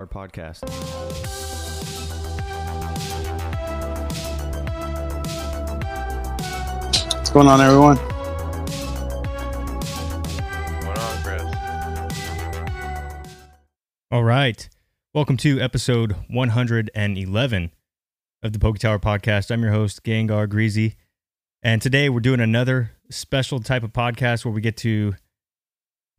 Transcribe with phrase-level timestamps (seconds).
[0.00, 0.62] our podcast.
[7.14, 7.96] What's going on, everyone?
[10.84, 11.42] Going on, Chris?
[14.12, 14.68] All right.
[15.14, 17.72] Welcome to episode 111
[18.44, 19.50] of the Poke Tower podcast.
[19.50, 20.94] I'm your host, Gengar Greasy.
[21.60, 25.16] And today we're doing another special type of podcast where we get to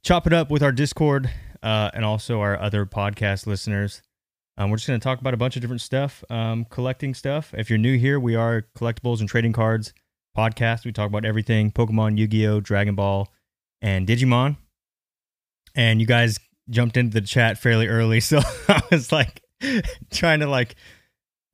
[0.03, 1.31] chop it up with our Discord
[1.63, 4.01] uh, and also our other podcast listeners.
[4.57, 7.53] Um, we're just going to talk about a bunch of different stuff, um, collecting stuff.
[7.57, 9.93] If you're new here, we are collectibles and trading cards
[10.35, 10.85] podcast.
[10.85, 13.31] We talk about everything Pokemon, Yu Gi Oh!, Dragon Ball,
[13.81, 14.57] and Digimon.
[15.75, 19.41] And you guys jumped into the chat fairly early, so I was like
[20.11, 20.75] trying to like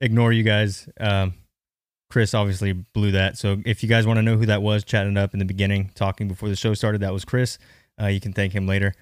[0.00, 0.88] ignore you guys.
[0.98, 1.34] Um,
[2.10, 3.36] Chris obviously blew that.
[3.36, 5.90] So if you guys want to know who that was, chatting up in the beginning,
[5.94, 7.58] talking before the show started, that was Chris.
[8.00, 8.94] Uh, you can thank him later.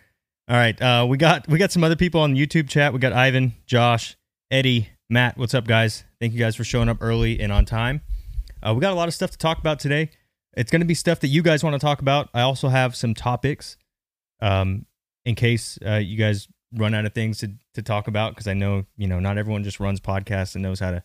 [0.47, 2.93] All right, uh, we got we got some other people on the YouTube chat.
[2.93, 4.15] We got Ivan, Josh,
[4.51, 5.39] Eddie, Matt.
[5.39, 6.05] What's up, guys?
[6.21, 8.03] Thank you guys for showing up early and on time.
[8.63, 10.11] Uh, we got a lot of stuff to talk about today.
[10.55, 12.29] It's going to be stuff that you guys want to talk about.
[12.35, 13.79] I also have some topics,
[14.43, 14.85] um,
[15.25, 18.33] in case uh, you guys run out of things to to talk about.
[18.33, 21.03] Because I know you know not everyone just runs podcasts and knows how to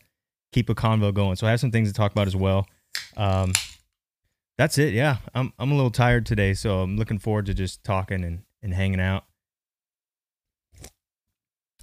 [0.52, 1.38] keep a convo going.
[1.38, 2.68] So I have some things to talk about as well.
[3.16, 3.53] Um,
[4.58, 4.94] that's it.
[4.94, 8.44] Yeah, I'm I'm a little tired today, so I'm looking forward to just talking and
[8.62, 9.24] and hanging out.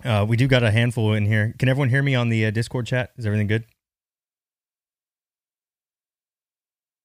[0.06, 1.52] Uh, we do got a handful in here.
[1.58, 3.10] Can everyone hear me on the uh, Discord chat?
[3.16, 3.64] Is everything good?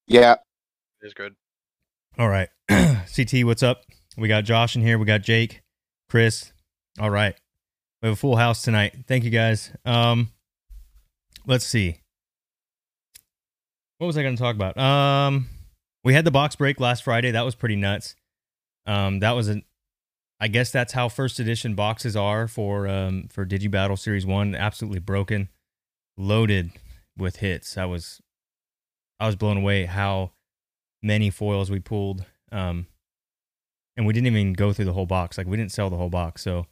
[0.06, 0.36] Yeah,
[1.00, 1.34] It's good.
[2.18, 2.48] All right.
[2.68, 3.82] CT, what's up?
[4.16, 4.98] We got Josh in here.
[4.98, 5.62] We got Jake,
[6.08, 6.52] Chris.
[7.00, 7.34] All right.
[8.02, 8.94] We have a full house tonight.
[9.08, 9.72] Thank you guys.
[9.84, 10.28] Um,
[11.46, 11.98] let's see.
[13.98, 14.76] What was I going to talk about?
[14.76, 15.48] Um,
[16.04, 17.30] we had the box break last Friday.
[17.30, 18.14] That was pretty nuts.
[18.86, 19.64] Um, that was an
[20.42, 24.56] I guess that's how first edition boxes are for um for Digibattle Series 1.
[24.56, 25.48] Absolutely broken,
[26.18, 26.72] loaded
[27.16, 27.78] with hits.
[27.78, 28.20] I was
[29.20, 30.32] I was blown away how
[31.00, 32.24] many foils we pulled.
[32.50, 32.88] Um
[33.96, 35.38] and we didn't even go through the whole box.
[35.38, 36.42] Like we didn't sell the whole box.
[36.42, 36.66] So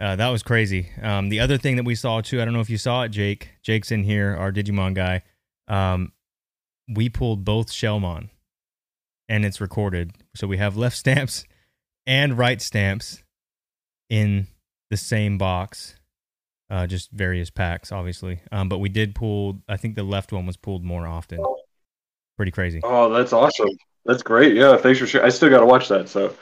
[0.00, 0.90] uh, that was crazy.
[1.00, 3.10] Um, the other thing that we saw too, I don't know if you saw it,
[3.10, 3.50] Jake.
[3.62, 5.22] Jake's in here, our Digimon guy.
[5.68, 6.12] Um,
[6.88, 8.30] we pulled both Shellmon,
[9.28, 10.12] and it's recorded.
[10.34, 11.44] So we have left stamps
[12.06, 13.22] and right stamps
[14.08, 14.46] in
[14.90, 15.96] the same box,
[16.70, 18.40] uh, just various packs, obviously.
[18.52, 19.60] Um, but we did pull.
[19.68, 21.40] I think the left one was pulled more often.
[22.36, 22.80] Pretty crazy.
[22.84, 23.70] Oh, that's awesome.
[24.04, 24.54] That's great.
[24.54, 25.26] Yeah, thanks for sharing.
[25.26, 26.08] I still got to watch that.
[26.08, 26.34] So,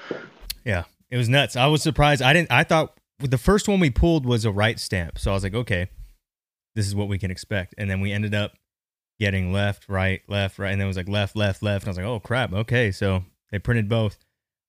[0.64, 1.56] Yeah, it was nuts.
[1.56, 2.20] I was surprised.
[2.20, 2.50] I didn't.
[2.52, 5.54] I thought the first one we pulled was a right stamp, so I was like,
[5.54, 5.88] okay,
[6.74, 7.74] this is what we can expect.
[7.78, 8.52] And then we ended up
[9.20, 11.84] getting left, right, left, right, and then it was like left, left, left.
[11.84, 12.90] And I was like, oh crap, okay.
[12.90, 14.18] So they printed both.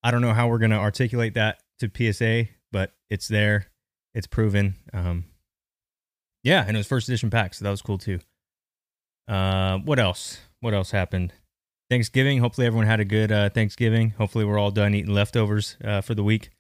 [0.05, 3.71] I don't know how we're gonna articulate that to PSA, but it's there.
[4.13, 4.75] It's proven.
[4.93, 5.25] Um,
[6.43, 8.19] yeah, and it was first edition pack, so that was cool too.
[9.27, 10.41] Uh, what else?
[10.59, 11.33] What else happened?
[11.89, 12.37] Thanksgiving.
[12.37, 14.11] Hopefully everyone had a good uh, Thanksgiving.
[14.11, 16.51] Hopefully we're all done eating leftovers uh, for the week.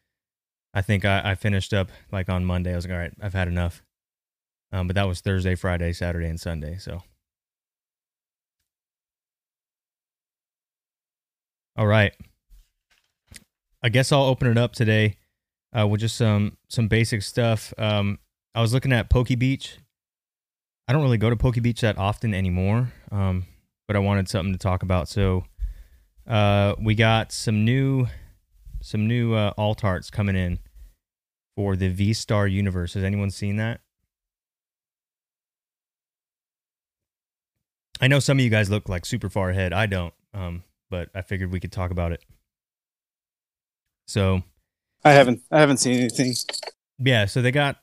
[0.73, 2.73] I think I, I finished up like on Monday.
[2.73, 3.83] I was like, all right, I've had enough.
[4.71, 6.77] Um, but that was Thursday, Friday, Saturday, and Sunday.
[6.79, 7.03] So,
[11.77, 12.15] all right.
[13.85, 15.15] I guess I'll open it up today
[15.71, 17.71] uh, with just some some basic stuff.
[17.77, 18.17] Um,
[18.55, 19.77] I was looking at PokeBeach.
[20.87, 23.45] I don't really go to PokeBeach that often anymore, um,
[23.87, 25.07] but I wanted something to talk about.
[25.07, 25.45] So
[26.25, 28.07] uh, we got some new
[28.81, 30.57] some new uh, alt arts coming in
[31.55, 32.95] for the V Star universe.
[32.95, 33.81] Has anyone seen that?
[38.01, 39.73] I know some of you guys look like super far ahead.
[39.73, 42.23] I don't, um, but I figured we could talk about it.
[44.07, 44.43] So
[45.03, 46.33] I haven't I haven't seen anything.
[46.99, 47.77] yeah, so they got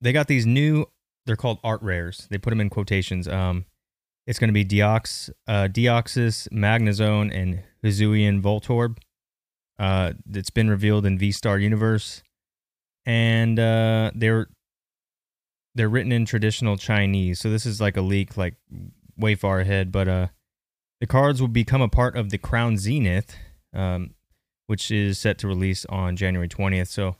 [0.00, 0.86] they got these new.
[1.26, 2.28] They're called art rares.
[2.30, 3.26] They put them in quotations.
[3.26, 3.64] Um,
[4.26, 8.98] it's going to be Deox, uh, Deoxys, Magnezone, and Hisuian Voltorb.
[9.78, 12.22] Uh, it's been revealed in V Star Universe,
[13.04, 14.48] and uh, they're
[15.74, 17.40] they're written in traditional Chinese.
[17.40, 18.54] So this is like a leak, like
[19.16, 19.92] way far ahead.
[19.92, 20.26] But uh,
[21.00, 23.36] the cards will become a part of the Crown Zenith,
[23.74, 24.14] um,
[24.66, 26.88] which is set to release on January twentieth.
[26.88, 27.16] So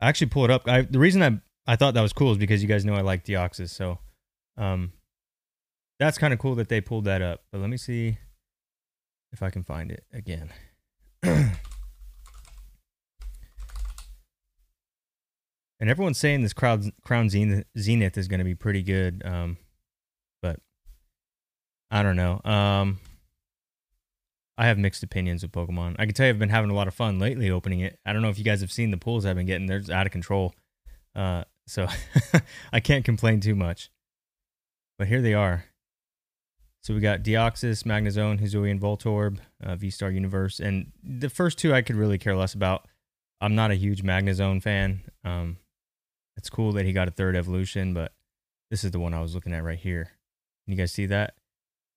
[0.00, 0.68] I actually pull it up.
[0.68, 3.02] I, the reason I I thought that was cool is because you guys know I
[3.02, 3.70] like Deoxys.
[3.70, 3.98] So
[4.56, 4.92] um,
[5.98, 7.42] that's kind of cool that they pulled that up.
[7.52, 8.18] But let me see
[9.32, 10.50] if I can find it again.
[11.22, 11.52] and
[15.80, 19.22] everyone's saying this crowd, Crown Zenith, Zenith is going to be pretty good.
[19.24, 19.58] Um,
[20.42, 20.60] but
[21.90, 22.40] I don't know.
[22.44, 22.98] Um,
[24.60, 25.96] I have mixed opinions of Pokemon.
[25.98, 27.98] I can tell you I've been having a lot of fun lately opening it.
[28.04, 29.66] I don't know if you guys have seen the pulls I've been getting.
[29.66, 30.54] They're out of control.
[31.16, 31.88] Uh, so
[32.72, 33.90] I can't complain too much.
[34.98, 35.64] But here they are.
[36.82, 41.80] So we got Deoxys, Magnezone, Hisuian Voltorb, uh, V-Star Universe, and the first two I
[41.80, 42.86] could really care less about.
[43.40, 45.00] I'm not a huge Magnezone fan.
[45.24, 45.56] Um,
[46.36, 48.12] it's cool that he got a third evolution, but
[48.70, 50.10] this is the one I was looking at right here.
[50.66, 51.32] Can you guys see that?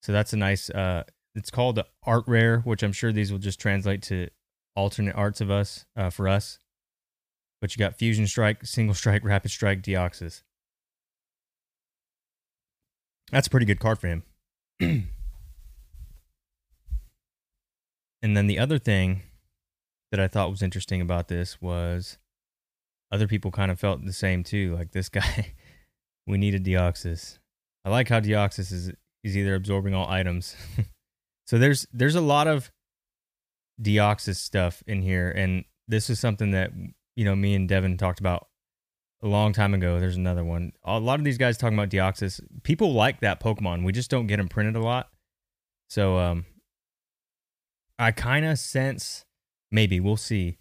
[0.02, 0.70] So that's a nice.
[0.70, 1.04] Uh,
[1.36, 4.30] it's called the Art Rare, which I'm sure these will just translate to
[4.76, 6.60] alternate arts of us uh, for us.
[7.62, 10.44] But you got Fusion Strike, Single Strike, Rapid Strike, Deoxys.
[13.32, 14.24] That's a pretty good card for him.
[14.80, 15.08] and
[18.22, 19.24] then the other thing
[20.12, 22.20] that I thought was interesting about this was
[23.12, 24.76] other people kind of felt the same too.
[24.76, 25.54] Like this guy,
[26.28, 27.40] we needed Deoxys.
[27.86, 28.92] I like how Deoxys is
[29.24, 30.56] is either absorbing all items.
[31.46, 32.72] so there's there's a lot of
[33.82, 36.72] Deoxys stuff in here, and this is something that
[37.16, 38.48] you know me and Devin talked about
[39.22, 40.00] a long time ago.
[40.00, 40.74] There's another one.
[40.84, 42.42] A lot of these guys talking about Deoxys.
[42.64, 43.84] People like that Pokemon.
[43.84, 45.10] We just don't get them printed a lot.
[45.90, 46.46] So um,
[47.98, 49.26] I kind of sense
[49.74, 50.58] maybe we'll see.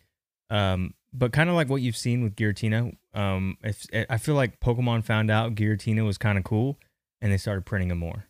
[0.51, 2.97] Um, but kind of like what you've seen with Giratina.
[3.15, 6.79] Um, if, I feel like Pokemon found out Giratina was kind of cool,
[7.21, 8.27] and they started printing them more.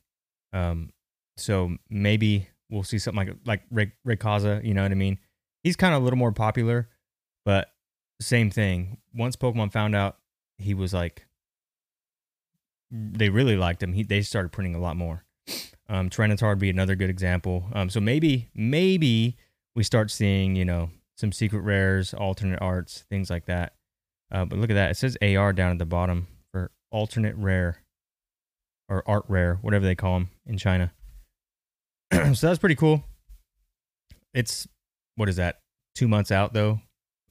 [0.53, 0.91] Um,
[1.37, 4.65] so maybe we'll see something like like Ray, Rayquaza.
[4.65, 5.19] You know what I mean?
[5.63, 6.89] He's kind of a little more popular,
[7.45, 7.69] but
[8.21, 8.99] same thing.
[9.15, 10.17] Once Pokemon found out
[10.59, 11.27] he was like,
[12.91, 13.93] they really liked him.
[13.93, 15.25] He they started printing a lot more.
[15.89, 17.67] Um, Tyranitar would be another good example.
[17.73, 19.37] Um, so maybe maybe
[19.75, 23.75] we start seeing you know some secret rares, alternate arts, things like that.
[24.31, 24.91] Uh, but look at that.
[24.91, 27.83] It says AR down at the bottom for alternate rare
[28.89, 30.93] or art rare, whatever they call them in China.
[32.35, 33.03] so that's pretty cool.
[34.35, 34.69] It's
[35.17, 35.61] what is that?
[35.95, 36.81] Two months out though,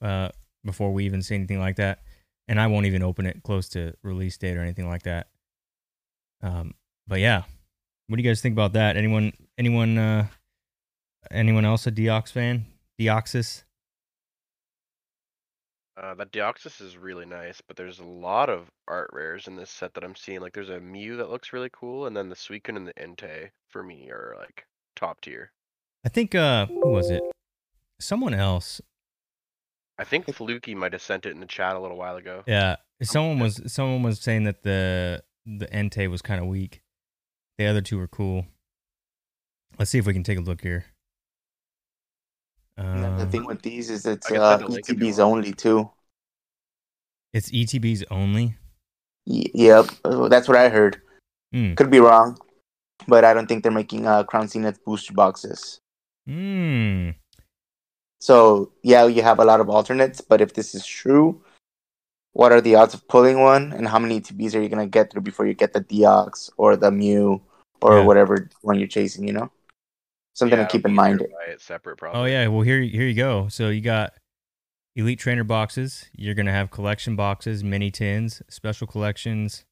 [0.00, 0.30] uh,
[0.64, 2.00] before we even see anything like that,
[2.48, 5.28] and I won't even open it close to release date or anything like that.
[6.42, 6.74] Um,
[7.06, 7.42] but yeah,
[8.08, 8.96] what do you guys think about that?
[8.96, 10.26] Anyone, anyone, uh,
[11.30, 12.66] anyone else a Deox fan?
[13.00, 13.62] Deoxys?
[15.96, 19.70] Uh, that Deoxys is really nice, but there's a lot of art rares in this
[19.70, 20.40] set that I'm seeing.
[20.40, 23.50] Like, there's a Mew that looks really cool, and then the Suicune and the Entei
[23.68, 24.64] for me are like
[25.02, 25.50] top tier.
[26.04, 27.22] I think uh, who was it?
[28.00, 28.80] Someone else.
[29.98, 32.42] I think Fluky might have sent it in the chat a little while ago.
[32.46, 36.82] Yeah, someone was someone was saying that the the Entei was kind of weak.
[37.58, 38.46] The other two were cool.
[39.78, 40.84] Let's see if we can take a look here.
[42.76, 45.18] And the Um, thing with these is it's uh, send a link if you ETBs
[45.18, 45.90] only too.
[47.32, 48.56] it's ETBs only.
[49.26, 51.00] Y- yep, that's what I heard.
[51.52, 51.74] Hmm.
[51.74, 52.38] Could be wrong,
[53.08, 55.78] but I don't think they're making uh, Crown Zenith booster boxes.
[56.26, 57.10] Hmm.
[58.20, 61.42] So yeah, you have a lot of alternates, but if this is true,
[62.32, 65.10] what are the odds of pulling one, and how many TBs are you gonna get
[65.10, 67.42] through before you get the Deox or the Mew
[67.80, 68.04] or Yeah.
[68.04, 69.26] whatever one you're chasing?
[69.26, 69.50] You know,
[70.34, 71.16] something Yeah, to keep in mind.
[71.16, 72.20] easier to buy it separate, probably.
[72.20, 72.46] Oh yeah.
[72.46, 73.48] Well, here here you go.
[73.48, 74.14] So you got
[74.94, 76.08] elite trainer boxes.
[76.16, 79.64] You're gonna have collection boxes, mini tins, special collections,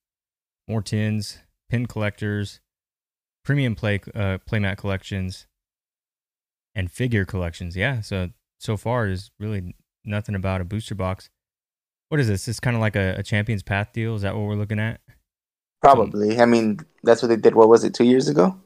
[0.67, 1.39] more tins,
[1.69, 2.61] pin collectors,
[3.45, 5.47] premium play uh, playmat collections,
[6.75, 7.77] and figure collections.
[7.77, 8.01] Yeah.
[8.01, 11.31] So so far is really nothing about a booster box.
[12.09, 12.47] What is this?
[12.47, 14.15] This kind of like a, a Champions Path deal.
[14.15, 15.01] Is that what we're looking at?
[15.81, 16.41] Probably.
[16.41, 17.55] I mean, that's what they did.
[17.55, 17.95] What was it?
[17.95, 18.59] Two years ago,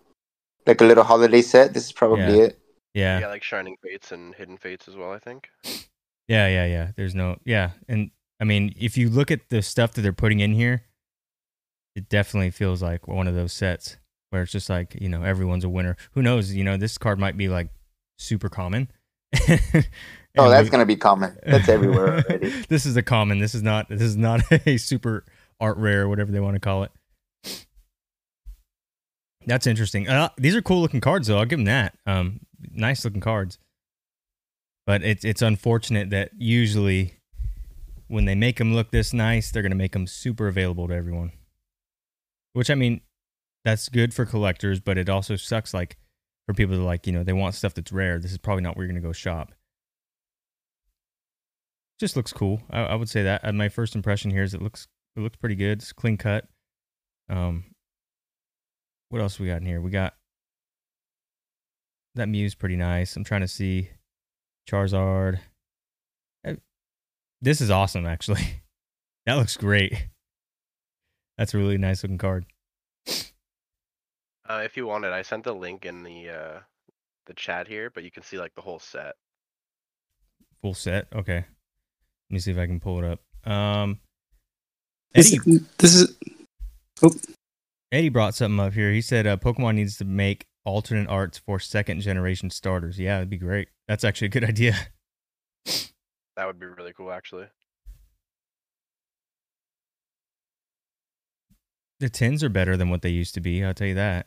[0.67, 1.75] like a little holiday set.
[1.75, 2.45] This is probably Yeah.
[2.45, 2.59] it.
[2.95, 3.21] Yeah.
[3.21, 5.13] Yeah, like Shining Fates and Hidden Fates as well.
[5.13, 5.49] I think.
[6.29, 6.93] Yeah, yeah, yeah.
[6.97, 7.71] There's no, yeah.
[7.89, 10.85] And I mean, if you look at the stuff that they're putting in here,
[11.95, 13.99] it definitely feels like one of those sets
[14.35, 15.97] where it's just like, you know, everyone's a winner.
[16.13, 16.53] Who knows?
[16.53, 17.69] You know, this card might be like
[18.19, 18.91] super common.
[20.37, 21.37] Oh, that's we- gonna be common.
[21.47, 22.49] That's everywhere already.
[22.69, 23.39] this is a common.
[23.39, 25.25] This is not, this is not a super
[25.61, 26.91] art rare, whatever they want to call it.
[29.47, 30.09] That's interesting.
[30.09, 31.39] Uh, these are cool looking cards, though.
[31.39, 31.97] I'll give them that.
[32.05, 32.41] Um,
[32.73, 33.59] nice looking cards.
[34.87, 37.15] But it's it's unfortunate that usually
[38.09, 41.31] when they make them look this nice, they're gonna make them super available to everyone.
[42.55, 43.03] Which I mean,
[43.65, 45.97] that's good for collectors, but it also sucks like
[46.47, 48.19] for people that like you know they want stuff that's rare.
[48.19, 49.53] This is probably not where you're gonna go shop.
[51.99, 52.61] Just looks cool.
[52.71, 53.45] I, I would say that.
[53.45, 55.79] Uh, my first impression here is it looks it looks pretty good.
[55.79, 56.47] It's clean cut.
[57.29, 57.65] Um,
[59.09, 59.81] what else we got in here?
[59.81, 60.15] We got
[62.17, 63.17] that Mew's pretty nice.
[63.17, 63.91] I'm trying to see
[64.69, 65.39] Charizard.
[66.47, 66.55] Uh,
[67.41, 68.63] This is awesome, actually.
[69.27, 70.09] That looks great.
[71.39, 72.45] That's a really nice looking card.
[74.49, 76.61] Uh, if you wanted, I sent the link in the uh,
[77.27, 79.15] the chat here, but you can see like the whole set.
[80.63, 81.07] Full set.
[81.15, 81.37] Okay.
[81.37, 81.45] Let
[82.31, 83.51] me see if I can pull it up.
[83.51, 84.01] Um,
[85.13, 86.17] This, Eddie, this is
[87.93, 88.91] Eddie brought something up here.
[88.93, 92.99] He said uh, Pokemon needs to make alternate arts for second generation starters.
[92.99, 93.69] Yeah, that'd be great.
[93.87, 94.75] That's actually a good idea.
[96.37, 97.47] That would be really cool, actually.
[102.01, 103.65] The tins are better than what they used to be.
[103.65, 104.27] I'll tell you that.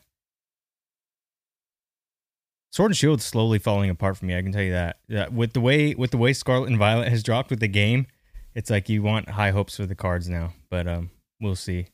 [2.78, 4.38] Sword and Shield's slowly falling apart for me.
[4.38, 4.98] I can tell you that.
[5.08, 8.06] Yeah, with the way with the way Scarlet and Violet has dropped with the game,
[8.54, 10.52] it's like you want high hopes for the cards now.
[10.70, 11.88] But um, we'll see.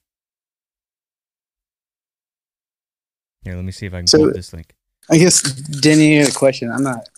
[3.45, 4.75] Here, let me see if I can So- pull this link.
[5.11, 6.71] I guess Denny had a question.
[6.71, 7.09] I'm not.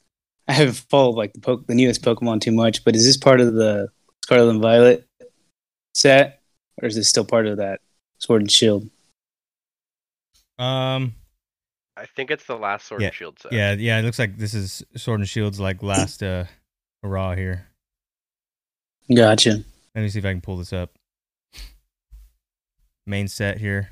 [0.46, 3.40] I haven't followed like the po- the newest Pokemon too much, but is this part
[3.40, 3.88] of the
[4.22, 5.08] Scarlet and Violet
[5.92, 6.40] set,
[6.80, 7.80] or is this still part of that
[8.18, 8.88] Sword and Shield?
[10.56, 11.14] Um,
[11.96, 13.52] I think it's the last Sword Yeah, and Shield set.
[13.52, 13.98] yeah, yeah.
[13.98, 16.44] It looks like this is Sword and Shield's like last uh
[17.02, 17.66] hurrah here.
[19.14, 19.64] Gotcha.
[19.94, 20.90] Let me see if I can pull this up.
[23.06, 23.90] Main set here.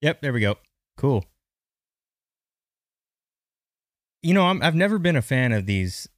[0.00, 0.56] Yep, there we go.
[0.96, 1.24] Cool.
[4.22, 6.08] You know, I'm, I've never been a fan of these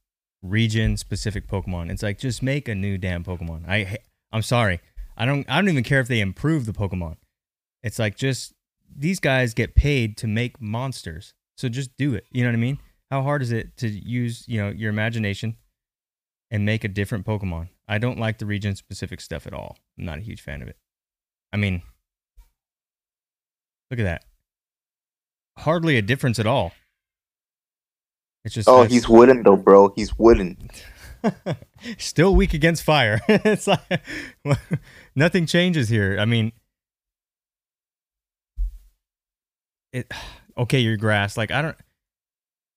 [0.41, 1.89] region specific Pokemon.
[1.91, 3.67] It's like just make a new damn Pokemon.
[3.67, 3.97] I
[4.31, 4.81] I'm sorry.
[5.15, 7.17] I don't I don't even care if they improve the Pokemon.
[7.83, 8.53] It's like just
[8.95, 11.33] these guys get paid to make monsters.
[11.57, 12.25] So just do it.
[12.31, 12.79] You know what I mean?
[13.11, 15.57] How hard is it to use, you know, your imagination
[16.49, 17.69] and make a different Pokemon?
[17.87, 19.77] I don't like the region specific stuff at all.
[19.97, 20.77] I'm not a huge fan of it.
[21.51, 21.83] I mean,
[23.91, 24.23] look at that.
[25.59, 26.73] Hardly a difference at all.
[28.43, 29.93] It's just Oh, he's wooden though, bro.
[29.95, 30.69] He's wooden.
[31.97, 33.21] still weak against fire.
[33.27, 34.01] it's like
[35.15, 36.17] nothing changes here.
[36.19, 36.51] I mean,
[39.93, 40.11] it.
[40.55, 41.35] Okay, you're grass.
[41.35, 41.75] Like I don't.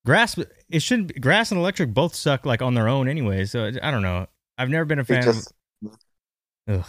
[0.06, 0.38] Grass.
[0.70, 1.12] It shouldn't.
[1.12, 3.44] Be, grass and electric both suck like on their own anyway.
[3.44, 4.28] So I don't know.
[4.56, 5.22] I've never been a It fan.
[5.22, 5.52] just
[5.84, 5.98] of,
[6.70, 6.86] ugh.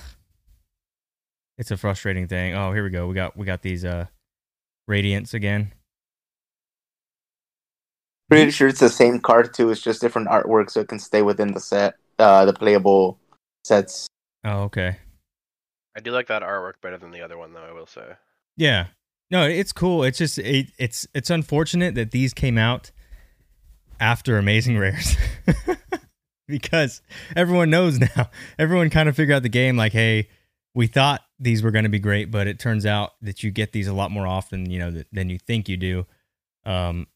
[1.57, 2.53] It's a frustrating thing.
[2.53, 3.05] Oh, here we go.
[3.05, 4.05] We got we got these uh,
[4.89, 5.73] radiants again.
[8.29, 9.69] pretty sure it's the same card too.
[9.71, 13.19] It's just different artwork, so it can stay within the set, uh, the playable
[13.65, 14.07] sets.
[14.45, 14.99] Oh, okay.
[15.97, 17.63] I do like that artwork better than the other one, though.
[17.63, 18.05] I will say.
[18.55, 18.87] Yeah.
[19.29, 20.03] No, it's cool.
[20.03, 22.91] It's just it, it's it's unfortunate that these came out
[23.99, 25.15] after Amazing Rares.
[26.47, 27.01] because
[27.35, 28.29] everyone knows now.
[28.57, 30.29] Everyone kind of figured out the game like, hey,
[30.73, 33.73] we thought these were going to be great, but it turns out that you get
[33.73, 36.05] these a lot more often, you know, th- than you think you do.
[36.65, 37.07] Um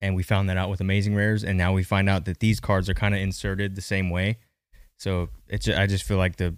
[0.00, 2.60] and we found that out with Amazing Rares and now we find out that these
[2.60, 4.38] cards are kind of inserted the same way.
[4.96, 6.56] So it's I just feel like the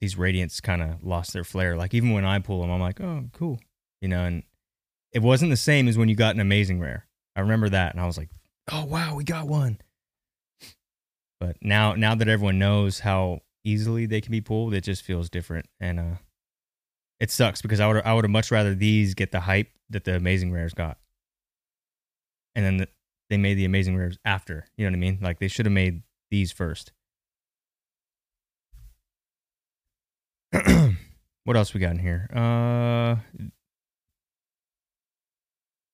[0.00, 1.76] these radiants kind of lost their flair.
[1.76, 3.60] Like even when I pull them, I'm like, oh, cool,
[4.00, 4.24] you know.
[4.24, 4.42] And
[5.12, 7.06] it wasn't the same as when you got an amazing rare.
[7.36, 8.30] I remember that, and I was like,
[8.70, 9.78] oh wow, we got one.
[11.40, 15.28] But now, now that everyone knows how easily they can be pulled, it just feels
[15.28, 16.14] different, and uh,
[17.20, 20.04] it sucks because I would I would have much rather these get the hype that
[20.04, 20.98] the amazing rares got,
[22.54, 22.88] and then the,
[23.30, 24.66] they made the amazing rares after.
[24.76, 25.18] You know what I mean?
[25.20, 26.92] Like they should have made these first.
[31.44, 32.28] what else we got in here?
[32.32, 33.16] Uh,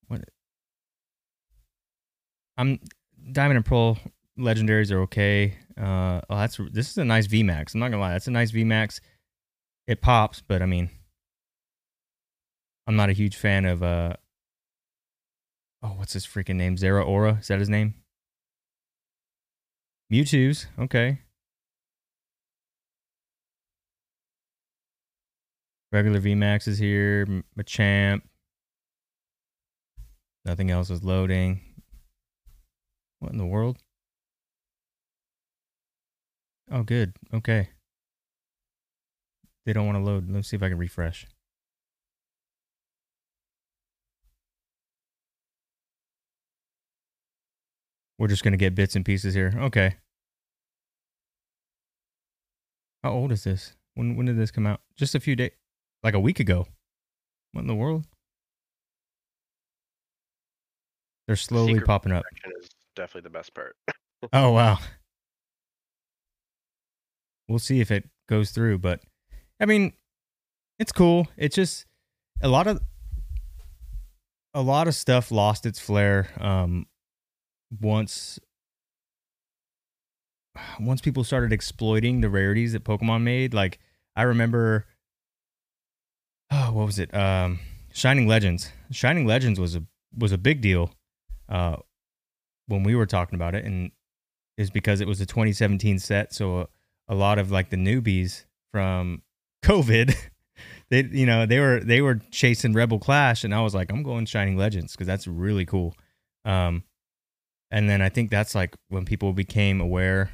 [0.08, 0.22] what?
[2.60, 2.78] I'm
[3.32, 3.98] Diamond and Pearl
[4.38, 5.54] legendaries are okay.
[5.80, 7.72] Uh, oh, that's this is a nice VMAX.
[7.72, 9.00] I'm not gonna lie, that's a nice VMAX.
[9.86, 10.90] It pops, but I mean,
[12.86, 14.12] I'm not a huge fan of uh.
[15.82, 16.76] Oh, what's his freaking name?
[16.76, 17.40] Zeraora?
[17.40, 17.94] Is that his name?
[20.12, 21.20] Mewtwo's okay.
[25.92, 27.24] Regular VMAX is here.
[27.58, 28.20] Machamp.
[30.44, 31.62] Nothing else is loading.
[33.20, 33.78] What in the world?
[36.70, 37.12] Oh, good.
[37.32, 37.68] Okay.
[39.64, 40.30] They don't want to load.
[40.30, 41.26] Let's see if I can refresh.
[48.18, 49.54] We're just going to get bits and pieces here.
[49.56, 49.96] Okay.
[53.02, 53.74] How old is this?
[53.94, 54.80] When when did this come out?
[54.96, 55.52] Just a few days
[56.02, 56.66] like a week ago.
[57.52, 58.04] What in the world?
[61.26, 62.24] They're slowly Secret popping up.
[63.00, 63.76] Definitely the best part.
[64.34, 64.78] Oh wow.
[67.48, 69.00] We'll see if it goes through, but
[69.58, 69.94] I mean,
[70.78, 71.26] it's cool.
[71.38, 71.86] It's just
[72.42, 72.82] a lot of
[74.52, 76.84] a lot of stuff lost its flair um
[77.80, 78.38] once
[80.78, 83.54] once people started exploiting the rarities that Pokemon made.
[83.54, 83.78] Like
[84.14, 84.84] I remember
[86.50, 87.14] oh, what was it?
[87.14, 87.60] Um
[87.94, 88.70] Shining Legends.
[88.90, 90.92] Shining Legends was a was a big deal
[91.48, 91.76] uh
[92.70, 93.90] when we were talking about it and
[94.56, 96.68] is because it was a 2017 set so a,
[97.08, 99.22] a lot of like the newbies from
[99.64, 100.14] COVID,
[100.90, 104.02] they you know they were they were chasing Rebel Clash, and I was like, I'm
[104.02, 105.94] going Shining Legends because that's really cool.
[106.44, 106.84] Um,
[107.70, 110.30] and then I think that's like when people became aware.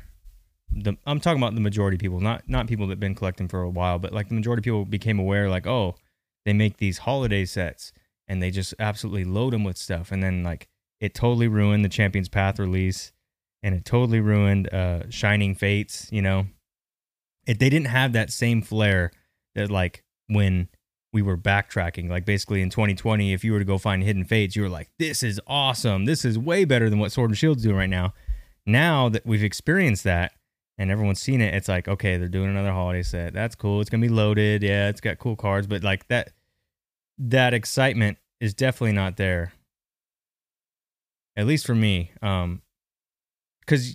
[0.71, 3.63] The I'm talking about the majority of people, not not people that've been collecting for
[3.63, 5.95] a while, but like the majority of people became aware, like, oh,
[6.45, 7.93] they make these holiday sets
[8.29, 10.69] and they just absolutely load them with stuff, and then like
[11.01, 13.13] it totally ruined the Champions Path release,
[13.63, 16.09] and it totally ruined uh, Shining Fates.
[16.11, 16.47] You know,
[17.47, 19.13] it they didn't have that same flair
[19.55, 20.69] that like when
[21.13, 22.09] we were backtracking.
[22.11, 24.91] Like basically in 2020, if you were to go find Hidden Fates, you were like,
[24.99, 26.05] "This is awesome.
[26.05, 28.15] This is way better than what Sword and Shield's doing right now."
[28.67, 30.33] Now that we've experienced that
[30.77, 33.33] and everyone's seen it, it's like, okay, they're doing another holiday set.
[33.33, 33.81] That's cool.
[33.81, 34.63] It's gonna be loaded.
[34.63, 36.33] Yeah, it's got cool cards, but like that,
[37.19, 39.53] that excitement is definitely not there.
[41.37, 42.63] At least for me, um,
[43.61, 43.95] because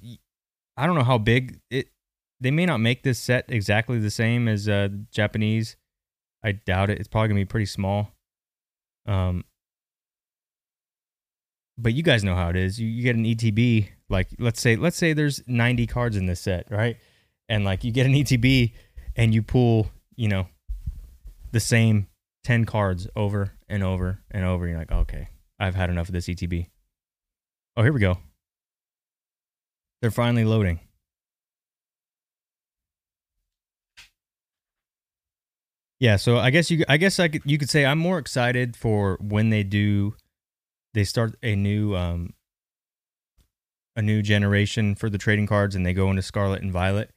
[0.77, 1.87] I don't know how big it.
[2.39, 5.75] They may not make this set exactly the same as uh, Japanese.
[6.43, 6.99] I doubt it.
[6.99, 8.11] It's probably gonna be pretty small.
[9.05, 9.45] Um,
[11.77, 12.79] but you guys know how it is.
[12.79, 16.39] You, you get an ETB, like let's say let's say there's 90 cards in this
[16.39, 16.97] set, right?
[17.49, 18.73] And like you get an ETB
[19.15, 20.47] and you pull, you know,
[21.51, 22.07] the same
[22.43, 24.67] 10 cards over and over and over.
[24.67, 25.29] You're like, okay,
[25.59, 26.67] I've had enough of this ETB.
[27.77, 28.17] Oh, here we go.
[30.01, 30.79] They're finally loading.
[35.99, 38.75] Yeah, so I guess you I guess I could you could say I'm more excited
[38.75, 40.15] for when they do
[40.95, 42.33] they start a new um
[43.95, 47.11] a new generation for the trading cards and they go into Scarlet and Violet.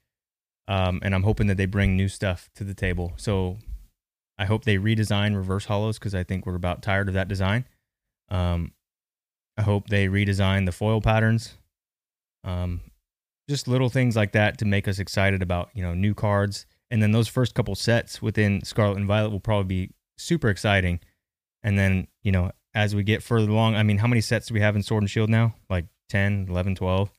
[0.68, 3.14] Um and I'm hoping that they bring new stuff to the table.
[3.16, 3.56] So
[4.36, 7.64] I hope they redesign reverse hollows because I think we're about tired of that design.
[8.28, 8.72] Um
[9.56, 11.58] I hope they redesign the foil patterns.
[12.42, 12.80] Um
[13.48, 17.02] just little things like that to make us excited about, you know, new cards and
[17.02, 21.00] then those first couple sets within Scarlet and Violet will probably be super exciting.
[21.62, 24.54] And then, you know, as we get further along, I mean, how many sets do
[24.54, 25.54] we have in Sword and Shield now?
[25.70, 27.10] Like 10, 11, 12.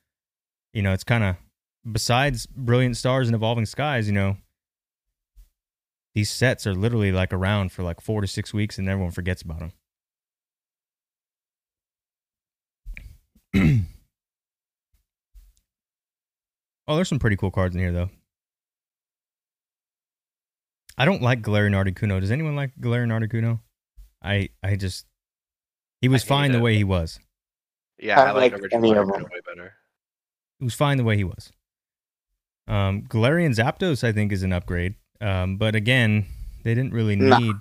[0.73, 1.35] You know, it's kind of
[1.89, 4.37] besides Brilliant Stars and Evolving Skies, you know,
[6.13, 9.41] these sets are literally like around for like 4 to 6 weeks and everyone forgets
[9.41, 9.73] about them.
[16.87, 18.09] oh, there's some pretty cool cards in here though.
[20.97, 22.19] I don't like Galarian Articuno.
[22.21, 23.59] Does anyone like Galarian Articuno?
[24.23, 25.05] I I just
[26.01, 26.61] he was I hate fine the it.
[26.61, 27.19] way he was.
[27.99, 29.23] Yeah, I I, like like original any of Articuno them.
[29.23, 29.73] way better.
[30.59, 31.51] He was fine the way he was.
[32.67, 34.95] Um, Galarian Zapdos, I think, is an upgrade.
[35.21, 36.25] Um, but again,
[36.63, 37.37] they didn't really Nah.
[37.37, 37.55] need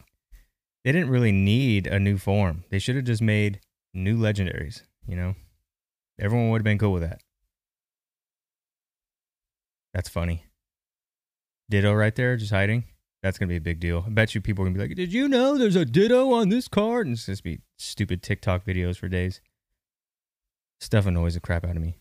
[0.84, 2.64] they didn't really need a new form.
[2.70, 3.60] They should have just made
[3.92, 4.82] new legendaries.
[5.06, 5.34] You know,
[6.18, 7.22] everyone would have been cool with that.
[9.92, 10.44] That's funny.
[11.70, 12.84] Ditto right there, just hiding.
[13.22, 14.04] That's gonna be a big deal.
[14.06, 16.50] I bet you people are gonna be like, "Did you know there's a Ditto on
[16.50, 19.40] this card?" And it's just be stupid TikTok videos for days.
[20.80, 21.98] Stuff annoys the crap out of me.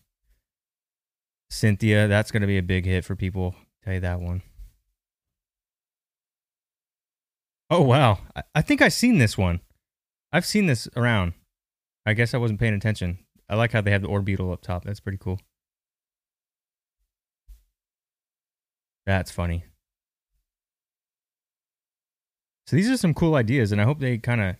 [1.48, 3.54] Cynthia, that's gonna be a big hit for people.
[3.84, 4.42] Tell you that one.
[7.70, 9.60] Oh wow, I, I think I've seen this one.
[10.32, 11.32] I've seen this around.
[12.04, 13.18] I guess I wasn't paying attention.
[13.48, 14.84] I like how they have the Orbeetle up top.
[14.84, 15.40] That's pretty cool.
[19.06, 19.64] That's funny.
[22.66, 24.56] So these are some cool ideas, and I hope they kind of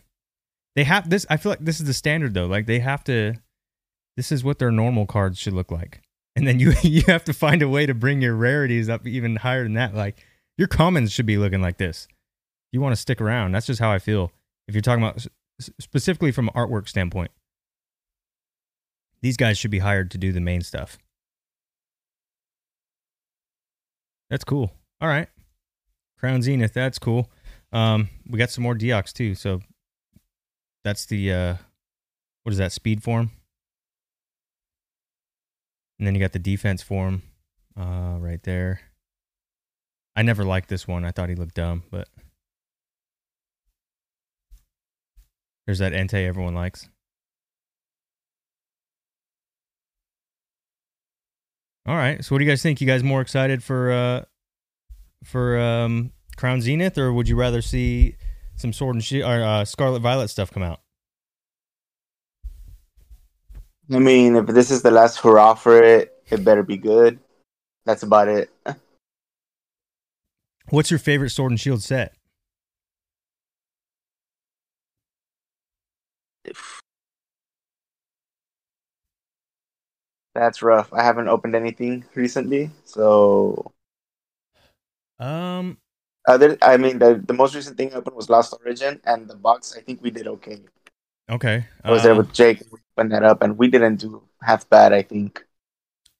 [0.75, 1.25] they have this.
[1.29, 2.45] I feel like this is the standard though.
[2.45, 3.35] Like they have to.
[4.17, 6.01] This is what their normal cards should look like,
[6.35, 9.37] and then you you have to find a way to bring your rarities up even
[9.37, 9.95] higher than that.
[9.95, 10.23] Like
[10.57, 12.07] your commons should be looking like this.
[12.71, 13.53] You want to stick around.
[13.53, 14.31] That's just how I feel.
[14.67, 15.25] If you're talking about
[15.79, 17.31] specifically from an artwork standpoint,
[19.25, 20.99] these guys should be hired to do the main stuff.
[24.29, 24.71] That's cool.
[25.01, 25.27] All right.
[26.19, 27.31] Crown Zenith, that's cool.
[27.73, 29.33] Um, we got some more Deox too.
[29.33, 29.61] So
[30.83, 31.55] that's the uh
[32.43, 33.31] what is that, speed form?
[35.97, 37.23] And then you got the defense form
[37.75, 38.81] uh right there.
[40.15, 41.03] I never liked this one.
[41.03, 42.07] I thought he looked dumb, but
[45.65, 46.89] there's that Entei everyone likes.
[51.85, 52.23] All right.
[52.23, 52.81] So what do you guys think?
[52.81, 54.25] You guys more excited for uh
[55.23, 58.15] for um Crown Zenith or would you rather see
[58.55, 60.81] some Sword and Shield or uh, Scarlet Violet stuff come out?
[63.93, 67.19] I mean, if this is the last hurrah for it, it better be good.
[67.85, 68.49] That's about it.
[70.69, 72.15] What's your favorite Sword and Shield set?
[80.35, 80.93] That's rough.
[80.93, 83.71] I haven't opened anything recently, so
[85.19, 85.77] Um
[86.27, 89.35] Other, I mean, the, the most recent thing I opened was Lost Origin, and the
[89.35, 89.75] box.
[89.77, 90.59] I think we did okay.
[91.29, 91.65] Okay.
[91.83, 92.61] I was there Uh, with Jake.
[92.71, 94.91] We opened that up, and we didn't do half bad.
[94.91, 95.45] I think.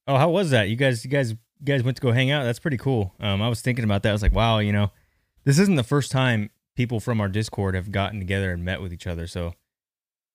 [0.07, 0.69] Oh, how was that?
[0.69, 2.43] You guys, you guys, you guys went to go hang out.
[2.43, 3.15] That's pretty cool.
[3.19, 4.09] Um, I was thinking about that.
[4.09, 4.91] I was like, wow, you know,
[5.43, 8.93] this isn't the first time people from our Discord have gotten together and met with
[8.93, 9.25] each other.
[9.25, 9.53] So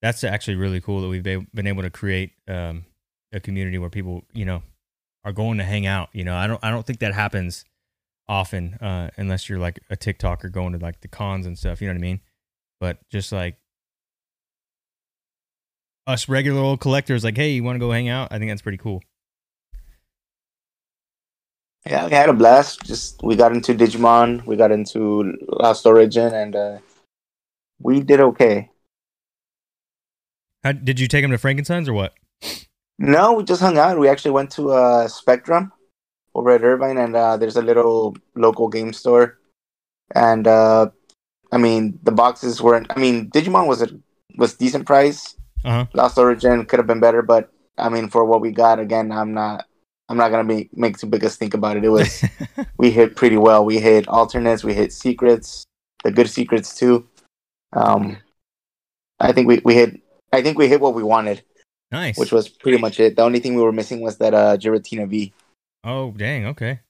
[0.03, 2.85] that's actually really cool that we've be- been able to create um,
[3.33, 4.63] a community where people, you know,
[5.25, 6.09] are going to hang out.
[6.13, 7.65] You know, I don't, I don't think that happens
[8.29, 11.81] often uh, unless you're like a TikToker going to like the cons and stuff.
[11.81, 12.21] You know what I mean?
[12.81, 13.57] But just like
[16.07, 18.29] us regular old collectors, like, hey, you want to go hang out?
[18.31, 19.03] I think that's pretty cool.
[21.87, 22.83] Yeah, we had a blast.
[22.85, 26.79] Just we got into Digimon, we got into Lost Origin, and uh,
[27.81, 28.71] we did okay.
[30.63, 32.13] How, did you take him to Frankenstein's or what?
[33.01, 33.99] No, we just hung out.
[33.99, 35.73] We actually went to uh, Spectrum
[36.35, 39.39] over at Irvine, and uh, there's a little local game store.
[40.15, 40.91] And uh,
[41.51, 42.89] I mean, the boxes weren't.
[42.95, 43.89] I mean, Digimon was a
[44.37, 45.35] was decent price.
[45.65, 45.87] Uh huh.
[45.95, 49.33] Lost Origin could have been better, but I mean, for what we got, again, I'm
[49.33, 49.65] not.
[50.11, 51.85] I'm not gonna make make too big a stink about it.
[51.85, 52.23] It was
[52.77, 53.65] we hit pretty well.
[53.65, 55.65] We hit alternates, we hit secrets,
[56.05, 57.09] the good secrets too.
[57.73, 58.19] Um,
[59.19, 60.03] I think we, we hit.
[60.33, 61.43] I think we hit what we wanted,
[61.93, 62.19] nice.
[62.19, 63.17] which was pretty much it.
[63.17, 65.33] The only thing we were missing was that uh, Giratina V.
[65.85, 66.47] oh, dang.
[66.47, 66.81] Okay.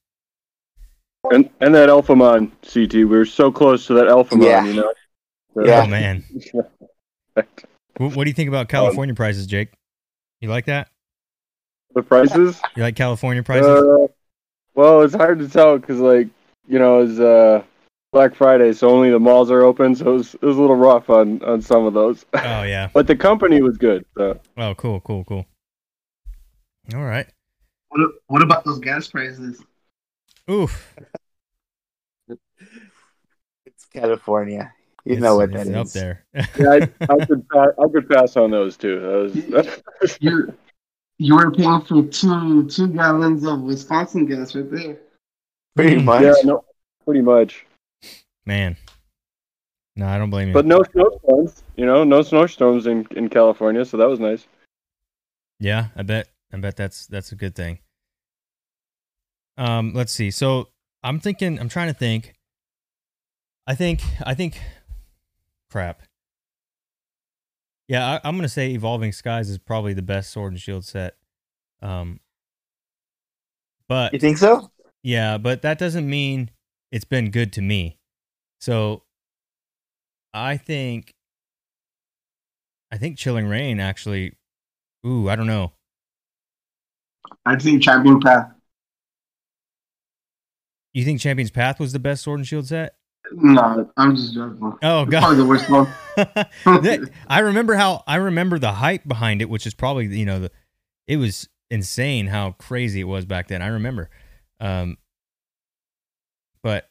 [1.31, 4.65] And and that Alphamon CT, we were so close to that Alphamon, Yeah.
[4.65, 4.95] you know.
[5.65, 5.83] Yeah.
[5.85, 6.25] Oh man.
[7.97, 9.69] What, what do you think about California prices, Jake?
[10.41, 10.89] You like that?
[11.95, 12.61] the prices.
[12.77, 13.67] You like California prices?
[13.69, 14.07] Uh,
[14.75, 16.29] well, it's hard to tell because, like,
[16.69, 17.63] you know, as uh,
[18.12, 20.75] Black Friday, so only the malls are open, so it was, it was a little
[20.77, 22.27] rough on on some of those.
[22.35, 22.88] oh yeah.
[22.94, 24.05] but the company was good.
[24.16, 24.40] So.
[24.57, 25.46] Oh, cool, cool, cool.
[26.94, 27.27] All right.
[27.90, 29.62] What, what about those gas prices?
[30.51, 30.96] Oof.
[33.64, 34.73] It's California.
[35.05, 35.77] You It's- know what that it's is.
[35.77, 36.25] up there.
[36.59, 36.70] Yeah,
[37.09, 39.33] I, I could pa- I could pass on those too.
[40.03, 40.53] Was, You're
[41.18, 44.96] you were paying for two two gallons of Wisconsin gas right there.
[45.77, 46.05] Pretty Mm.
[46.05, 46.23] much.
[46.23, 46.64] yeah, no,
[47.05, 47.64] pretty much.
[48.46, 48.76] Man.
[49.96, 50.55] No, I don't blame you.
[50.55, 51.62] But no snowstorms.
[51.76, 54.46] You know, no snowstorms in in California, so that was nice.
[55.59, 56.29] Yeah, I bet.
[56.53, 57.79] I bet that's that's a good thing.
[59.59, 60.31] Um, let's see.
[60.31, 60.68] So
[61.03, 61.59] I'm thinking.
[61.59, 62.35] I'm trying to think.
[63.66, 64.00] I think.
[64.24, 64.61] I think.
[65.70, 66.03] Crap.
[67.88, 71.16] Yeah, I, I'm gonna say Evolving Skies is probably the best Sword and Shield set.
[71.83, 72.20] Um,
[73.88, 74.70] but You think so?
[75.03, 76.50] yeah, but that doesn't mean
[76.92, 77.98] it's been good to me.
[78.61, 79.03] So
[80.33, 81.14] I think
[82.92, 84.35] I think Chilling Reign actually
[85.07, 85.73] ooh, I don't know.
[87.44, 88.51] I think Champion Path.
[90.92, 92.96] You think Champion's Path was the best Sword and Shield set?
[93.33, 94.73] No, I'm just joking.
[94.83, 95.20] Oh It's god.
[95.20, 95.87] probably the worst one.
[96.16, 100.40] That- I remember how I remember the hype behind it, which is probably you know
[100.40, 100.51] the
[101.07, 103.62] it was insane how crazy it was back then.
[103.62, 104.11] I remember.
[104.59, 104.96] Um
[106.62, 106.89] but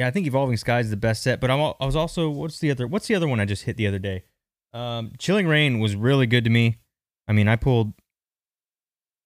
[0.00, 2.58] yeah, I think Evolving Skies is the best set, but I'm I was also what's
[2.58, 4.24] the other what's the other one I just hit the other day?
[4.72, 6.78] Um Chilling Reign was really good to me.
[7.28, 7.92] I mean, I pulled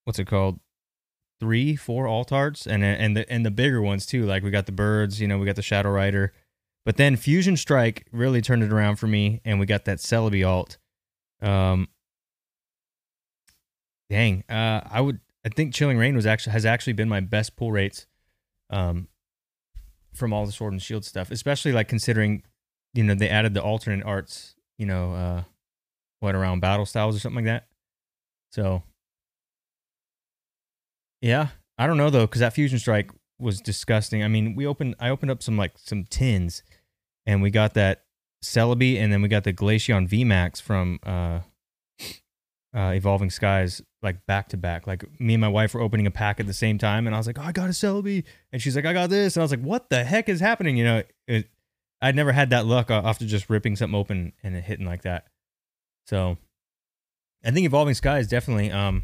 [0.03, 0.59] what's it called?
[1.39, 4.27] Three, four alt arts and and the and the bigger ones too.
[4.27, 6.33] Like we got the birds, you know, we got the Shadow Rider.
[6.85, 10.47] But then Fusion Strike really turned it around for me, and we got that Celebi
[10.47, 10.77] alt.
[11.41, 11.89] Um,
[14.11, 17.57] dang, uh, I would, I think Chilling Reign was actually has actually been my best
[17.57, 18.07] pull rates,
[18.71, 19.09] um,
[20.15, 22.43] from all the Sword and Shield stuff, especially like considering,
[22.93, 25.43] you know, they added the alternate arts, you know, uh,
[26.21, 27.67] what around battle styles or something like that.
[28.53, 28.83] So,
[31.21, 34.23] yeah, I don't know though, because that Fusion Strike was disgusting.
[34.23, 36.63] I mean, we opened, I opened up some like some tins
[37.27, 38.05] and we got that
[38.45, 41.41] Celebi, and then we got the Glaceon VMAX from uh,
[42.77, 44.87] uh, Evolving Skies, like back to back.
[44.87, 47.19] Like me and my wife were opening a pack at the same time, and I
[47.19, 49.45] was like, "Oh, I got a Celebi," and she's like, "I got this," and I
[49.45, 51.49] was like, "What the heck is happening?" You know, it,
[52.01, 55.27] I'd never had that luck after just ripping something open and it hitting like that.
[56.07, 56.37] So,
[57.45, 58.71] I think Evolving Skies definitely.
[58.71, 59.03] Um,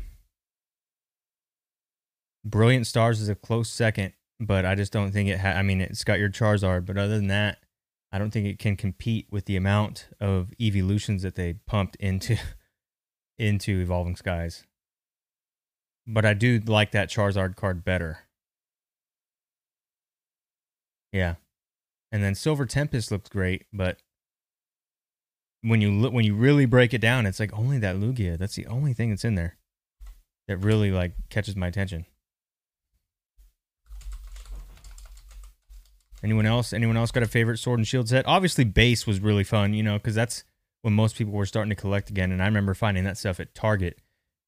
[2.45, 5.41] Brilliant Stars is a close second, but I just don't think it.
[5.41, 7.59] Ha- I mean, it's got your Charizard, but other than that.
[8.13, 12.37] I don't think it can compete with the amount of evolutions that they pumped into
[13.39, 14.67] into Evolving Skies.
[16.07, 18.21] But I do like that Charizard card better.
[21.13, 21.35] Yeah.
[22.13, 23.99] And then Silver Tempest looks great, but
[25.63, 28.39] when you look when you really break it down, it's like only that Lugia.
[28.39, 29.57] That's the only thing that's in there
[30.49, 32.07] that really like catches my attention.
[36.23, 36.73] Anyone else?
[36.73, 38.27] Anyone else got a favorite Sword and Shield set?
[38.27, 40.45] Obviously, base was really fun, you know, because that's
[40.83, 42.31] when most people were starting to collect again.
[42.31, 43.99] And I remember finding that stuff at Target.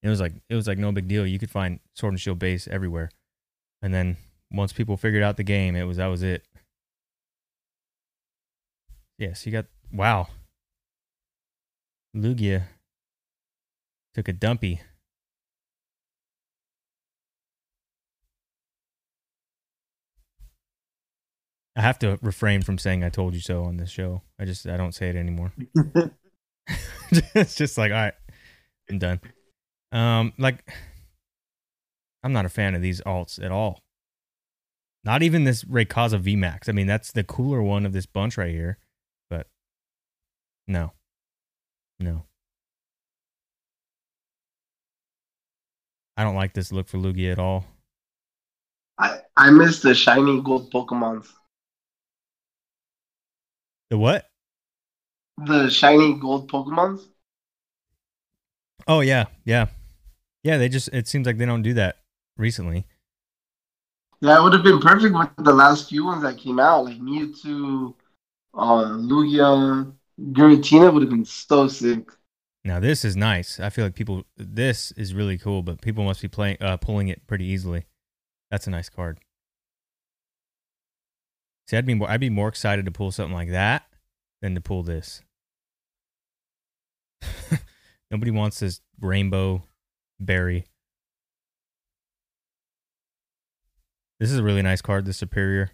[0.03, 1.27] It was like it was like no big deal.
[1.27, 3.11] You could find Sword and Shield base everywhere.
[3.83, 4.17] And then
[4.51, 6.45] once people figured out the game, it was that was it.
[9.19, 10.29] Yes, you got wow.
[12.17, 12.65] Lugia
[14.15, 14.81] took a dumpy.
[21.75, 24.23] I have to refrain from saying I told you so on this show.
[24.39, 25.53] I just I don't say it anymore.
[27.35, 28.15] it's just like, all right,
[28.91, 29.21] I'm done.
[29.93, 30.65] Um, like
[32.25, 33.81] I'm not a fan of these alts at all.
[35.05, 36.69] Not even this Rayquaza VMAX.
[36.69, 38.79] I mean, that's the cooler one of this bunch right here,
[39.29, 39.49] but
[40.69, 40.93] no,
[41.99, 42.25] no.
[46.17, 47.65] I don't like this look for Lugia at all.
[48.99, 51.27] I, I miss the shiny gold Pokemons.
[53.91, 54.29] The what?
[55.39, 57.03] The shiny gold Pokemons.
[58.87, 59.67] Oh yeah, yeah,
[60.43, 60.59] yeah.
[60.59, 61.97] They just it seems like they don't do that
[62.37, 62.87] recently.
[64.21, 67.01] Yeah, it would have been perfect with the last few ones that came out, like
[67.01, 67.93] Mewtwo,
[68.55, 72.09] uh, Lugia, Giratina would have been so sick.
[72.65, 73.59] Now this is nice.
[73.59, 77.09] I feel like people this is really cool, but people must be playing uh pulling
[77.09, 77.87] it pretty easily.
[78.51, 79.19] That's a nice card.
[81.67, 83.87] See, I'd be more I'd be more excited to pull something like that
[84.41, 85.23] than to pull this.
[88.11, 89.65] Nobody wants this rainbow
[90.25, 90.67] berry.
[94.21, 95.71] This is a really nice card, the superior.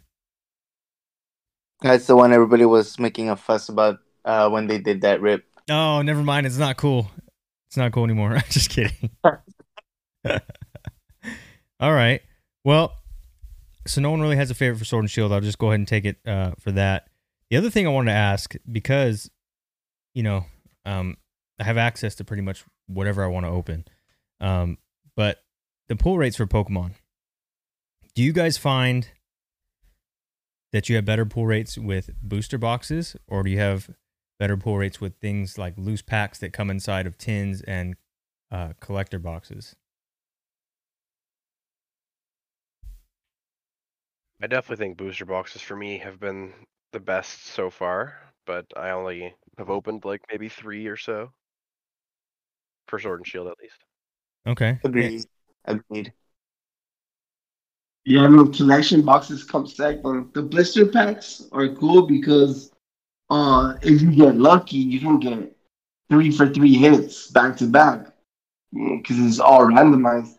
[1.82, 5.44] That's the one everybody was making a fuss about uh, when they did that rip.
[5.70, 6.46] Oh, never mind.
[6.46, 7.10] It's not cool.
[7.68, 8.32] It's not cool anymore.
[8.36, 9.10] I'm just kidding.
[11.80, 12.22] All right.
[12.64, 12.94] Well,
[13.86, 15.32] so no one really has a favorite for Sword and Shield.
[15.32, 17.08] I'll just go ahead and take it uh, for that.
[17.50, 19.30] The other thing I wanted to ask, because,
[20.14, 20.44] you know,
[20.84, 21.16] um,
[21.60, 23.84] I have access to pretty much whatever I want to open,
[24.40, 24.78] um,
[25.16, 25.42] but
[25.88, 26.92] the pull rates for Pokemon.
[28.14, 29.08] Do you guys find
[30.72, 33.90] that you have better pull rates with booster boxes, or do you have
[34.38, 37.96] better pull rates with things like loose packs that come inside of tins and
[38.50, 39.76] uh, collector boxes?
[44.40, 46.52] I definitely think booster boxes for me have been
[46.92, 48.14] the best so far,
[48.46, 51.32] but I only have opened like maybe three or so
[52.86, 53.84] for Sword and Shield at least.
[54.48, 54.80] Okay.
[54.82, 55.24] Agreed.
[55.66, 56.12] Agreed.
[58.04, 60.32] Yeah, I mean, collection boxes come second.
[60.32, 62.72] The blister packs are cool because
[63.28, 65.56] uh, if you get lucky, you can get
[66.08, 68.06] three for three hits back to back
[68.72, 70.38] because it's all randomized.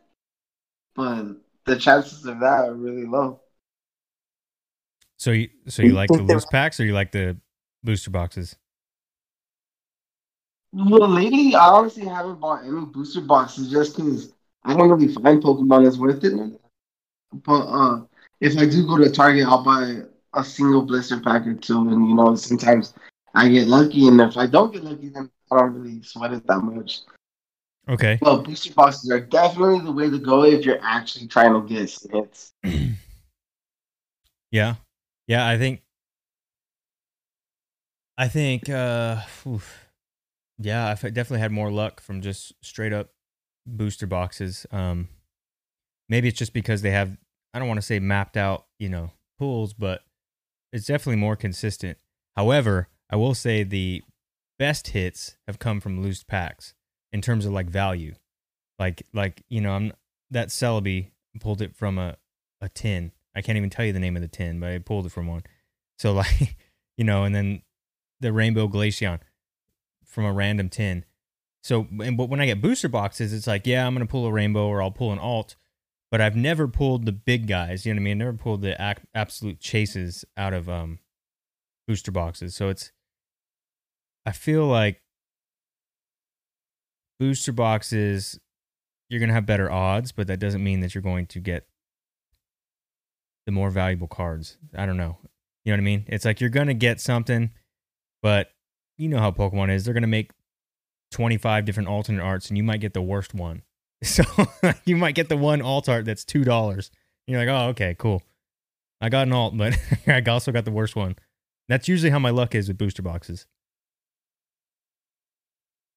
[0.95, 3.39] But the chances of that are really low.
[5.17, 7.37] So you so you You like the loose packs or you like the
[7.83, 8.55] booster boxes?
[10.71, 15.41] Well, lately, I honestly haven't bought any booster boxes just because I don't really find
[15.41, 16.33] Pokemon as worth it.
[17.33, 18.01] But uh,
[18.39, 20.01] if I do go to Target, I'll buy
[20.33, 22.93] a single blister pack or two, and you know, sometimes
[23.33, 26.45] I get lucky, and if I don't get lucky, then I don't really sweat it
[26.47, 27.01] that much.
[27.87, 28.19] Okay.
[28.21, 31.89] Well, booster boxes are definitely the way to go if you're actually trying to get
[32.11, 32.53] hits.
[34.51, 34.75] yeah.
[35.25, 35.81] Yeah, I think
[38.17, 39.88] I think uh oof.
[40.59, 43.09] Yeah, I've definitely had more luck from just straight up
[43.65, 44.65] booster boxes.
[44.71, 45.09] Um
[46.07, 47.17] maybe it's just because they have
[47.53, 50.01] I don't want to say mapped out, you know, pools, but
[50.71, 51.97] it's definitely more consistent.
[52.35, 54.03] However, I will say the
[54.59, 56.73] best hits have come from loose packs
[57.11, 58.15] in terms of like value.
[58.77, 59.93] Like like, you know, I'm
[60.31, 62.17] that Celebi pulled it from a
[62.61, 63.11] a tin.
[63.35, 65.27] I can't even tell you the name of the tin, but I pulled it from
[65.27, 65.43] one.
[65.97, 66.57] So like,
[66.97, 67.61] you know, and then
[68.19, 69.19] the Rainbow Glaceon
[70.09, 71.05] from a random tin.
[71.61, 74.31] So, and, but when I get booster boxes, it's like, yeah, I'm gonna pull a
[74.31, 75.55] rainbow or I'll pull an alt,
[76.11, 77.85] but I've never pulled the big guys.
[77.85, 78.21] You know what I mean?
[78.21, 80.99] I never pulled the ac- absolute chases out of um
[81.87, 82.55] booster boxes.
[82.55, 82.91] So it's,
[84.25, 85.01] I feel like
[87.19, 88.39] booster boxes,
[89.09, 91.67] you're gonna have better odds, but that doesn't mean that you're going to get
[93.45, 94.57] the more valuable cards.
[94.75, 95.17] I don't know.
[95.65, 96.05] You know what I mean?
[96.07, 97.51] It's like you're gonna get something,
[98.21, 98.51] but
[98.99, 99.85] you know how Pokemon is.
[99.85, 100.31] They're gonna make
[101.11, 103.63] 25 different alternate arts, and you might get the worst one.
[104.01, 104.23] So
[104.85, 106.89] you might get the one alt art that's two dollars.
[107.27, 108.23] You're like, oh, okay, cool.
[109.01, 111.17] I got an alt, but I also got the worst one.
[111.67, 113.45] That's usually how my luck is with booster boxes.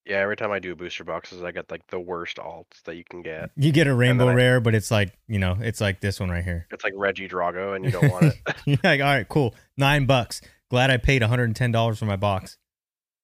[0.05, 3.05] Yeah, every time I do booster boxes, I get like the worst alts that you
[3.09, 3.51] can get.
[3.57, 6.29] You get a rainbow I- rare, but it's like you know, it's like this one
[6.29, 6.67] right here.
[6.73, 8.35] It's like Regidrago, and you don't want it.
[8.67, 10.41] You're like, all right, cool, nine bucks.
[10.71, 12.59] Glad I paid 110 dollars for my box.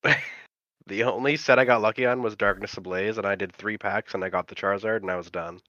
[0.87, 4.15] the only set I got lucky on was Darkness Ablaze, and I did three packs,
[4.15, 5.61] and I got the Charizard, and I was done.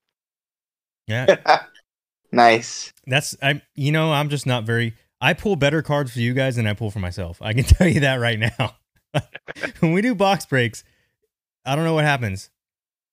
[1.08, 1.36] Yeah,
[2.32, 2.94] nice.
[3.08, 3.62] that's I.
[3.76, 4.94] You know, I'm just not very.
[5.22, 7.42] I pull better cards for you guys than I pull for myself.
[7.42, 8.76] I can tell you that right now.
[9.80, 10.84] when we do box breaks,
[11.65, 12.50] I don't know what happens,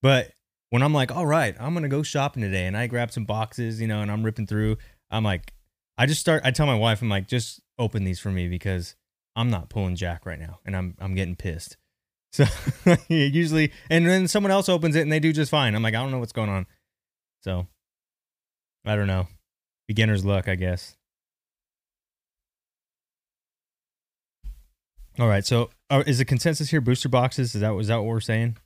[0.03, 0.33] but
[0.71, 3.81] when I'm like, all right, I'm gonna go shopping today, and I grab some boxes,
[3.81, 4.77] you know, and I'm ripping through.
[5.11, 5.55] I'm like,
[5.97, 6.43] I just start.
[6.45, 8.95] I tell my wife, I'm like, just open these for me because
[9.37, 11.77] I'm not pulling jack right now, and I'm I'm getting pissed.
[12.33, 12.45] So
[13.09, 15.75] usually, and then someone else opens it and they do just fine.
[15.75, 16.67] I'm like, I don't know what's going on.
[17.43, 17.67] So
[18.85, 19.29] I don't know.
[19.89, 20.97] Beginner's luck, I guess.
[25.19, 25.47] All right.
[25.47, 27.55] So, uh, is the consensus here booster boxes?
[27.55, 28.59] Is that is that what we're saying?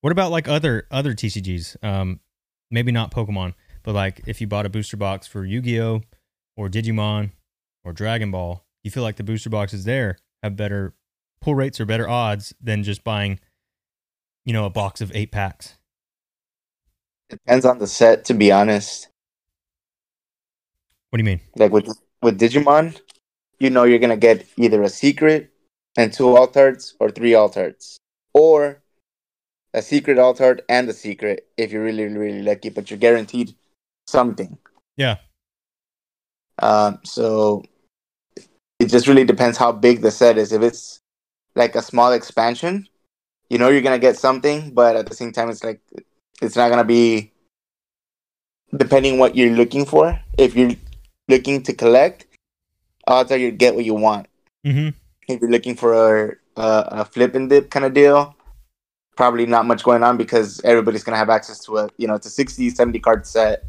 [0.00, 1.76] What about like other other TCGs?
[1.84, 2.18] Um,
[2.70, 6.02] maybe not Pokemon, but like if you bought a booster box for Yu-Gi-Oh
[6.56, 7.30] or Digimon
[7.84, 10.94] or Dragon Ball, you feel like the booster boxes there have better
[11.40, 13.40] pull rates or better odds than just buying,
[14.44, 15.76] you know, a box of eight packs.
[17.28, 19.08] Depends on the set, to be honest.
[21.10, 21.40] What do you mean?
[21.56, 21.88] Like with
[22.22, 22.98] with Digimon,
[23.58, 25.50] you know you're gonna get either a secret
[25.96, 27.98] and two alt arts or three alt arts.
[28.34, 28.82] Or
[29.74, 33.54] a secret alt art and a secret if you're really, really lucky, but you're guaranteed
[34.06, 34.58] something.
[34.96, 35.16] Yeah.
[36.58, 37.64] Um, so
[38.82, 40.52] it just really depends how big the set is.
[40.52, 41.00] If it's
[41.54, 42.88] like a small expansion,
[43.48, 45.80] you know you're gonna get something, but at the same time, it's like
[46.40, 47.32] it's not gonna be
[48.76, 50.18] depending what you're looking for.
[50.36, 50.72] If you're
[51.28, 52.26] looking to collect,
[53.06, 54.26] odds are you get what you want.
[54.66, 54.88] Mm-hmm.
[55.28, 58.34] If you're looking for a, a, a flip and dip kind of deal,
[59.16, 62.26] probably not much going on because everybody's gonna have access to a you know it's
[62.26, 63.64] a 60, 70 card set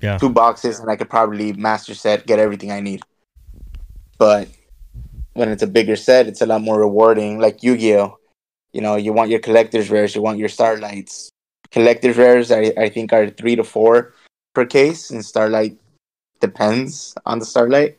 [0.00, 0.18] Yeah.
[0.18, 3.02] two boxes and I could probably master set, get everything I need.
[4.24, 4.48] But
[5.34, 7.38] when it's a bigger set, it's a lot more rewarding.
[7.38, 8.18] Like Yu Gi Oh!
[8.72, 11.28] You know, you want your collector's rares, you want your starlights.
[11.70, 14.14] Collector's rares, I, I think, are three to four
[14.54, 15.76] per case, and Starlight
[16.40, 17.98] depends on the Starlight.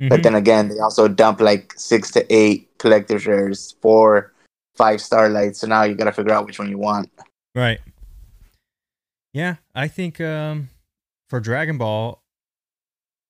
[0.00, 0.22] But Mhm.
[0.24, 4.32] then again, they also dump like six to eight collector's rares, four,
[4.74, 5.60] five Starlights.
[5.60, 7.12] So now you got to figure out which one you want.
[7.54, 7.78] Right.
[9.32, 10.70] Yeah, I think um,
[11.28, 12.19] for Dragon Ball,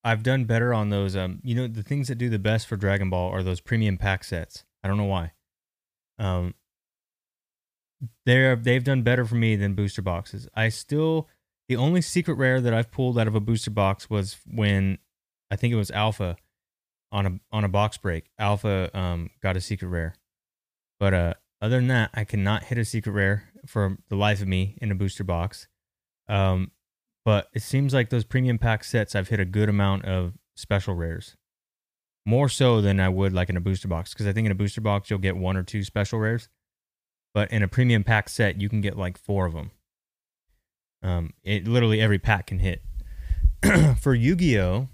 [0.02, 1.14] I've done better on those.
[1.14, 3.98] Um, you know, the things that do the best for Dragon Ball are those premium
[3.98, 4.64] pack sets.
[4.82, 5.32] I don't know why.
[6.18, 6.54] Um,
[8.24, 10.48] they're they've done better for me than booster boxes.
[10.54, 11.28] I still
[11.68, 14.98] the only secret rare that I've pulled out of a booster box was when
[15.50, 16.36] I think it was Alpha
[17.12, 18.30] on a on a box break.
[18.38, 20.14] Alpha um got a secret rare,
[20.98, 24.48] but uh other than that, I cannot hit a secret rare for the life of
[24.48, 25.68] me in a booster box.
[26.28, 26.70] Um,
[27.24, 30.94] but it seems like those premium pack sets, I've hit a good amount of special
[30.94, 31.36] rares,
[32.26, 34.12] more so than I would like in a booster box.
[34.12, 36.48] Because I think in a booster box you'll get one or two special rares,
[37.34, 39.70] but in a premium pack set you can get like four of them.
[41.02, 42.82] Um, it literally every pack can hit.
[44.00, 44.88] for Yu-Gi-Oh,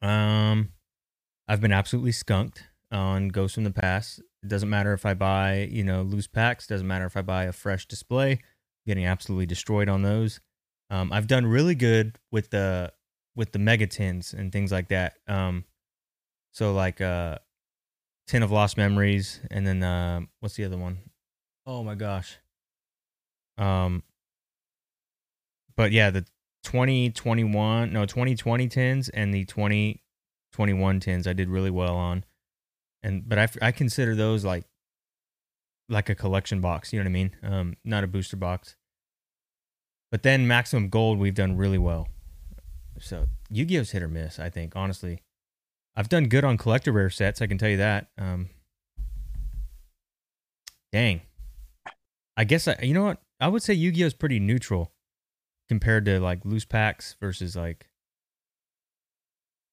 [0.00, 0.72] um,
[1.46, 4.20] I've been absolutely skunked on Ghosts from the Past.
[4.42, 6.66] It doesn't matter if I buy, you know, loose packs.
[6.66, 8.40] Doesn't matter if I buy a fresh display.
[8.88, 10.40] Getting absolutely destroyed on those.
[10.90, 12.92] Um, I've done really good with the
[13.36, 15.14] with the mega tins and things like that.
[15.28, 15.64] Um,
[16.50, 17.38] so like uh,
[18.26, 20.98] tin of lost memories, and then uh, what's the other one?
[21.66, 22.38] Oh my gosh.
[23.58, 24.02] Um,
[25.76, 26.24] but yeah, the
[26.64, 32.24] 2021 no 2020 tins and the 2021 tins I did really well on
[33.02, 34.64] and but I, I consider those like
[35.88, 38.76] like a collection box you know what i mean um not a booster box
[40.10, 42.08] but then maximum gold we've done really well.
[43.00, 45.22] So yu-gi-oh's hit or miss i think honestly.
[45.96, 48.50] I've done good on collector rare sets i can tell you that um
[50.92, 51.22] dang.
[52.36, 53.20] I guess I, you know what?
[53.40, 54.92] I would say yu-gi-oh's pretty neutral
[55.68, 57.88] compared to like loose packs versus like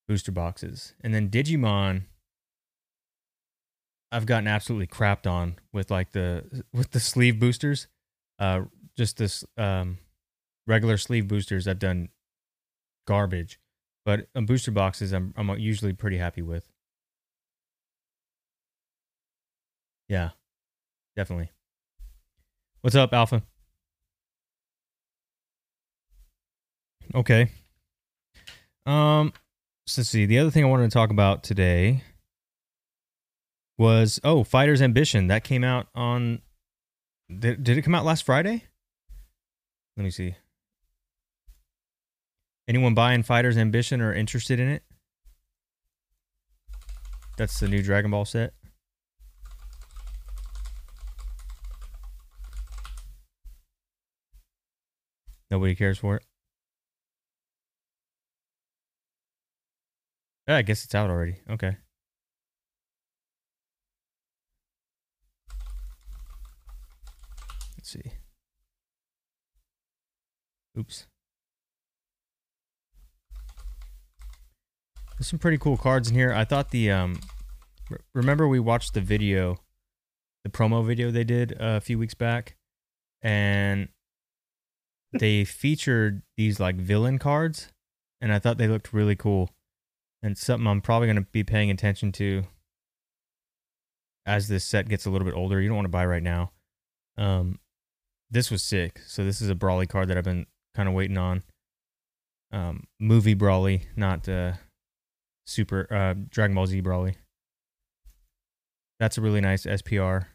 [0.07, 0.93] booster boxes.
[1.01, 2.03] And then digimon
[4.11, 7.88] I've gotten absolutely crapped on with like the with the sleeve boosters.
[8.39, 8.61] Uh
[8.97, 9.97] just this um
[10.68, 12.09] regular sleeve boosters I've done
[13.05, 13.59] garbage.
[14.05, 16.72] But on booster boxes I'm I'm usually pretty happy with.
[20.07, 20.32] Yeah.
[21.16, 21.51] Definitely.
[22.82, 23.41] What's up, Alpha?
[27.13, 27.49] Okay.
[28.86, 29.34] Um
[29.88, 30.26] so let's see.
[30.26, 32.03] The other thing I wanted to talk about today
[33.78, 36.41] was oh Fighter's Ambition that came out on.
[37.28, 38.66] Did, did it come out last Friday?
[39.97, 40.36] Let me see.
[42.68, 44.84] Anyone buying Fighter's Ambition or interested in it?
[47.38, 48.53] That's the new Dragon Ball set.
[55.51, 56.24] Nobody cares for it.
[60.47, 61.38] Yeah, I guess it's out already.
[61.49, 61.78] Okay.
[67.78, 68.11] Let's see.
[70.78, 71.07] Oops.
[75.26, 76.32] There's some pretty cool cards in here.
[76.32, 77.19] I thought the um
[77.89, 79.57] re- remember we watched the video
[80.43, 82.57] the promo video they did uh, a few weeks back
[83.23, 83.89] and
[85.19, 87.71] they featured these like villain cards
[88.21, 89.49] and I thought they looked really cool.
[90.21, 92.43] And something I'm probably going to be paying attention to
[94.28, 95.59] as this set gets a little bit older.
[95.59, 96.51] You don't want to buy right now.
[97.17, 97.57] Um
[98.30, 99.01] this was sick.
[99.07, 100.45] So this is a Broly card that I've been
[100.76, 101.41] kind of waiting on.
[102.51, 104.53] Um movie Broly, not uh
[105.45, 107.15] Super uh Dragon Ball Z Broly.
[108.99, 110.27] That's a really nice SPR.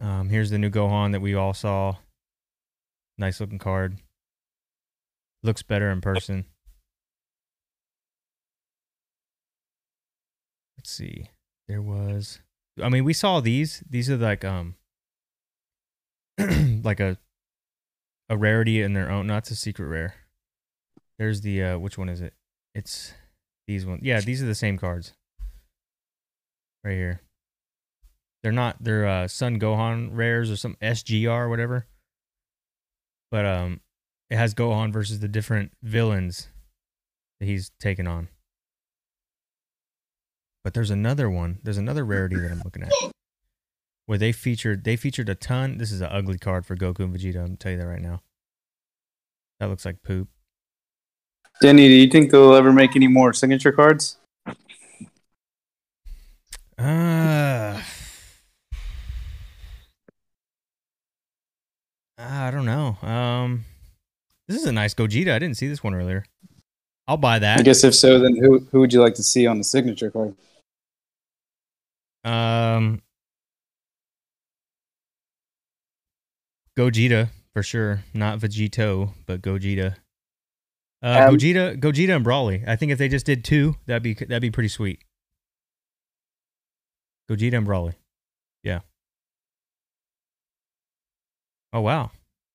[0.00, 1.96] Um, here's the new Gohan that we all saw.
[3.16, 3.98] Nice looking card.
[5.44, 6.46] Looks better in person.
[10.76, 11.30] Let's see.
[11.68, 12.40] There was
[12.82, 13.82] I mean, we saw these.
[13.88, 14.74] These are like um
[16.82, 17.18] like a
[18.28, 19.26] a rarity in their own.
[19.26, 20.14] Not a secret rare.
[21.18, 22.34] There's the uh which one is it?
[22.74, 23.12] It's
[23.66, 24.00] these ones.
[24.02, 25.12] Yeah, these are the same cards.
[26.84, 27.20] Right here.
[28.42, 31.86] They're not they're uh Son Gohan rares or some SGR or whatever.
[33.30, 33.80] But um
[34.30, 36.48] it has Gohan versus the different villains
[37.38, 38.28] that he's taken on.
[40.64, 41.58] But there's another one.
[41.62, 42.92] There's another rarity that I'm looking at.
[44.06, 45.78] Where they featured they featured a ton.
[45.78, 48.22] This is an ugly card for Goku and Vegeta, I'm tell you that right now.
[49.60, 50.28] That looks like poop.
[51.62, 54.16] Denny, do you think they'll ever make any more signature cards?
[56.76, 57.80] Uh,
[62.18, 62.96] I don't know.
[63.00, 63.64] Um,
[64.48, 65.32] this is a nice Gogeta.
[65.32, 66.24] I didn't see this one earlier.
[67.06, 67.60] I'll buy that.
[67.60, 70.10] I guess if so, then who who would you like to see on the signature
[70.10, 70.34] card?
[72.24, 73.02] Um,
[76.76, 78.02] Gogeta for sure.
[78.12, 79.94] Not Vegito, but Gogeta.
[81.02, 82.66] Uh, Um, Gogeta, Gogeta, and Broly.
[82.66, 85.02] I think if they just did two, that'd be that'd be pretty sweet.
[87.30, 87.94] Gogeta and Broly.
[88.62, 88.80] Yeah.
[91.72, 92.10] Oh wow,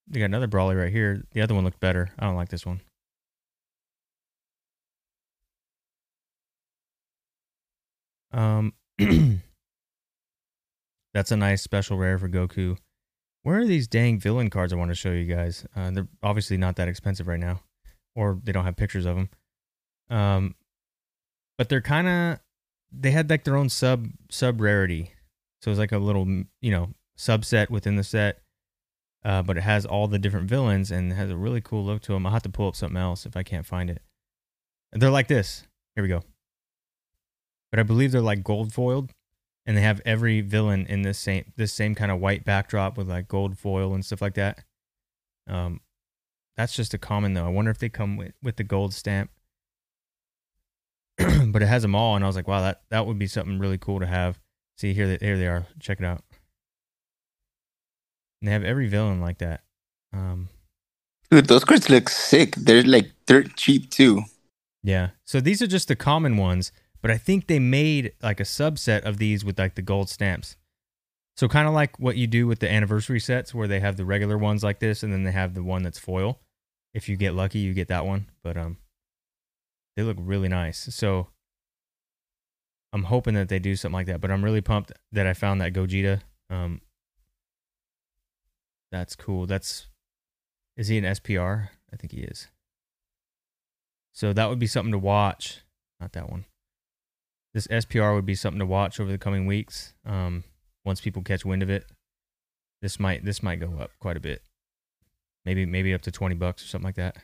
[0.08, 1.24] they got another Broly right here.
[1.32, 2.12] The other one looked better.
[2.20, 2.82] I don't like this one.
[8.32, 8.74] Um,
[11.14, 12.78] that's a nice special rare for Goku.
[13.44, 15.66] Where are these dang villain cards I want to show you guys?
[15.76, 17.62] Uh, they're obviously not that expensive right now,
[18.18, 19.30] or they don't have pictures of them.
[20.10, 20.56] Um,
[21.58, 22.40] but they're kind of
[22.92, 25.14] they had like their own sub sub rarity,
[25.62, 26.26] so it's like a little
[26.62, 28.42] you know subset within the set.
[29.24, 32.14] Uh, but it has all the different villains and has a really cool look to
[32.14, 32.26] them.
[32.26, 34.02] I'll have to pull up something else if I can't find it.
[34.94, 35.64] And they're like this.
[35.96, 36.24] Here we go.
[37.72, 39.12] But I believe they're like gold foiled,
[39.66, 43.10] and they have every villain in this same this same kind of white backdrop with
[43.10, 44.64] like gold foil and stuff like that.
[45.48, 45.82] Um,
[46.58, 47.46] that's just a common though.
[47.46, 49.30] I wonder if they come with with the gold stamp.
[51.48, 53.60] but it has them all, and I was like, wow, that that would be something
[53.60, 54.40] really cool to have.
[54.78, 55.66] See here, they, here they are.
[55.80, 56.24] Check it out.
[58.42, 59.62] And they have every villain like that.
[60.14, 60.50] Um,
[61.32, 62.56] Dude, those cards look sick.
[62.56, 64.24] They're like dirt cheap too.
[64.84, 65.10] Yeah.
[65.26, 69.02] So these are just the common ones, but I think they made like a subset
[69.02, 70.56] of these with like the gold stamps.
[71.36, 74.06] So kind of like what you do with the anniversary sets where they have the
[74.06, 76.40] regular ones like this and then they have the one that's foil.
[76.94, 78.78] If you get lucky, you get that one, but um
[79.96, 80.94] they look really nice.
[80.94, 81.28] So
[82.94, 85.62] I'm hoping that they do something like that, but I'm really pumped that I found
[85.62, 86.22] that Gogeta.
[86.50, 86.82] Um
[88.92, 89.46] That's cool.
[89.46, 89.88] That's
[90.76, 91.70] is he an SPR?
[91.92, 92.48] I think he is.
[94.14, 95.62] So that would be something to watch.
[96.00, 96.46] Not that one.
[97.54, 99.94] This SPR would be something to watch over the coming weeks.
[100.06, 100.44] Um,
[100.86, 101.86] once people catch wind of it,
[102.82, 104.42] this might this might go up quite a bit.
[105.48, 107.16] Maybe maybe up to twenty bucks or something like that.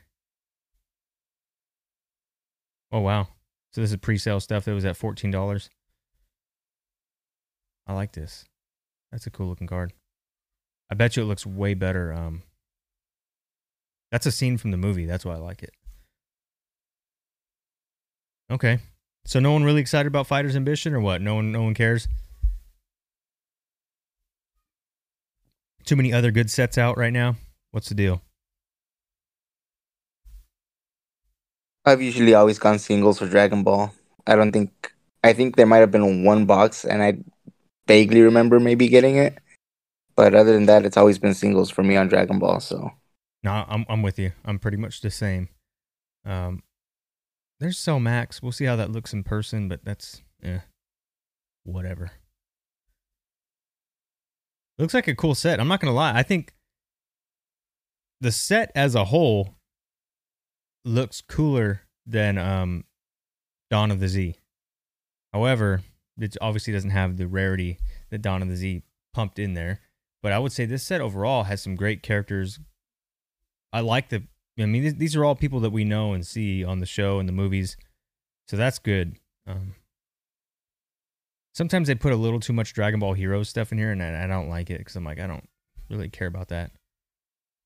[2.90, 3.28] Oh wow!
[3.74, 5.70] So this is pre-sale stuff that was at fourteen dollars.
[7.86, 8.46] I like this.
[9.12, 9.92] That's a cool looking card.
[10.90, 12.14] I bet you it looks way better.
[12.14, 12.44] Um,
[14.10, 15.06] that's a scene from the movie.
[15.06, 15.74] That's why I like it.
[18.50, 18.80] Okay.
[19.26, 21.20] So no one really excited about Fighters Ambition or what?
[21.20, 22.08] No one no one cares.
[25.84, 27.36] Too many other good sets out right now.
[27.74, 28.22] What's the deal?
[31.86, 33.92] I've usually always gone singles for Dragon Ball.
[34.28, 34.94] I don't think
[35.24, 37.18] I think there might have been one box and I
[37.88, 39.40] vaguely remember maybe getting it.
[40.16, 42.92] But other than that, it's always been singles for me on Dragon Ball, so
[43.44, 44.34] No, I'm I'm with you.
[44.46, 45.50] I'm pretty much the same.
[46.24, 46.62] Um,
[47.60, 48.44] there's Cell Max.
[48.44, 50.60] We'll see how that looks in person, but that's eh,
[51.64, 52.12] whatever.
[54.78, 55.60] Looks like a cool set.
[55.60, 56.14] I'm not gonna lie.
[56.16, 56.54] I think
[58.24, 59.56] the set as a whole
[60.86, 62.86] looks cooler than um
[63.70, 64.36] Dawn of the Z.
[65.34, 65.82] However,
[66.18, 67.80] it obviously doesn't have the rarity
[68.12, 69.82] that Dawn of the Z pumped in there.
[70.22, 72.60] But I would say this set overall has some great characters.
[73.74, 74.24] I like the.
[74.58, 77.28] I mean, these- are all people that we know and see on the show and
[77.28, 77.76] the movies,
[78.48, 79.18] so that's good.
[79.48, 79.74] Um,
[81.56, 84.24] sometimes they put a little too much Dragon Ball Heroes stuff in here, and I,
[84.24, 85.50] I don't like it because I'm like, I don't
[85.90, 86.72] really care about that.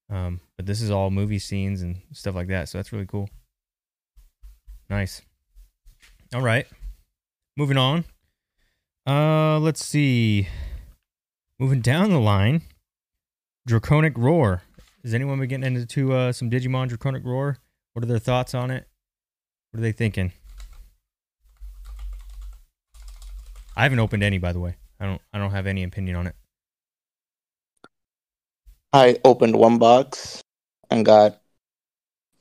[0.10, 3.30] Um, but this is all movie scenes and stuff like that, so that's really cool.
[4.90, 5.22] Nice.
[6.34, 6.66] All right,
[7.58, 8.06] moving on.
[9.06, 10.48] Uh, let's see.
[11.60, 12.62] Moving down the line,
[13.66, 14.62] Draconic Roar.
[15.04, 17.58] Is anyone been getting into uh, some Digimon Draconic Roar?
[17.94, 18.88] What are their thoughts on it?
[19.72, 20.34] What are they thinking?
[23.76, 24.76] I haven't opened any, by the way.
[25.00, 25.22] I don't.
[25.34, 26.36] I don't have any opinion on it.
[28.98, 30.42] I opened one box
[30.90, 31.40] and got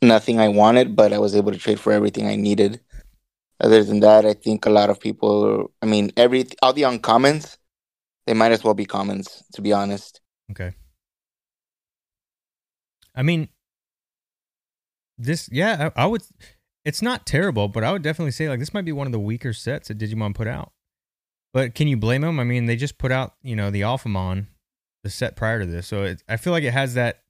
[0.00, 2.80] nothing I wanted, but I was able to trade for everything I needed.
[3.60, 5.70] Other than that, I think a lot of people.
[5.82, 7.58] I mean, every all the uncommons,
[8.26, 9.44] they might as well be commons.
[9.54, 10.72] To be honest, Okay.
[13.14, 13.48] I mean,
[15.18, 16.22] this, yeah, I, I would.
[16.84, 19.18] It's not terrible, but I would definitely say like this might be one of the
[19.18, 20.72] weaker sets that Digimon put out.
[21.52, 22.40] But can you blame them?
[22.40, 24.46] I mean, they just put out you know the Alphamon,
[25.06, 27.20] the set prior to this, so it, I feel like it has that.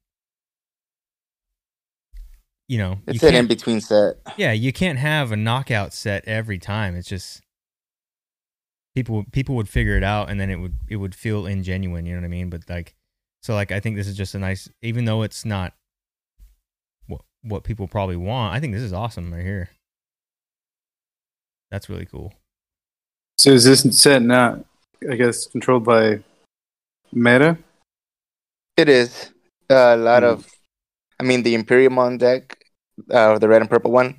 [2.68, 4.16] You know, you it's an in between set.
[4.36, 6.96] yeah, you can't have a knockout set every time.
[6.96, 7.42] It's just
[8.94, 12.06] people people would figure it out, and then it would it would feel ingenuine.
[12.06, 12.50] You know what I mean?
[12.50, 12.94] But like,
[13.42, 15.74] so like I think this is just a nice, even though it's not
[17.06, 18.54] what what people probably want.
[18.54, 19.68] I think this is awesome right here.
[21.70, 22.32] That's really cool.
[23.38, 24.64] So is this set not,
[25.10, 26.20] I guess, controlled by
[27.12, 27.59] Meta?
[28.76, 29.32] It is
[29.70, 30.28] a lot Hmm.
[30.28, 30.46] of.
[31.20, 32.59] I mean, the Imperialdramon deck,
[33.11, 34.16] uh, the red and purple one.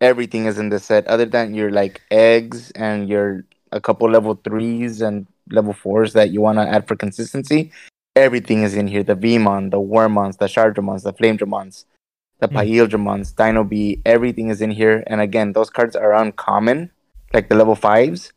[0.00, 4.34] Everything is in the set, other than your like eggs and your a couple level
[4.44, 7.72] threes and level fours that you want to add for consistency.
[8.14, 9.02] Everything is in here.
[9.02, 11.84] The Veemon, the Wormmons, the Shadramons, the Flamedramons,
[12.40, 12.48] the.
[12.48, 14.00] Paildramons, Dino B.
[14.04, 15.02] Everything is in here.
[15.06, 16.90] And again, those cards are uncommon,
[17.32, 18.32] like the level fives,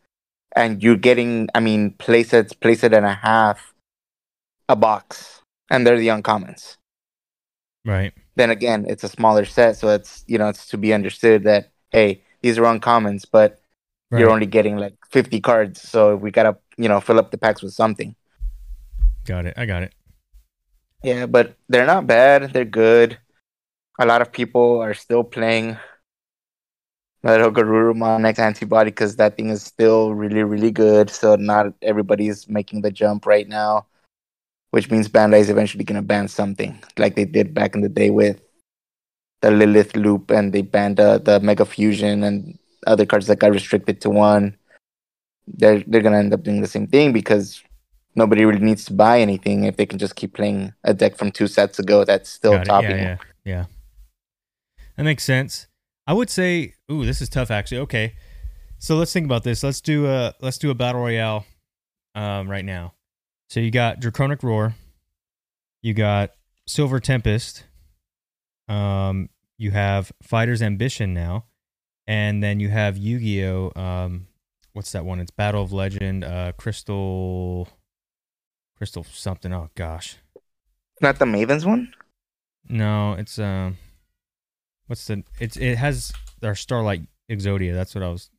[0.56, 1.50] and you're getting.
[1.56, 3.74] I mean, playsets, playset and a half,
[4.68, 6.78] a box, and they're the uncommons
[7.86, 8.14] Right.
[8.36, 11.72] then again, it's a smaller set, so it's you know it's to be understood that
[11.91, 13.60] hey, these are uncommons, but
[14.12, 14.20] Right.
[14.22, 17.62] you're only getting like 50 cards, so we gotta you know fill up the packs
[17.62, 18.16] with something.
[19.26, 19.54] got it.
[19.58, 19.93] I got it.
[21.04, 22.54] Yeah, but they're not bad.
[22.54, 23.20] They're good.
[24.00, 25.78] A lot of people are still playing
[27.24, 31.09] Garurumon X antibody because that thing is still really really good.
[31.09, 33.86] So not everybody's making the jump right now,
[34.72, 38.09] which means Bandai is eventually gonna ban something like they did back in the day
[38.09, 38.41] with
[39.41, 42.57] the Lilith Loop, and they banned uh, the Mega Fusion and
[42.88, 44.57] other cards that got restricted to one.
[45.47, 47.63] They're they're gonna end up doing the same thing because
[48.15, 51.32] nobody really needs to buy anything if they can just keep playing a deck from
[51.32, 52.97] two sets ago that's still topping.
[52.97, 53.65] Yeah, yeah, yeah.
[54.95, 55.68] That makes sense.
[56.10, 57.82] I would say, ooh, this is tough actually.
[57.82, 58.16] Okay,
[58.80, 59.62] so let's think about this.
[59.62, 61.45] Let's do a let's do a battle royale,
[62.16, 62.95] um, right now.
[63.51, 64.74] So you got Draconic Roar,
[65.84, 66.32] you got
[66.66, 67.64] Silver Tempest,
[68.68, 69.30] um,
[69.60, 71.45] you have Fighter's Ambition now,
[72.07, 73.72] and then you have Yu-Gi-Oh.
[73.76, 74.26] Um,
[74.74, 75.20] what's that one?
[75.20, 77.68] It's Battle of Legend, uh, Crystal,
[78.78, 79.53] Crystal something.
[79.53, 80.18] Oh gosh,
[81.01, 81.93] Not the Mavens one.
[82.68, 83.78] no, it's um,
[84.89, 85.23] what's the?
[85.39, 86.11] It's it has
[86.43, 87.73] our Starlight Exodia.
[87.73, 88.29] That's what I was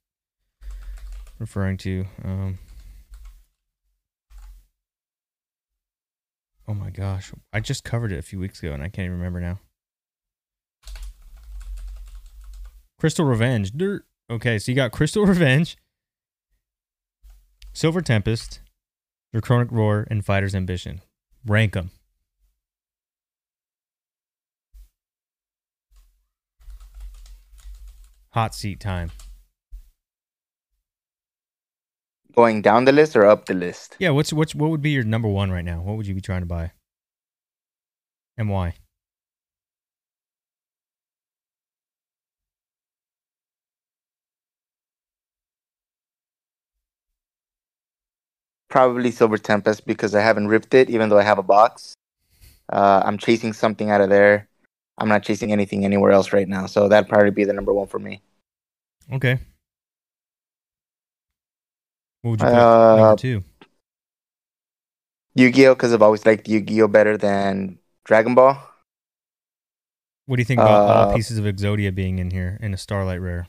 [1.39, 2.05] referring to.
[2.25, 2.59] Um,
[6.69, 9.19] oh my gosh, I just covered it a few weeks ago and I can't even
[9.19, 9.61] remember now.
[12.99, 13.73] Crystal Revenge.
[13.73, 14.05] Dirt.
[14.29, 15.77] Okay, so you got Crystal Revenge,
[17.73, 18.61] Silver Tempest,
[19.33, 21.01] Draconic Roar, and Fighter's Ambition.
[21.47, 21.91] Rank them.
[28.33, 29.11] Hot seat time.
[32.37, 33.97] Going down the list or up the list?
[33.99, 35.81] Yeah, what's what's what would be your number one right now?
[35.81, 36.71] What would you be trying to buy?
[38.39, 38.75] And why?
[48.69, 51.95] Probably Silver Tempest because I haven't ripped it, even though I have a box.
[52.73, 54.50] Uh, I'm chasing something out of there.
[55.01, 57.87] I'm not chasing anything anywhere else right now, so that'd probably be the number one
[57.87, 58.21] for me.
[59.13, 59.39] Okay.
[62.23, 63.43] What would you put Uh, number two?
[65.35, 68.63] Yu-Gi-Oh, because I've always liked Yu-Gi-Oh better than Dragon Ball.
[70.27, 72.77] What do you think about all uh, pieces of Exodia being in here in a
[72.77, 73.49] Starlight Rare?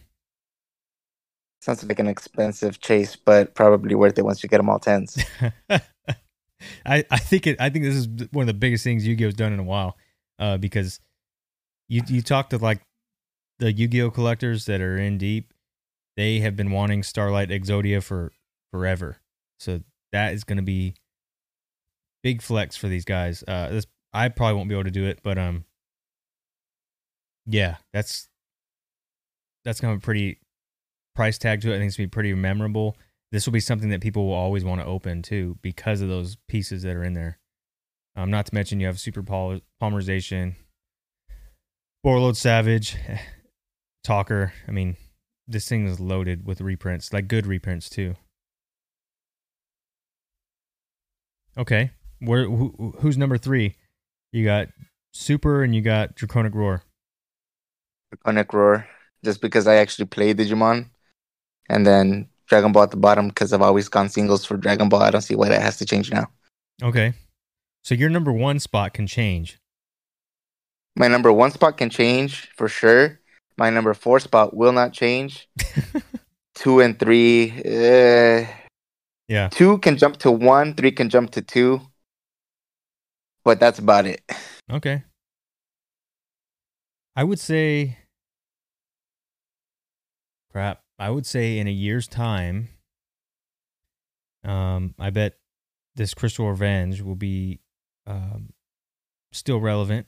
[1.60, 5.24] Sounds like an expensive chase, but probably worth it once you get them all tens.
[5.70, 9.54] I, I think it I think this is one of the biggest things Yu-Gi-Oh's done
[9.54, 9.98] in a while.
[10.40, 11.00] Uh, because
[11.92, 12.82] you you talk to like
[13.60, 15.54] the Yu-Gi-Oh collectors that are in deep,
[16.16, 18.32] they have been wanting Starlight Exodia for
[18.72, 19.18] forever.
[19.60, 19.82] So
[20.14, 20.96] that is going to be
[22.24, 23.44] big flex for these guys.
[23.46, 25.66] Uh, this I probably won't be able to do it, but um,
[27.46, 28.30] yeah, that's
[29.66, 30.40] that's kind of a pretty
[31.14, 31.76] price tag to it.
[31.76, 32.96] I think it's gonna be pretty memorable.
[33.34, 36.38] This will be something that people will always want to open too because of those
[36.48, 37.38] pieces that are in there.
[38.16, 40.56] Um, not to mention you have super pol- polymerization,
[42.06, 42.98] Borreload Savage,
[44.04, 44.54] Talker.
[44.68, 44.98] I mean,
[45.48, 48.16] this thing is loaded with reprints, like good reprints too.
[51.58, 53.76] Okay, where who, who's number three?
[54.32, 54.70] You got
[55.14, 56.84] Super and you got Draconic Roar.
[58.12, 58.88] Draconic Roar,
[59.24, 60.90] just because I actually played Digimon,
[61.70, 65.02] and then Dragon Ball at the bottom because I've always gone singles for Dragon Ball.
[65.02, 66.28] I don't see why that has to change now.
[66.82, 67.14] Okay,
[67.84, 69.61] so your number one spot can change.
[71.02, 73.20] My number one spot can change for sure.
[73.58, 75.50] My number four spot will not change.
[76.54, 78.46] two and three, uh,
[79.28, 79.50] yeah.
[79.50, 81.82] two can jump to one, three can jump to two,
[83.44, 84.22] but that's about it.
[84.72, 85.02] Okay.
[87.16, 87.98] I would say
[90.52, 90.82] crap.
[91.00, 92.70] I would say in a year's time,
[94.44, 95.34] um, I bet
[95.96, 97.60] this Crystal Revenge will be
[98.06, 98.54] um,
[99.32, 100.06] still relevant.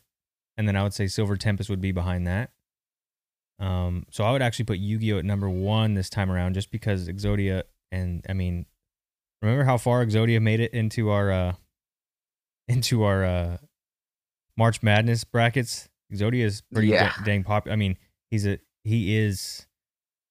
[0.58, 2.52] And then I would say Silver Tempest would be behind that.
[3.60, 7.08] Um, so I would actually put Yu-Gi-Oh at number one this time around, just because
[7.08, 8.66] Exodia and I mean,
[9.42, 11.54] remember how far Exodia made it into our uh,
[12.68, 13.58] into our uh,
[14.58, 15.90] March Madness brackets?
[16.12, 17.14] Exodia is pretty Yeah.
[17.18, 17.74] da- dang popular.
[17.74, 17.98] I mean,
[18.30, 19.66] he's a he is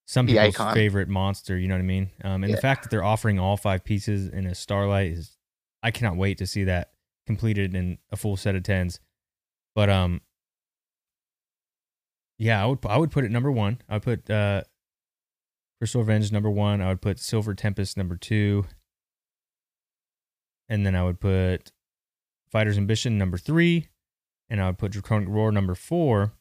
[0.06, 0.74] some The people's icon.
[0.74, 1.56] favorite monster.
[1.56, 2.10] You know what I mean?
[2.22, 2.56] Um, and Yeah.
[2.56, 5.38] the fact that they're offering all five pieces in a Starlight is,
[5.82, 6.92] I cannot wait to see that
[7.26, 9.00] completed in a full set of tens.
[9.74, 10.20] But um,
[12.38, 13.78] yeah, I would I would put it number one.
[13.88, 14.62] I would put uh,
[15.78, 16.80] Crystal Revenge number one.
[16.80, 18.66] I would put Silver Tempest number two,
[20.68, 21.72] and then I would put
[22.50, 23.88] Fighter's Ambition number three,
[24.50, 26.32] and I would put Draconic Roar number four.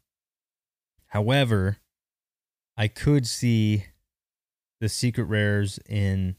[1.08, 1.78] However,
[2.78, 3.86] I could see
[4.80, 6.36] the secret rares in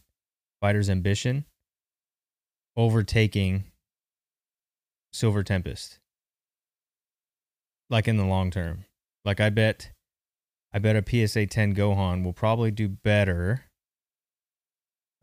[0.60, 1.44] Fighter's Ambition
[2.76, 3.64] overtaking
[5.12, 5.98] Silver Tempest.
[7.92, 8.86] Like in the long term.
[9.24, 9.92] Like I bet
[10.72, 13.64] I bet a PSA 10 Gohan will probably do better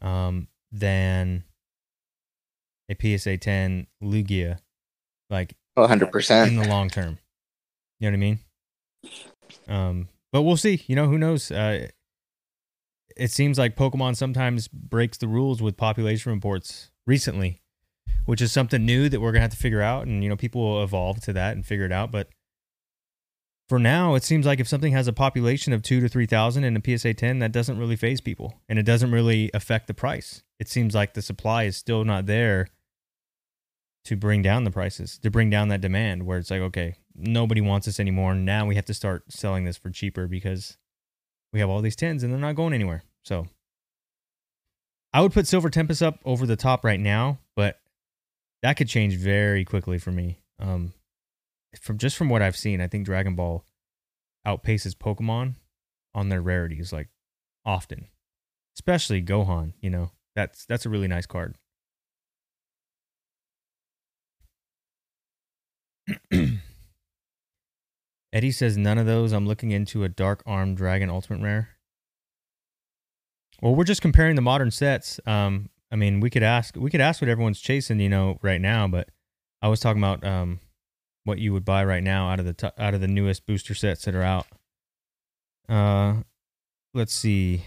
[0.01, 1.43] um than
[2.89, 4.59] a PSA 10 Lugia
[5.29, 6.47] like 100%.
[6.47, 7.17] in the long term.
[7.99, 8.39] You know what I mean?
[9.67, 10.83] Um, but we'll see.
[10.87, 11.51] You know, who knows?
[11.51, 11.87] Uh,
[13.17, 17.61] it seems like Pokemon sometimes breaks the rules with population reports recently,
[18.25, 20.07] which is something new that we're gonna have to figure out.
[20.07, 22.11] And you know, people will evolve to that and figure it out.
[22.11, 22.29] But
[23.69, 26.63] for now, it seems like if something has a population of two to three thousand
[26.63, 29.93] in a PSA ten, that doesn't really phase people, and it doesn't really affect the
[29.93, 30.41] price.
[30.59, 32.67] It seems like the supply is still not there
[34.05, 37.61] to bring down the prices, to bring down that demand where it's like, okay, nobody
[37.61, 38.33] wants this anymore.
[38.33, 40.77] Now we have to start selling this for cheaper because
[41.53, 43.03] we have all these tens and they're not going anywhere.
[43.23, 43.47] So
[45.13, 47.79] I would put Silver Tempest up over the top right now, but
[48.63, 50.39] that could change very quickly for me.
[50.59, 50.93] Um,
[51.79, 53.65] from just from what I've seen, I think Dragon Ball
[54.45, 55.55] outpaces Pokemon
[56.13, 57.09] on their rarities like
[57.65, 58.07] often,
[58.75, 59.73] especially Gohan.
[59.81, 61.55] You know, that's that's a really nice card.
[68.31, 69.31] Eddie says none of those.
[69.31, 71.69] I'm looking into a Dark Arm Dragon Ultimate Rare.
[73.61, 75.19] Well, we're just comparing the modern sets.
[75.25, 78.61] Um, I mean, we could ask we could ask what everyone's chasing, you know, right
[78.61, 78.87] now.
[78.87, 79.09] But
[79.61, 80.59] I was talking about um,
[81.23, 83.73] what you would buy right now out of the t- out of the newest booster
[83.73, 84.47] sets that are out.
[85.67, 86.23] Uh,
[86.93, 87.63] let's see.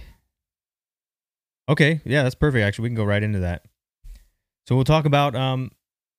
[1.68, 2.64] Okay, yeah, that's perfect.
[2.64, 3.64] Actually, we can go right into that.
[4.66, 5.70] So we'll talk about um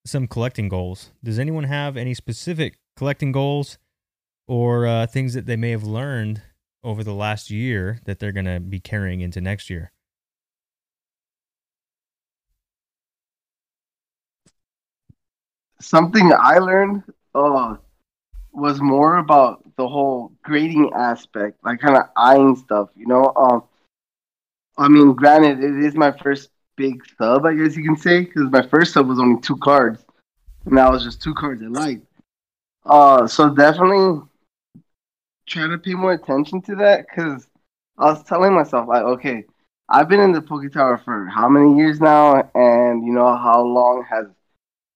[0.05, 1.11] some collecting goals.
[1.23, 3.77] Does anyone have any specific collecting goals
[4.47, 6.41] or uh, things that they may have learned
[6.83, 9.91] over the last year that they're going to be carrying into next year?
[15.79, 17.03] Something I learned
[17.35, 17.75] uh,
[18.51, 22.89] was more about the whole grading aspect, like kind of eyeing stuff.
[22.95, 23.63] You know, um,
[24.77, 28.51] I mean, granted, it is my first big sub, I guess you can say, because
[28.51, 30.05] my first sub was only two cards,
[30.65, 32.05] and that was just two cards I liked.
[32.85, 34.21] Uh, so definitely
[35.47, 37.47] try to pay more attention to that, because
[37.97, 39.45] I was telling myself like, okay,
[39.89, 44.05] I've been in the PokeTower for how many years now, and you know how long
[44.09, 44.27] has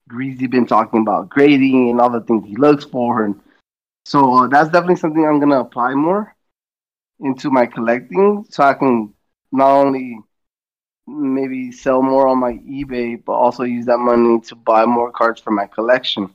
[0.07, 3.39] Greasy been talking about grading and all the things he looks for, and
[4.05, 6.35] so uh, that's definitely something I'm gonna apply more
[7.19, 9.13] into my collecting, so I can
[9.51, 10.19] not only
[11.07, 15.41] maybe sell more on my eBay, but also use that money to buy more cards
[15.41, 16.29] for my collection.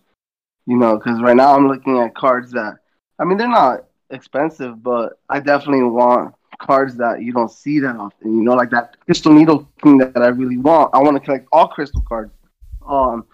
[0.66, 2.79] You know, because right now I'm looking at cards that,
[3.18, 7.97] I mean, they're not expensive, but I definitely want cards that you don't see that
[7.97, 8.37] often.
[8.37, 10.95] You know, like that Crystal Needle thing that, I really want.
[10.95, 12.33] I want to collect all crystal cards.
[12.87, 13.27] Um,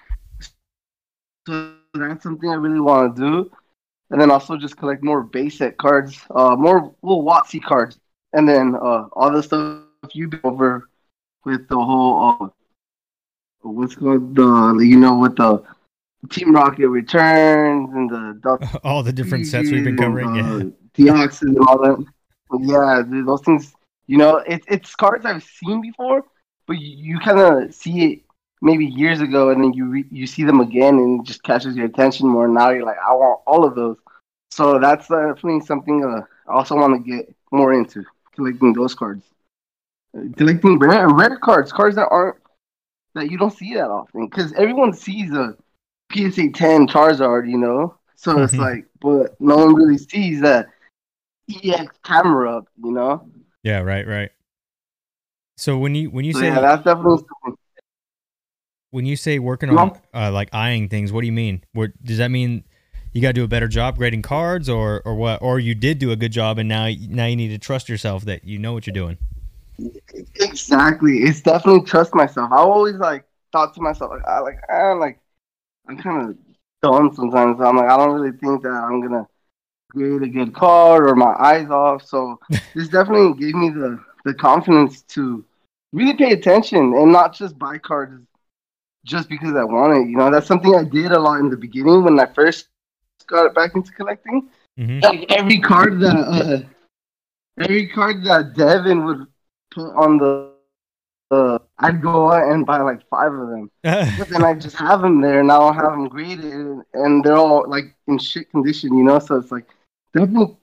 [1.48, 3.50] so that's something I really want to do.
[4.10, 7.98] And then also just collect more basic cards, uh, more little WotC cards,
[8.32, 9.82] and then uh, all the stuff
[10.12, 10.88] you do over
[11.44, 12.48] with the whole uh,
[13.62, 15.62] what's called the you know with the
[16.30, 21.42] Team Rocket returns and the all the different sets we've been covering, uh, yeah, Deoxys
[21.42, 22.04] and all that.
[22.60, 23.74] Yeah, dude, those things.
[24.06, 26.24] You know, it's it's cards I've seen before,
[26.66, 28.22] but you, you kind of see it
[28.60, 31.76] maybe years ago, and then you re- you see them again, and it just catches
[31.76, 32.48] your attention more.
[32.48, 33.96] Now you're like, I want all of those.
[34.50, 38.04] So that's definitely something uh, I also want to get more into
[38.34, 39.24] collecting those cards,
[40.16, 42.36] uh, collecting rare rare cards, cards that aren't
[43.14, 45.56] that you don't see that often, because everyone sees a
[46.10, 47.94] PSA 10 Charizard, you know.
[48.16, 50.68] So it's like, but no one really sees that
[51.48, 53.28] EX camera, you know.
[53.62, 54.30] Yeah, right, right.
[55.56, 57.58] So when you when you So say yeah, that's definitely something.
[58.90, 61.64] When you say working on uh, like eyeing things, what do you mean?
[61.72, 62.64] What does that mean?
[63.12, 65.42] You got to do a better job grading cards, or or what?
[65.42, 68.24] Or you did do a good job, and now now you need to trust yourself
[68.24, 69.18] that you know what you're doing.
[70.36, 71.18] Exactly.
[71.18, 72.50] It's definitely trust myself.
[72.52, 75.20] I always like thought to myself like I like I like
[75.88, 76.38] I'm kind of
[76.82, 77.60] dumb sometimes.
[77.60, 79.26] I'm like I don't really think that I'm gonna
[79.90, 82.04] grade a good card or my eyes off.
[82.04, 82.38] So
[82.74, 85.44] this definitely gave me the the confidence to
[85.92, 88.20] really pay attention and not just buy cards
[89.08, 90.10] just because I want it.
[90.10, 93.54] You know, that's something I did a lot in the beginning when I first got
[93.54, 94.48] back into collecting.
[94.78, 96.60] hmm Like every card that uh,
[97.60, 99.26] every card that Devin would
[99.74, 100.50] put on the
[101.30, 103.70] uh, I'd go out and buy like five of them.
[104.18, 107.36] But then I just have them there, and I don't have them graded, and they're
[107.36, 109.18] all like in shit condition, you know.
[109.18, 109.66] So it's like
[110.12, 110.56] definitely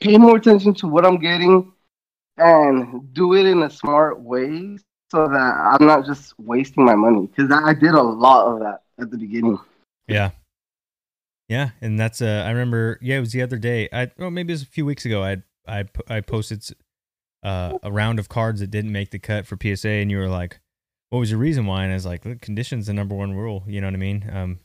[0.00, 1.72] pay more attention to what I'm getting,
[2.38, 4.78] and do it in a smart way,
[5.10, 7.26] so that I'm not just wasting my money.
[7.26, 9.58] Because I did a lot of that at the beginning.
[10.08, 10.30] Yeah.
[11.48, 13.88] Yeah, and that's uh I remember yeah, it was the other day.
[13.92, 15.22] I oh maybe it was a few weeks ago.
[15.22, 16.64] I I I posted
[17.44, 20.28] uh a round of cards that didn't make the cut for PSA and you were
[20.28, 20.58] like,
[21.10, 23.62] "What was your reason why?" And I was like, "Look, conditions the number one rule,
[23.68, 24.58] you know what I mean?" Um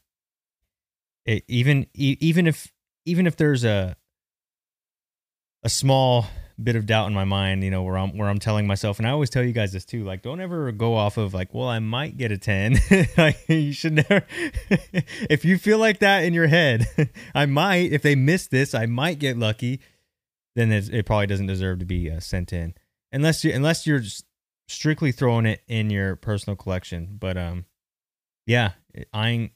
[1.25, 2.71] it, even e- even if
[3.05, 3.95] even if there's a
[5.63, 6.25] a small
[6.63, 9.07] bit of doubt in my mind, you know, where I'm where I'm telling myself, and
[9.07, 11.67] I always tell you guys this too, like don't ever go off of like, well,
[11.67, 12.77] I might get a ten.
[13.17, 14.25] like you should never.
[15.29, 16.87] if you feel like that in your head,
[17.35, 17.91] I might.
[17.91, 19.81] If they miss this, I might get lucky.
[20.55, 22.73] Then it probably doesn't deserve to be uh, sent in,
[23.11, 24.03] unless you unless you're
[24.67, 27.17] strictly throwing it in your personal collection.
[27.19, 27.65] But um,
[28.45, 28.71] yeah,
[29.13, 29.51] eyeing,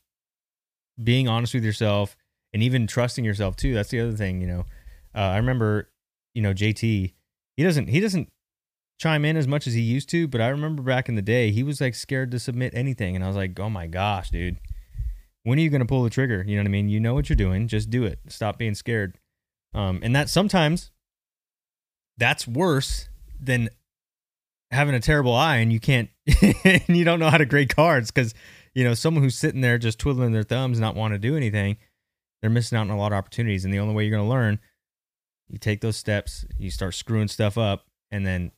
[1.01, 2.16] being honest with yourself,
[2.53, 3.74] and even trusting yourself too.
[3.74, 4.66] That's the other thing, you know.
[5.14, 5.89] Uh, I remember,
[6.36, 7.14] you know, JT.
[7.58, 8.30] He doesn't he doesn't
[9.00, 11.52] chime in as much as he used to, but I remember back in the day,
[11.52, 14.58] he was like scared to submit anything, and I was like, oh my gosh, dude,
[15.44, 16.44] when are you gonna pull the trigger?
[16.46, 16.90] You know what I mean?
[16.90, 18.20] You know what you're doing, just do it.
[18.28, 19.18] Stop being scared.
[19.74, 20.92] Um, and that sometimes
[22.18, 23.10] that's worse
[23.40, 23.70] than
[24.72, 26.10] having a terrible eye and you can't
[26.64, 28.34] and you don't know how to grade cards because
[28.74, 31.78] you know someone who's sitting there just twiddling their thumbs not want to do anything
[32.42, 34.30] they're missing out on a lot of opportunities and the only way you're going to
[34.30, 34.60] learn
[35.48, 38.52] you take those steps, you start screwing stuff up, and then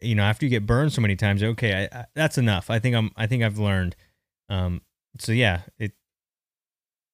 [0.00, 2.70] you know after you get burned so many times, okay, I, I, that's enough.
[2.70, 3.96] I think I'm I think I've learned.
[4.48, 4.82] Um,
[5.18, 5.92] so yeah, it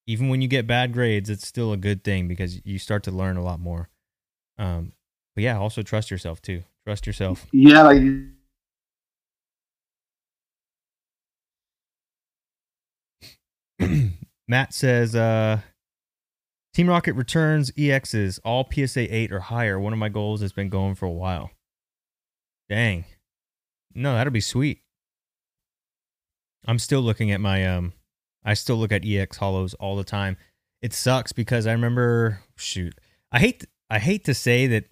[0.06, 3.10] even when you get bad grades, it's still a good thing because you start to
[3.10, 3.88] learn a lot more.
[4.58, 4.92] Um,
[5.34, 6.62] but yeah, also trust yourself too.
[6.84, 7.46] Trust yourself.
[7.52, 8.02] Yeah, like
[14.48, 15.60] Matt says, uh,
[16.74, 19.78] Team Rocket returns EXs, all PSA 8 or higher.
[19.78, 21.50] One of my goals has been going for a while.
[22.68, 23.04] Dang.
[23.94, 24.80] No, that'll be sweet.
[26.66, 27.92] I'm still looking at my um
[28.44, 30.36] I still look at EX holos all the time.
[30.82, 32.94] It sucks because I remember shoot.
[33.30, 34.86] I hate I hate to say that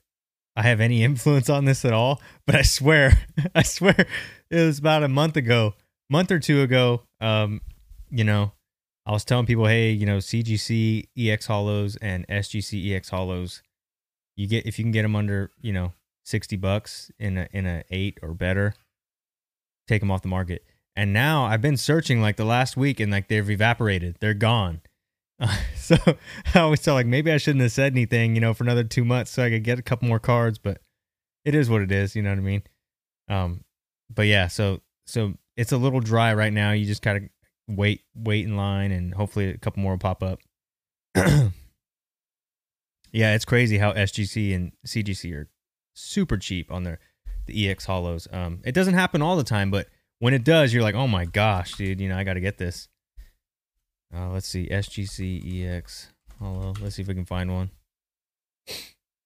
[0.55, 4.07] I have any influence on this at all, but I swear, I swear
[4.51, 5.75] it was about a month ago,
[6.09, 7.61] month or two ago, um,
[8.11, 8.53] you know,
[9.05, 13.63] I was telling people, hey, you know, CGC EX holos and SGC EX holos,
[14.37, 15.93] you get if you can get them under, you know,
[16.25, 18.75] 60 bucks in a in a 8 or better,
[19.89, 20.65] take them off the market.
[20.95, 24.19] And now I've been searching like the last week and like they've evaporated.
[24.21, 24.83] They're gone.
[25.41, 25.97] Uh, so
[26.55, 29.05] I always tell like maybe I shouldn't have said anything, you know, for another 2
[29.05, 30.79] months so I could get a couple more cards, but
[31.45, 32.63] it is what it is, you know what I mean?
[33.29, 33.65] Um
[34.15, 36.73] but yeah, so so it's a little dry right now.
[36.73, 37.29] You just got to
[37.69, 40.41] wait wait in line and hopefully a couple more will pop up.
[43.13, 45.49] yeah, it's crazy how SGC and CGC are
[45.95, 46.99] super cheap on their
[47.47, 48.33] the EX holos.
[48.33, 49.89] Um, it doesn't happen all the time, but
[50.19, 52.59] when it does, you're like, oh my gosh, dude, you know, I got to get
[52.59, 52.89] this.
[54.15, 56.75] Uh, let's see, SGC EX holo.
[56.81, 57.71] Let's see if we can find one.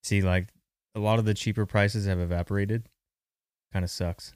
[0.02, 0.48] See, like
[0.94, 2.88] a lot of the cheaper prices have evaporated.
[3.72, 4.32] Kind of sucks.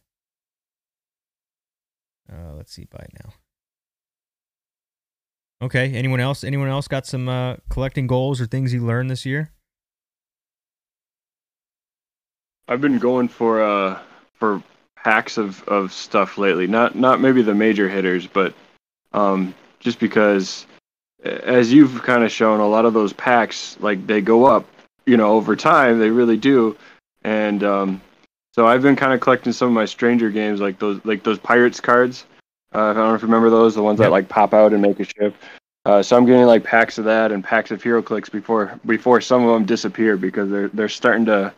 [2.31, 3.33] Uh, let's see, buy now.
[5.63, 5.93] Okay.
[5.95, 6.45] Anyone else?
[6.45, 9.53] Anyone else got some uh, collecting goals or things you learned this year?
[12.69, 14.01] I've been going for uh
[14.35, 14.63] for
[14.97, 16.69] packs of, of stuff lately.
[16.69, 18.55] Not not maybe the major hitters, but
[19.13, 20.67] um just because
[21.25, 24.67] as you've kind of shown, a lot of those packs like they go up,
[25.07, 25.99] you know, over time.
[25.99, 26.77] They really do,
[27.23, 28.01] and um,
[28.55, 31.39] so I've been kind of collecting some of my stranger games, like those like those
[31.39, 32.25] pirates cards.
[32.75, 34.07] Uh, I don't know if you remember those, the ones Yep.
[34.07, 35.35] that like pop out and make a ship.
[35.87, 39.45] Uh, so I'm getting like packs of that and packs of HeroClix before before some
[39.45, 41.53] of them disappear because they're they're starting to,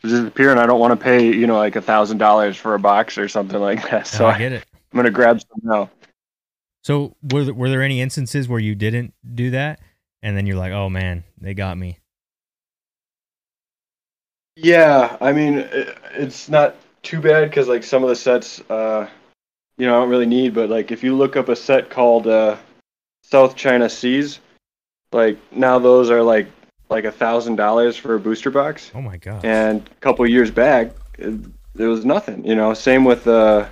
[0.00, 2.74] to disappear, and I don't want to pay you know like a thousand dollars for
[2.74, 4.06] a box or something like that.
[4.06, 4.64] So I get it.
[4.92, 5.90] I'm gonna grab some now.
[6.82, 9.80] So were there, were there any instances where you didn't do that,
[10.22, 11.98] and then you're like, oh man, they got me?
[14.56, 19.08] Yeah, I mean, i- it's not too bad because like some of the sets, uh,
[19.78, 20.54] you know, I don't really need.
[20.54, 22.56] But like if you look up a set called uh,
[23.22, 24.40] South China Seas,
[25.12, 26.48] like now those are like
[26.90, 29.44] like a thousand dollars for a booster box, Oh my god.
[29.44, 31.34] and a couple years back, it,
[31.76, 32.44] it was nothing.
[32.44, 33.66] You know, same with uh,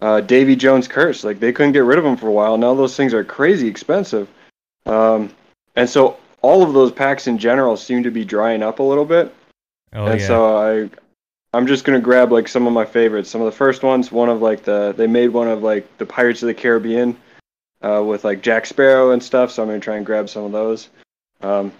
[0.00, 1.24] uh, Davy Jones Curse.
[1.24, 2.56] Like they couldn't get rid of them for a while.
[2.58, 4.28] Now those things are crazy expensive,
[4.86, 5.30] um,
[5.76, 9.04] and so all of those packs in general seem to be drying up a little
[9.04, 9.34] bit
[9.92, 10.26] oh and yeah.
[10.26, 10.90] so I,
[11.52, 13.28] I'm just gonna grab like some of my favorites.
[13.30, 16.06] Some of the first ones, one of like the they made one of like the
[16.06, 17.16] Pirates of the Caribbean,
[17.82, 19.50] uh, with like Jack Sparrow and stuff.
[19.50, 20.88] So I'm gonna try and grab some of those,
[21.40, 21.72] um,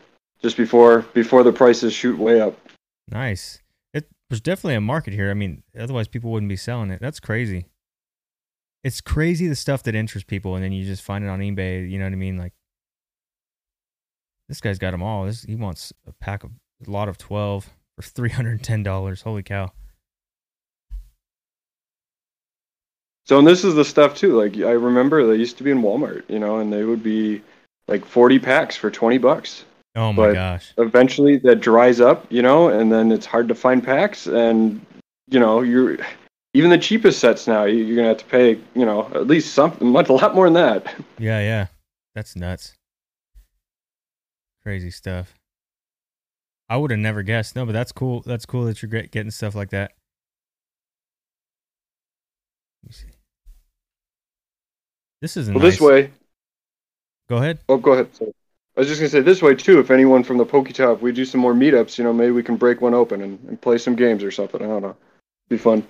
[0.42, 2.58] just before before the prices shoot way up.
[3.08, 3.62] nice.
[3.94, 5.30] It there's definitely a market here.
[5.30, 7.00] I mean, otherwise people wouldn't be selling it.
[7.00, 7.66] That's crazy.
[8.82, 11.88] It's crazy the stuff that interests people, and then you just find it on eBay.
[11.88, 12.38] You know what I mean?
[12.38, 12.54] Like
[14.48, 15.26] this guy's got them all.
[15.26, 16.50] This he wants a pack of
[16.84, 19.22] a lot of twelve for three hundred and ten dollars.
[19.22, 19.72] Holy cow!
[23.26, 24.36] So and this is the stuff too.
[24.41, 27.43] Like I remember they used to be in Walmart, you know, and they would be
[27.86, 29.64] like 40 packs for 20 bucks.
[29.97, 30.72] Oh my But- gosh.
[30.78, 34.84] Eventually that dries up, you know, and then it's hard to find packs, and
[35.28, 35.99] you know you're.
[36.53, 39.55] Even the cheapest sets now, you- you're gonna have to pay, you know, at least
[39.55, 40.93] something, much a lot more than that.
[41.18, 41.66] Yeah, yeah.
[42.16, 42.74] That's nuts.
[44.64, 45.32] Crazy stuff.
[46.70, 47.56] I would have never guessed.
[47.56, 48.22] No, but that's cool.
[48.24, 49.92] That's cool that you're getting stuff like that.
[52.84, 53.06] Let me see.
[55.20, 55.72] This is Well, nice.
[55.72, 56.10] this way,
[57.28, 57.58] Go ahead.
[57.68, 58.14] Oh, go ahead.
[58.14, 58.32] Sorry.
[58.76, 59.78] I was just gonna say this way too.
[59.80, 62.56] If anyone from the Poketop, we do some more meetups, you know, maybe we can
[62.56, 64.62] break one open and, and play some games or something.
[64.62, 64.96] I don't know.
[65.48, 65.86] Be fun.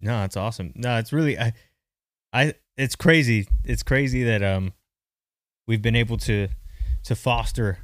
[0.00, 0.72] No, it's awesome.
[0.76, 1.52] No, it's really I
[2.32, 3.48] I it's crazy.
[3.64, 4.72] It's crazy that um
[5.66, 6.48] we've been able to
[7.04, 7.78] to foster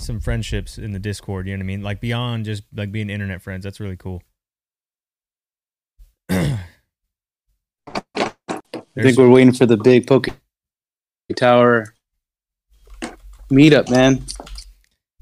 [0.00, 1.82] some friendships in the Discord, you know what I mean?
[1.82, 3.64] Like beyond just like being internet friends.
[3.64, 4.22] That's really cool.
[6.28, 6.60] I
[8.96, 10.28] think we're waiting for the big Poke
[11.36, 11.94] Tower
[13.50, 14.24] meetup, man.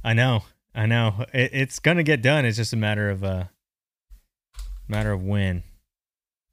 [0.02, 0.44] I know.
[0.74, 1.24] I know.
[1.32, 2.44] It, it's gonna get done.
[2.44, 3.44] It's just a matter of uh
[4.88, 5.62] matter of when.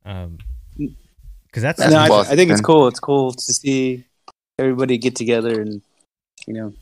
[0.06, 0.38] Um
[0.76, 2.88] because that's, That's no, I, I think it's cool.
[2.88, 4.06] It's cool to see
[4.58, 5.84] everybody get together and
[6.48, 6.74] you know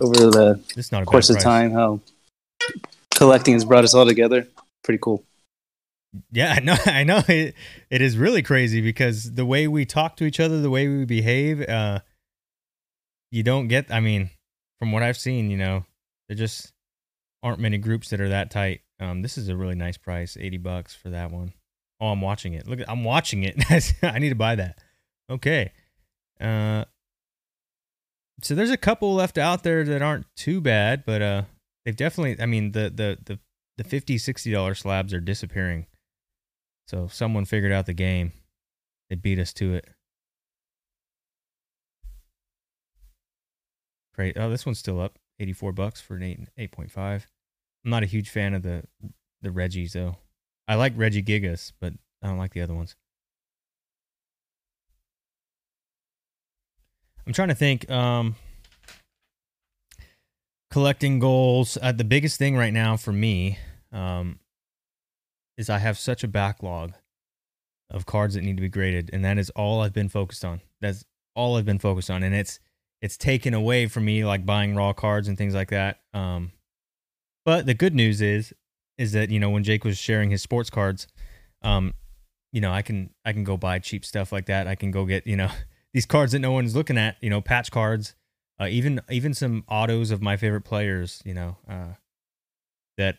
[0.00, 2.00] over the this not a course of time how
[3.14, 4.46] collecting has brought us all together.
[4.84, 5.24] Pretty cool.
[6.30, 6.76] Yeah, I know.
[6.86, 7.22] I know.
[7.28, 7.54] It,
[7.90, 11.04] it is really crazy because the way we talk to each other, the way we
[11.04, 12.00] behave, uh,
[13.30, 13.90] you don't get.
[13.90, 14.30] I mean,
[14.78, 15.84] from what I've seen, you know,
[16.28, 16.72] there just
[17.42, 18.80] aren't many groups that are that tight.
[19.00, 21.52] Um, this is a really nice price, eighty bucks for that one.
[22.00, 22.66] Oh, I'm watching it.
[22.66, 23.56] Look, I'm watching it.
[24.02, 24.78] I need to buy that.
[25.28, 25.72] Okay.
[26.40, 26.84] Uh,
[28.42, 31.42] so there's a couple left out there that aren't too bad, but uh,
[31.84, 32.42] they've definitely.
[32.42, 33.38] I mean, the the the
[33.76, 35.86] the 50 60 dollar slabs are disappearing.
[36.86, 38.32] So if someone figured out the game,
[39.10, 39.88] they beat us to it.
[44.14, 44.36] Great.
[44.38, 45.18] Oh, this one's still up.
[45.40, 46.22] 84 bucks for an
[46.56, 47.26] 8 8.5.
[47.84, 48.84] I'm not a huge fan of the
[49.42, 50.16] the Regis though.
[50.66, 52.96] I like Regigigas, but I don't like the other ones.
[57.28, 58.34] I'm trying to think um
[60.70, 61.76] collecting goals.
[61.80, 63.58] Uh, the biggest thing right now for me
[63.92, 64.38] um,
[65.58, 66.94] is I have such a backlog
[67.90, 70.62] of cards that need to be graded, and that is all I've been focused on.
[70.80, 71.04] That's
[71.34, 72.60] all I've been focused on, and it's
[73.02, 76.00] it's taken away from me like buying raw cards and things like that.
[76.14, 76.52] Um,
[77.44, 78.54] but the good news is
[78.96, 81.06] is that you know when Jake was sharing his sports cards,
[81.60, 81.92] um,
[82.54, 84.66] you know I can I can go buy cheap stuff like that.
[84.66, 85.50] I can go get you know
[85.92, 87.16] these cards that no one's looking at.
[87.20, 88.14] You know patch cards,
[88.60, 91.22] uh, even even some autos of my favorite players.
[91.24, 91.94] You know uh,
[92.96, 93.18] that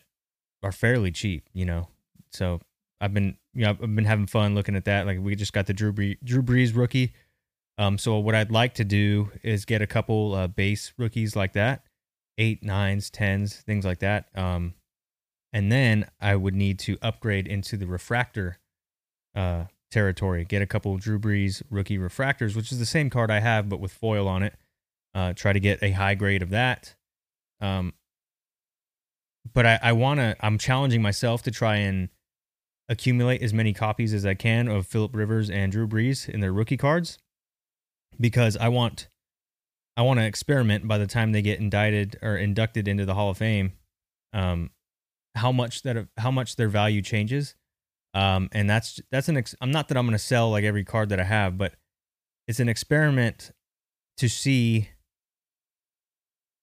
[0.62, 1.88] are fairly cheap, you know.
[2.30, 2.60] So
[3.00, 5.06] I've been you know I've been having fun looking at that.
[5.06, 7.12] Like we just got the Drew Brees, Drew Brees rookie.
[7.78, 11.54] Um, so what I'd like to do is get a couple uh, base rookies like
[11.54, 11.84] that,
[12.36, 14.28] eight, nines, tens, things like that.
[14.34, 14.74] Um,
[15.52, 18.58] and then I would need to upgrade into the refractor
[19.34, 20.44] uh, territory.
[20.44, 23.80] Get a couple Drew Brees rookie refractors, which is the same card I have but
[23.80, 24.54] with foil on it.
[25.14, 26.94] Uh, try to get a high grade of that.
[27.60, 27.94] Um,
[29.52, 32.08] but I, I want to, I'm challenging myself to try and
[32.88, 36.52] accumulate as many copies as I can of Philip Rivers and Drew Brees in their
[36.52, 37.18] rookie cards
[38.20, 39.08] because I want,
[39.96, 43.30] I want to experiment by the time they get indicted or inducted into the Hall
[43.30, 43.72] of Fame,
[44.32, 44.70] um,
[45.34, 47.54] how much that, how much their value changes.
[48.12, 50.84] Um, and that's, that's an, ex- I'm not that I'm going to sell like every
[50.84, 51.74] card that I have, but
[52.48, 53.52] it's an experiment
[54.16, 54.88] to see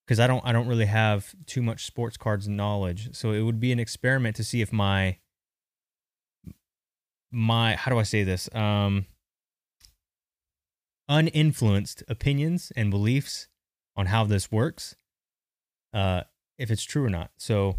[0.08, 3.16] because I don't I don't really have too much sports cards knowledge.
[3.16, 5.18] So it would be an experiment to see if my
[7.32, 8.50] my how do I say this?
[8.54, 9.06] Um
[11.10, 13.48] uninfluenced opinions and beliefs
[13.96, 14.96] on how this works
[15.94, 16.22] uh
[16.58, 17.32] if it's true or not.
[17.38, 17.78] So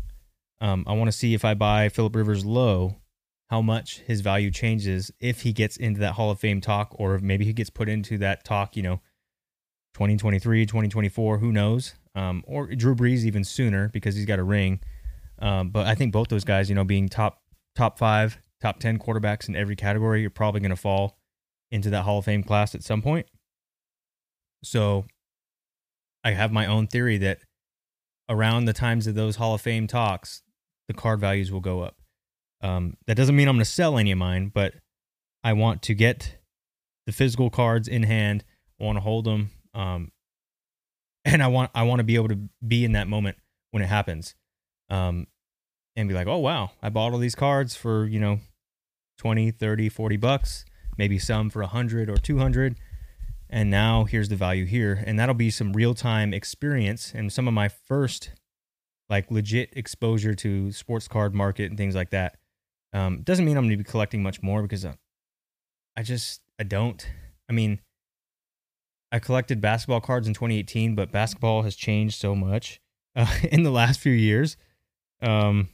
[0.61, 2.97] um I want to see if I buy Philip Rivers low
[3.49, 7.19] how much his value changes if he gets into that Hall of Fame talk or
[7.19, 9.01] maybe he gets put into that talk, you know,
[9.95, 11.95] 2023, 2024, who knows?
[12.15, 14.81] Um, or Drew Brees even sooner because he's got a ring.
[15.39, 17.43] Um, but I think both those guys, you know, being top
[17.75, 21.19] top five, top ten quarterbacks in every category, you're probably going to fall
[21.71, 23.27] into that Hall of Fame class at some point.
[24.63, 25.07] So
[26.25, 27.39] I have my own theory that
[28.29, 30.43] around the times of those Hall of Fame talks,
[30.89, 31.98] the card values will go up.
[32.61, 34.75] Um, that doesn't mean I'm going to sell any of mine, but
[35.45, 36.37] I want to get
[37.07, 38.45] the physical cards in hand.
[38.81, 39.51] I want to hold them.
[39.75, 40.13] Um,
[41.25, 43.37] and I want I want to be able to be in that moment
[43.71, 44.35] when it happens,
[44.89, 45.27] um,
[45.97, 48.41] and be like, oh wow, I bought all these cards for you know
[49.19, 50.65] 20, 30, 40 bucks,
[50.97, 52.77] maybe some for 100 or 200,
[53.51, 57.47] and now here's the value here, and that'll be some real time experience and some
[57.47, 58.31] of my first
[59.11, 62.37] like legit exposure to sports card market and things like that.
[62.93, 64.95] Um, doesn't mean I'm going to be collecting much more because I, uh,
[65.97, 67.07] I just I don't.
[67.49, 67.81] I mean,
[69.11, 72.81] I collected basketball cards in 2018, but basketball has changed so much
[73.17, 74.57] uh, in the last few years.
[75.21, 75.69] Um,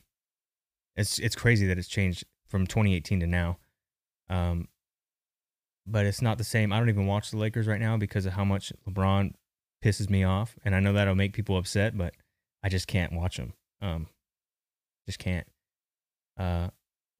[0.97, 3.59] it's it's crazy that it's changed from 2018 to now.
[4.31, 4.69] Um,
[5.87, 6.73] but it's not the same.
[6.73, 9.35] I don't even watch the Lakers right now because of how much LeBron
[9.85, 12.15] pisses me off, and I know that'll make people upset, but
[12.62, 13.53] I just can't watch them.
[13.83, 14.07] Um,
[15.07, 15.47] just can't.
[16.39, 16.69] Uh,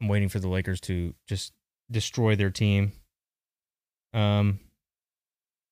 [0.05, 1.55] I'm waiting for the Lakers to just
[1.91, 2.93] destroy their team.
[4.13, 4.61] Um,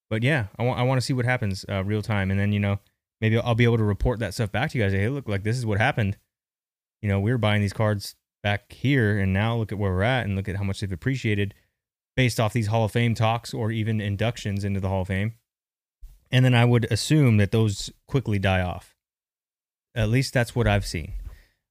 [0.09, 2.51] but yeah, I want I want to see what happens uh, real time, and then
[2.51, 2.81] you know
[3.21, 4.93] maybe I'll be able to report that stuff back to you guys.
[4.93, 6.17] Hey, look, like this is what happened.
[7.03, 10.03] You know, we were buying these cards back here, and now look at where we're
[10.03, 11.53] at, and look at how much they've appreciated
[12.17, 15.35] based off these Hall of Fame talks or even inductions into the Hall of Fame.
[16.31, 18.95] And then I would assume that those quickly die off.
[19.95, 21.13] At least that's what I've seen.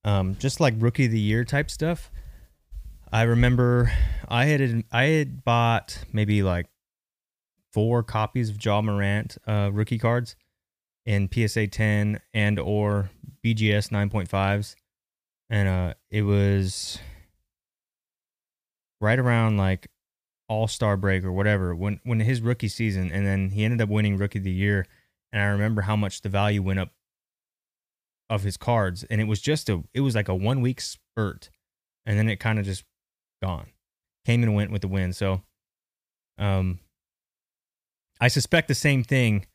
[0.03, 2.11] Um, just like rookie of the year type stuff.
[3.11, 3.91] I remember
[4.27, 6.67] I had I had bought maybe like
[7.73, 10.35] four copies of Ja Morant uh, rookie cards
[11.05, 13.09] in PSA 10 and or
[13.43, 14.75] BGS 9.5s.
[15.49, 16.99] And uh, it was
[19.01, 19.87] right around like
[20.47, 23.89] All Star break or whatever when when his rookie season, and then he ended up
[23.89, 24.85] winning Rookie of the Year.
[25.33, 26.91] and I remember how much the value went up
[28.29, 31.49] of his cards, and it was just a it was like a one week spurt,
[32.05, 32.85] and then it kind of just
[33.41, 33.67] gone,
[34.25, 35.15] came and went with the wind.
[35.15, 35.41] So,
[36.37, 36.79] um,
[38.19, 39.47] I suspect the same thing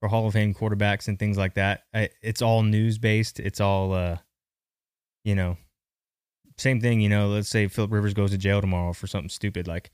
[0.00, 1.82] for Hall of Fame quarterbacks and things like that.
[1.94, 3.40] I, it's all news based.
[3.40, 4.18] It's all, uh,
[5.24, 5.56] you know,
[6.58, 7.00] same thing.
[7.00, 9.66] You know, let's say Philip Rivers goes to jail tomorrow for something stupid.
[9.66, 9.90] Like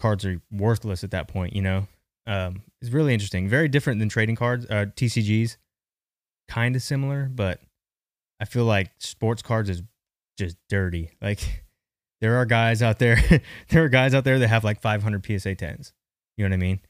[0.00, 1.54] cards are worthless at that point.
[1.54, 1.86] You know,
[2.26, 3.48] um, it's really interesting.
[3.48, 5.56] Very different than trading cards, uh, TCGs.
[6.48, 7.60] Kind of similar, but
[8.40, 9.82] I feel like sports cards is
[10.38, 11.10] just dirty.
[11.20, 11.64] Like
[12.20, 13.18] there are guys out there,
[13.68, 15.92] there are guys out there that have like 500 PSA 10s.
[16.36, 16.80] You know what I mean?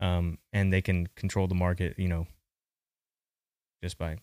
[0.00, 2.26] um, and they can control the market, you know,
[3.82, 4.16] just by,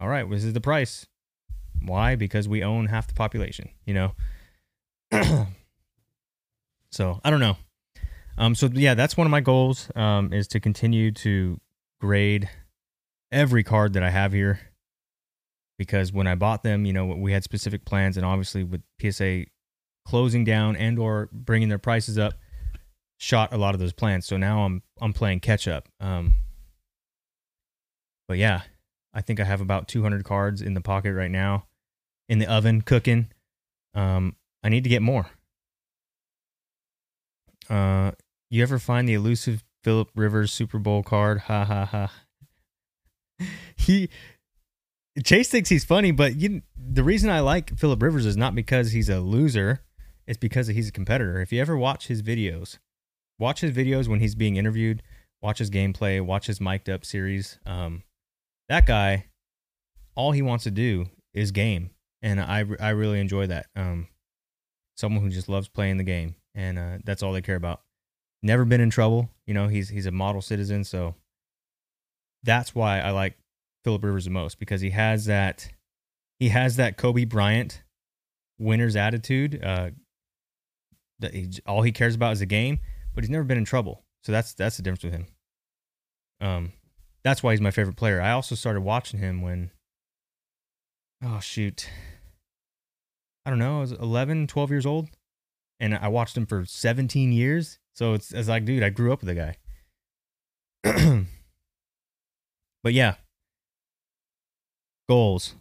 [0.00, 1.06] all right, this is the price.
[1.82, 2.16] Why?
[2.16, 4.12] Because we own half the population, you know.
[6.90, 7.56] so I don't know.
[8.36, 9.90] Um, so yeah, that's one of my goals.
[9.96, 11.60] Um, is to continue to
[12.00, 12.48] grade
[13.32, 14.60] every card that I have here.
[15.78, 19.44] Because when I bought them, you know, we had specific plans, and obviously with PSA
[20.08, 22.32] closing down and or bringing their prices up,
[23.18, 24.26] shot a lot of those plans.
[24.26, 25.86] So now I'm I'm playing catch up.
[26.00, 26.32] Um,
[28.26, 28.62] but yeah,
[29.12, 31.66] I think I have about 200 cards in the pocket right now,
[32.28, 33.28] in the oven cooking.
[33.94, 35.26] Um, I need to get more.
[37.68, 38.12] Uh,
[38.50, 41.40] you ever find the elusive Philip Rivers Super Bowl card?
[41.40, 42.12] Ha ha ha.
[43.76, 44.08] he
[45.22, 48.92] Chase thinks he's funny, but you, the reason I like Philip Rivers is not because
[48.92, 49.82] he's a loser.
[50.28, 51.40] It's because he's a competitor.
[51.40, 52.78] If you ever watch his videos,
[53.38, 55.02] watch his videos when he's being interviewed,
[55.40, 57.58] watch his gameplay, watch his mic'd up series.
[57.64, 58.02] Um,
[58.68, 59.28] that guy,
[60.14, 63.68] all he wants to do is game, and I I really enjoy that.
[63.74, 64.08] Um,
[64.98, 67.80] someone who just loves playing the game, and uh, that's all they care about.
[68.42, 69.68] Never been in trouble, you know.
[69.68, 71.14] He's he's a model citizen, so
[72.42, 73.38] that's why I like
[73.82, 75.70] Philip Rivers the most because he has that
[76.38, 77.82] he has that Kobe Bryant
[78.58, 79.64] winner's attitude.
[79.64, 79.90] Uh,
[81.20, 82.80] that he, all he cares about is the game,
[83.14, 84.04] but he's never been in trouble.
[84.22, 85.26] So that's that's the difference with him.
[86.40, 86.72] Um,
[87.24, 88.20] that's why he's my favorite player.
[88.20, 89.70] I also started watching him when,
[91.22, 91.88] oh shoot,
[93.44, 95.08] I don't know, I was 11, 12 years old,
[95.80, 97.78] and I watched him for 17 years.
[97.94, 99.56] So it's, it's like, dude, I grew up with the guy.
[102.84, 103.16] but yeah,
[105.08, 105.54] goals,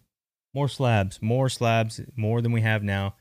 [0.54, 3.16] more slabs, more slabs, more than we have now.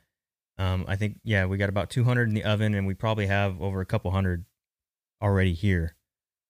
[0.59, 3.61] Um, I think yeah, we got about 200 in the oven, and we probably have
[3.61, 4.45] over a couple hundred
[5.23, 5.95] already here.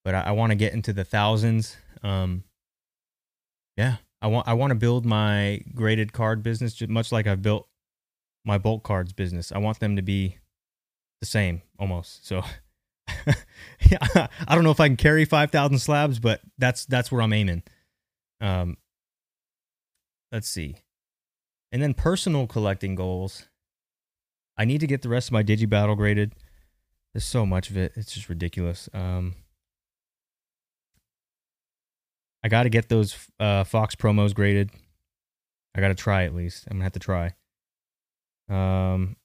[0.05, 1.77] But I, I want to get into the thousands.
[2.03, 2.45] Um,
[3.77, 7.69] yeah, I want I want to build my graded card business much like I've built
[8.45, 9.53] my bulk cards business.
[9.53, 10.39] I want them to be
[11.21, 12.27] the same almost.
[12.27, 12.43] So
[13.91, 13.99] yeah,
[14.49, 17.63] I don't know if I can carry 5,000 slabs, but that's that's where I'm aiming.
[18.41, 18.77] Um,
[20.33, 20.77] let's see.
[21.73, 23.49] And then personal collecting goals.
[24.59, 26.35] I need to get the rest of my Digi Battle graded.
[27.13, 27.93] There's so much of it.
[27.97, 28.89] It's just ridiculous.
[28.95, 29.35] Um,
[32.45, 34.71] I got to get those uh, Fox promos graded.
[35.75, 36.65] I got to try at least.
[36.71, 37.35] I'm gonna have to try.
[38.49, 39.17] Um,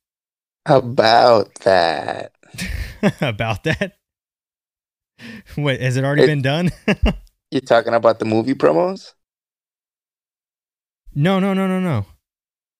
[0.65, 2.33] about that.
[3.21, 3.97] about that.
[5.55, 6.71] What has it already It- been done?
[7.51, 9.13] You're talking about the movie promos?
[11.13, 12.05] no, no, no, no, no.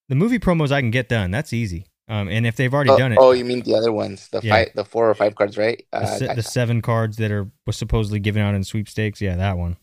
[0.08, 1.30] The movie promos I can get done.
[1.32, 1.86] That's easy.
[2.12, 4.28] Um, and if they've already oh, done it, oh, you mean the other ones?
[4.28, 4.52] The Yeah.
[4.66, 5.82] five, the four or five cards, right?
[5.94, 9.22] the, Uh, se- the seven cards that are was supposedly given out in sweepstakes.
[9.22, 9.78] Yeah, that one.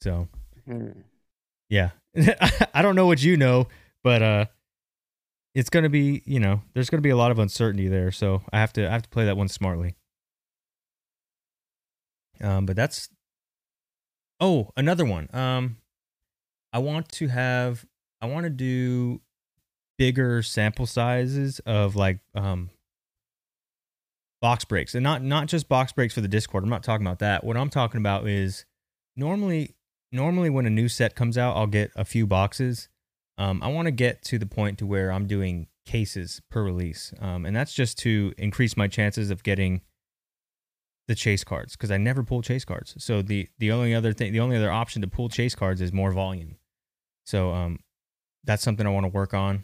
[0.00, 0.28] So
[0.64, 1.02] Hmm.
[1.68, 1.90] yeah,
[2.74, 3.68] I don't know what you know,
[4.02, 4.46] but uh,
[5.54, 8.10] it's gonna be you know there's gonna be a lot of uncertainty there.
[8.12, 9.94] So I have to I have to play that one smartly.
[12.40, 13.10] Um, but that's
[14.40, 15.28] oh another one.
[15.34, 15.76] Um,
[16.72, 17.84] I want to have
[18.22, 19.20] I want to do
[20.02, 22.70] bigger sample sizes of like um
[24.40, 24.96] box breaks.
[24.96, 26.64] And not not just box breaks for the discord.
[26.64, 27.44] I'm not talking about that.
[27.44, 28.64] What i'm talking about is
[29.14, 29.76] normally
[30.10, 32.88] normally when a new set comes out i'll get a few boxes.
[33.38, 37.14] Um, i want to get to the point to where i'm doing cases per release.
[37.20, 39.82] Um, and that's just to increase my chances of getting
[41.06, 42.96] the chase cards because i never pull chase cards.
[42.98, 45.92] So the the only other thing the only other option to pull chase cards is
[45.92, 46.56] more volume.
[47.22, 47.78] So um
[48.42, 49.62] that's something i want to work on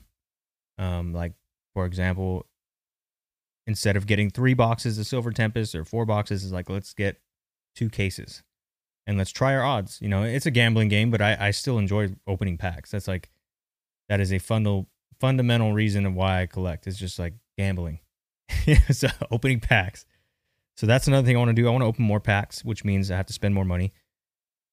[0.79, 1.33] um like
[1.75, 2.47] for example
[3.67, 7.21] instead of getting three boxes of silver tempest or four boxes is like let's get
[7.75, 8.43] two cases
[9.07, 11.79] and let's try our odds you know it's a gambling game but i, I still
[11.79, 13.31] enjoy opening packs that's like
[14.09, 14.87] that is a fundal,
[15.21, 18.01] fundamental reason of why i collect is just like gambling
[18.91, 20.07] so opening packs
[20.79, 21.67] So that's another thing I want to do.
[21.67, 23.93] I want to open more packs, which means I have to spend more money.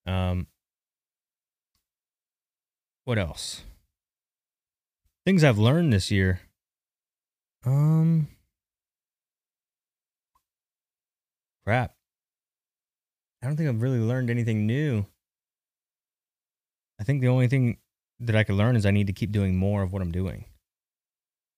[0.06, 0.46] Um,
[3.04, 3.64] what else?
[5.26, 6.38] Things I've learned this year.
[7.64, 8.28] Um,
[11.64, 11.96] crap.
[13.42, 15.04] I don't think I've really learned anything new.
[17.00, 17.78] I think the only thing
[18.20, 20.44] that I could learn is I need to keep doing more of what I'm doing.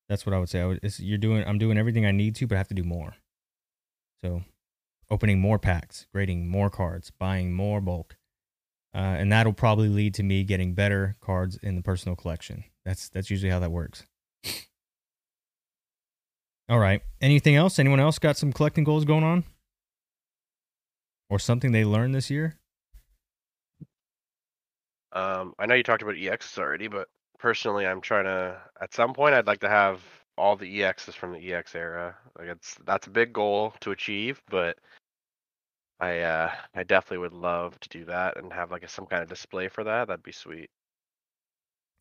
[0.08, 0.62] That's what I would say.
[0.62, 1.44] I would, you're doing.
[1.46, 3.16] I'm doing everything I need to, but I have to do more.
[4.22, 4.44] So,
[5.10, 8.16] opening more packs, grading more cards, buying more bulk,
[8.94, 12.64] uh, and that'll probably lead to me getting better cards in the personal collection.
[12.88, 14.06] That's that's usually how that works.
[16.70, 17.02] All right.
[17.20, 17.78] Anything else?
[17.78, 19.44] Anyone else got some collecting goals going on?
[21.28, 22.56] Or something they learned this year?
[25.12, 27.08] Um, I know you talked about EXs already, but
[27.38, 28.58] personally, I'm trying to.
[28.80, 30.00] At some point, I'd like to have
[30.38, 32.16] all the EXs from the EX era.
[32.38, 34.78] Like it's that's a big goal to achieve, but
[36.00, 39.22] I uh I definitely would love to do that and have like a, some kind
[39.22, 40.08] of display for that.
[40.08, 40.70] That'd be sweet.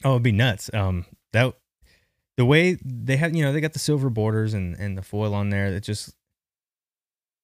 [0.03, 0.69] Oh, it'd be nuts.
[0.73, 1.53] Um, that
[2.37, 5.33] the way they have, you know, they got the silver borders and and the foil
[5.33, 5.67] on there.
[5.67, 6.15] It just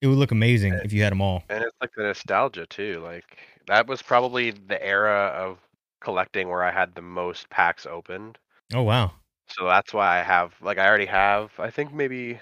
[0.02, 1.44] it would look amazing if you had them all.
[1.50, 3.00] And it's like the nostalgia too.
[3.04, 5.58] Like that was probably the era of
[6.02, 8.38] collecting where I had the most packs opened.
[8.74, 9.14] Oh wow.
[9.48, 12.40] So that's why I have like I already have I think maybe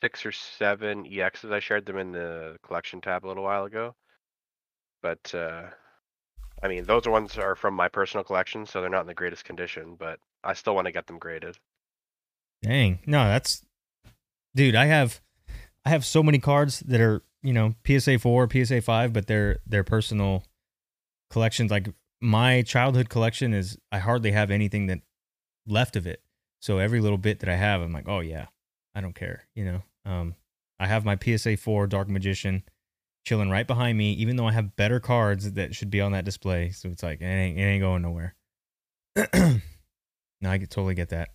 [0.00, 1.52] six or seven EXs.
[1.52, 3.94] I shared them in the collection tab a little while ago.
[5.02, 5.70] But uh
[6.62, 9.44] I mean those ones are from my personal collection, so they're not in the greatest
[9.44, 11.58] condition, but I still want to get them graded.
[12.62, 13.00] Dang.
[13.06, 13.64] No, that's
[14.54, 15.20] dude, I have
[15.84, 19.58] I have so many cards that are, you know, PSA 4, PSA 5, but they're
[19.66, 20.44] they're personal
[21.30, 21.88] collections like
[22.20, 25.00] my childhood collection is I hardly have anything that
[25.66, 26.22] left of it.
[26.60, 28.46] So every little bit that I have, I'm like, "Oh yeah,
[28.94, 29.82] I don't care," you know.
[30.04, 30.36] Um
[30.78, 32.62] I have my PSA 4 Dark Magician
[33.24, 36.24] chilling right behind me even though I have better cards that should be on that
[36.24, 36.70] display.
[36.70, 38.34] So it's like it ain't, it ain't going nowhere.
[39.34, 39.60] no,
[40.44, 41.30] I totally get that.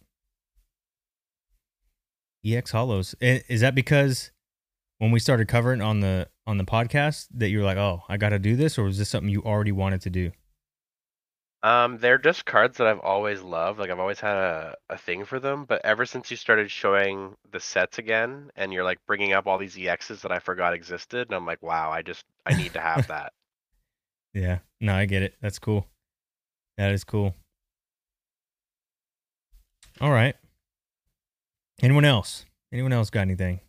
[2.46, 3.16] EX Holos.
[3.22, 4.32] Is that because
[5.00, 8.18] when we started covering on the on the podcast that you were like, "Oh, I
[8.18, 10.32] got to do this," or was this something you already wanted to do?
[11.64, 13.80] Um, they're just cards that I've always loved.
[13.80, 17.36] Like I've always had a, a thing for them, but ever since you started showing
[17.52, 21.28] the sets again, and you're like bringing up all these EXs that I forgot existed,
[21.28, 23.34] and I'm like, wow, I just I need to have that.
[24.34, 24.60] Yeah.
[24.80, 25.34] No, I get it.
[25.42, 25.88] That's cool.
[26.78, 27.34] That is cool.
[30.00, 30.36] All right.
[31.82, 32.46] Anyone else?
[32.72, 33.62] Anyone else got anything?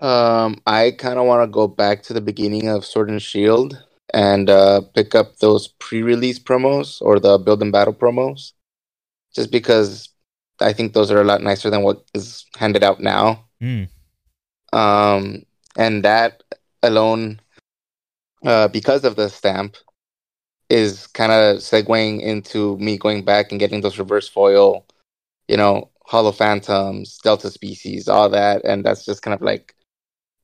[0.00, 3.84] Um, I kind of want to go back to the beginning of Sword and Shield
[4.12, 8.52] and uh, pick up those pre-release promos or the build and battle promos,
[9.34, 10.08] just because
[10.60, 13.44] I think those are a lot nicer than what is handed out now.
[13.60, 13.84] Hmm.
[14.72, 15.42] Um,
[15.76, 16.42] and that
[16.82, 17.40] alone,
[18.44, 19.76] uh, because of the stamp,
[20.68, 24.86] is kind of segueing into me going back and getting those reverse foil,
[25.48, 29.74] you know, Holon Phantoms, Delta Species, all that, and that's just kind of like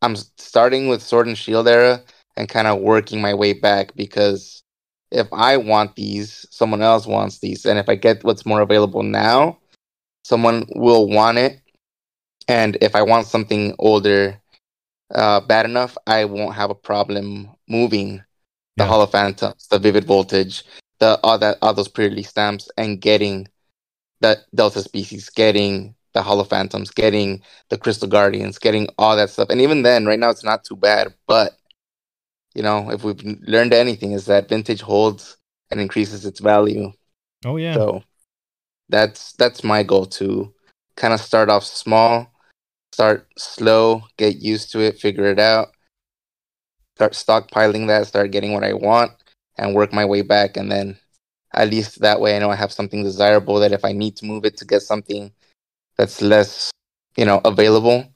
[0.02, 2.02] I'm starting with Sword and Shield era
[2.36, 4.62] and kind of working my way back because
[5.10, 9.02] if I want these, someone else wants these, and if I get what's more available
[9.02, 9.58] now,
[10.24, 11.60] someone will want it,
[12.48, 14.40] and if I want something older,
[15.14, 18.22] uh, bad enough, I won't have a problem moving
[18.76, 18.90] the Yeah.
[18.90, 20.64] Holon Phantoms, the Vivid Voltage,
[20.98, 23.48] the all that all those pre-release stamps, and getting
[24.20, 29.50] the Delta Species, getting the Holon Phantoms, getting the Crystal Guardians, getting all that stuff.
[29.50, 31.14] And even then, right now, it's not too bad.
[31.26, 31.52] But
[32.56, 35.36] you know, if we've learned anything, is that vintage holds
[35.70, 36.90] and increases its value.
[37.44, 37.74] Oh yeah.
[37.74, 38.02] So
[38.88, 40.54] that's that's my goal to
[40.96, 42.32] kind of start off small,
[42.92, 45.68] start slow, get used to it, figure it out,
[46.94, 49.12] start stockpiling that, start getting what I want,
[49.58, 50.56] and work my way back.
[50.56, 50.96] And then
[51.52, 54.24] at least that way, I know I have something desirable that if I need to
[54.24, 55.30] move it to get something
[55.98, 56.70] that's less,
[57.18, 58.06] you know, available,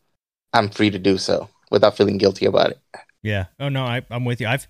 [0.54, 2.80] I'm free to do so without feeling guilty about it.
[3.22, 3.46] Yeah.
[3.58, 4.46] Oh no, I, I'm with you.
[4.46, 4.66] I've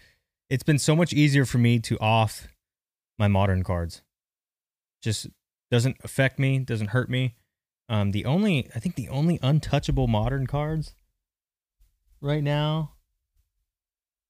[0.48, 2.48] it's been so much easier for me to off
[3.18, 4.02] my modern cards.
[5.02, 5.28] Just
[5.70, 7.36] doesn't affect me, doesn't hurt me.
[7.88, 10.94] Um, the only I think the only untouchable modern cards
[12.20, 12.92] right now,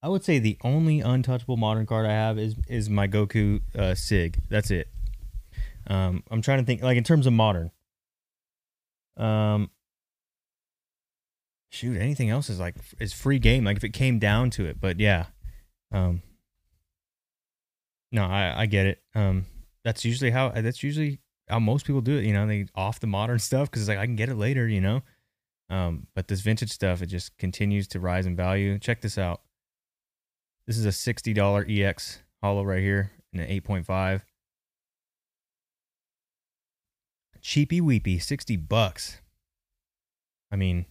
[0.02, 3.94] I would say the only untouchable modern card I have is is my Goku uh,
[3.94, 4.40] Sig.
[4.48, 4.88] That's it.
[5.86, 7.70] Um, I'm trying to think like in terms of modern.
[9.16, 9.70] Um,
[11.70, 13.64] shoot, anything else is like is free game.
[13.64, 15.26] Like if it came down to it, but yeah,
[15.92, 16.22] um,
[18.12, 19.02] no, I I get it.
[19.14, 19.46] Um,
[19.84, 22.24] that's usually how that's usually how most people do it.
[22.24, 24.68] You know, they off the modern stuff because it's like I can get it later.
[24.68, 25.02] You know,
[25.70, 28.78] Um, but this vintage stuff, it just continues to rise in value.
[28.78, 29.40] Check this out.
[30.66, 34.22] This is a $60 EX holo right here in an 8.5.
[37.40, 39.20] Cheapy weepy, 60 bucks.
[40.52, 40.86] I mean,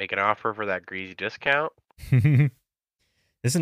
[0.00, 1.74] Make an offer for that greasy discount.
[2.10, 2.52] Listen,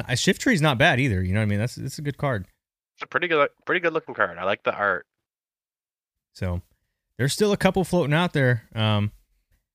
[0.02, 1.20] a Shiftry is not bad either.
[1.20, 1.58] You know what I mean?
[1.58, 2.46] That's it's a good card.
[2.94, 4.38] It's a pretty good, pretty good looking card.
[4.38, 5.04] I like the art.
[6.34, 6.62] So
[7.18, 8.62] there's still a couple floating out there.
[8.72, 9.10] Um,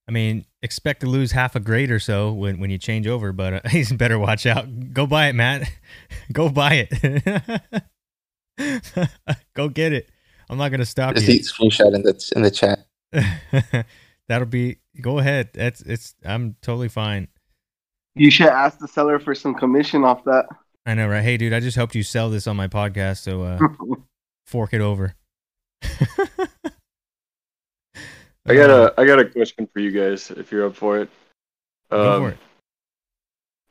[0.08, 3.34] I mean, expect to lose half a grade or so when, when you change over,
[3.34, 4.94] but uh, he's better watch out.
[4.94, 5.70] Go buy it, Matt.
[6.32, 7.74] Go buy it.
[9.54, 10.10] Go get it.
[10.50, 11.40] I'm not gonna stop Just you.
[11.40, 13.86] the screenshot in the in the chat.
[14.30, 14.78] That'll be.
[15.02, 15.50] Go ahead.
[15.54, 16.16] That's it's.
[16.26, 17.28] I'm totally fine.
[18.16, 20.46] You should ask the seller for some commission off that.
[20.86, 21.24] I know, right?
[21.24, 23.60] Hey, dude, I just helped you sell this on my podcast, so uh,
[24.46, 25.16] fork it over.
[28.46, 31.10] I got a I got a question for you guys if you're up for it.
[31.90, 32.38] Go Um, for it.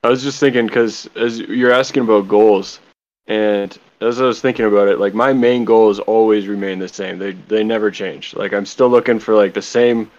[0.02, 2.80] I was just thinking because as you're asking about goals,
[3.26, 7.18] and as I was thinking about it, like my main goals always remain the same.
[7.18, 8.34] They they never change.
[8.34, 10.10] Like I'm still looking for like the same,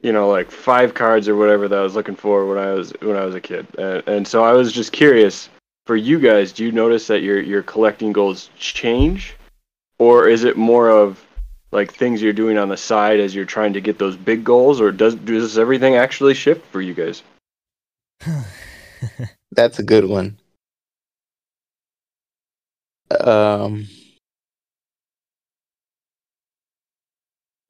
[0.00, 2.92] you know, like five cards or whatever that I was looking for when I was
[3.00, 3.66] when I was a kid.
[3.78, 5.48] And, and so I was just curious
[5.86, 6.52] for you guys.
[6.52, 9.36] Do you notice that your your collecting goals change,
[9.98, 11.24] or is it more of
[11.72, 14.80] like things you're doing on the side as you're trying to get those big goals,
[14.80, 17.22] or does does everything actually shift for you guys?
[19.52, 20.38] That's a good one.
[23.20, 23.86] Um,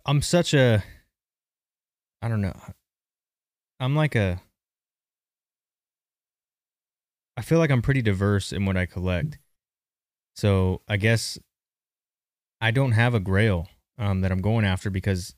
[0.06, 0.82] I'm such a
[2.26, 2.60] I don't know.
[3.78, 4.42] I'm like a
[7.36, 9.38] I feel like I'm pretty diverse in what I collect.
[10.34, 11.38] So, I guess
[12.60, 15.36] I don't have a grail um that I'm going after because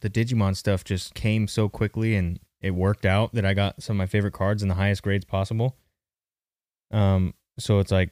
[0.00, 3.96] the Digimon stuff just came so quickly and it worked out that I got some
[3.96, 5.76] of my favorite cards in the highest grades possible.
[6.92, 8.10] Um so it's like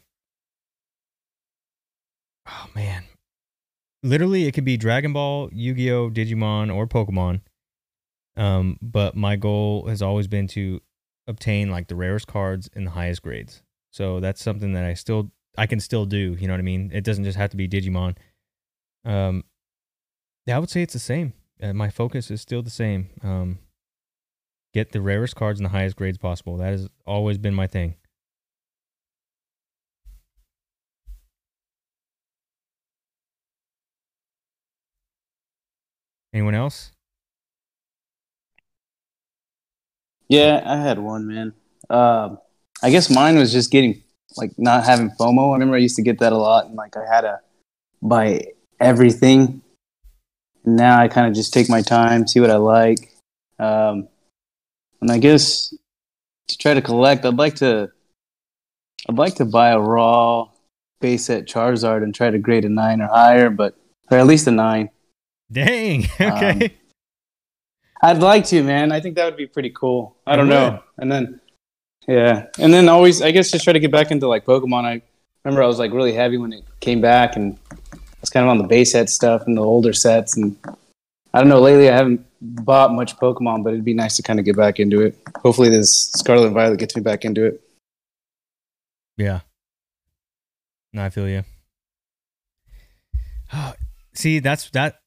[2.49, 3.05] oh man,
[4.03, 7.43] literally it could be Dragon Ball, Yu-Gi-Oh, Digimon, or Pokemon.
[8.41, 10.81] Um, but my goal has always been to
[11.27, 13.63] obtain like the rarest cards in the highest grades.
[13.91, 16.37] So that's something that I still I can still do.
[16.41, 16.91] You know what I mean?
[16.95, 18.17] It doesn't just have to be Digimon.
[19.05, 19.45] Um,
[20.51, 21.35] I would say it's the same.
[21.63, 23.11] Uh, my focus is still the same.
[23.23, 23.59] Um,
[24.73, 26.57] get the rarest cards in the highest grades possible.
[26.57, 27.97] That has always been my thing.
[36.33, 36.93] Anyone else?
[40.31, 41.53] Yeah, I had one, man.
[41.91, 42.39] Um,
[42.85, 44.01] I guess mine was just getting
[44.37, 45.51] like not having FOMO.
[45.51, 47.41] I remember I used to get that a lot, and like I had to
[48.01, 48.47] buy
[48.79, 49.61] everything.
[50.65, 53.13] Now I kind of just take my time, see what I like,
[53.59, 54.07] um,
[55.01, 55.75] and I guess
[56.47, 57.91] to try to collect, I'd like to,
[59.09, 60.49] I'd like to buy a raw
[61.01, 63.75] base set Charizard and try to grade a nine or higher, but
[64.13, 64.91] or at least a nine.
[65.51, 66.07] Dang.
[66.21, 66.77] Okay.
[68.03, 68.93] I'd like to, man.
[68.93, 70.17] I think that would be pretty cool.
[70.27, 70.83] I don't know.
[70.99, 71.41] And then,
[72.09, 74.85] yeah, and then always, I guess, just try to get back into like Pokemon.
[74.85, 75.03] I
[75.45, 78.51] remember I was like really heavy when it came back, and I was kind of
[78.51, 80.37] on the base set stuff and the older sets.
[80.37, 80.57] And
[81.35, 81.61] I don't know.
[81.61, 84.81] Lately, I haven't bought much Pokemon, but it'd be nice to kind of get back
[84.81, 85.19] into it.
[85.43, 87.61] Hopefully, this Scarlet and Violet gets me back into it.
[89.19, 89.41] Yeah.
[90.93, 91.45] No, I feel you.
[94.15, 95.01] See, that's that.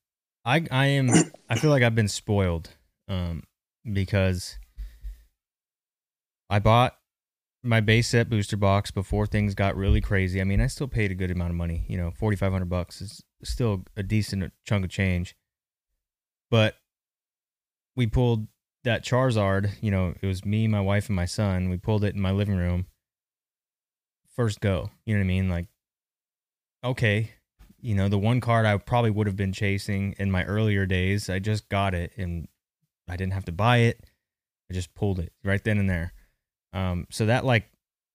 [0.46, 1.10] I I am.
[1.50, 2.70] I feel like I've been spoiled,
[3.08, 3.44] um,
[3.92, 4.58] because
[6.50, 6.98] I bought
[7.64, 10.42] my base set booster box before things got really crazy.
[10.42, 11.86] I mean, I still paid a good amount of money.
[11.88, 15.36] You know, forty five hundred bucks is still a decent chunk of change.
[16.52, 16.76] But
[17.96, 18.48] we pulled
[18.84, 19.72] that Charizard.
[19.82, 21.70] You know, it was me, my wife, and my son.
[21.70, 22.88] We pulled it in my living room
[24.36, 24.92] first go.
[25.06, 25.50] You know what I mean?
[25.50, 25.68] Like,
[26.84, 27.32] okay,
[27.80, 31.30] you know, the one card I probably would have been chasing in my earlier days.
[31.30, 32.48] I just got it and
[33.08, 34.04] I didn't have to buy it.
[34.70, 36.14] I just pulled it right then and there.
[36.74, 37.70] Um, so that like,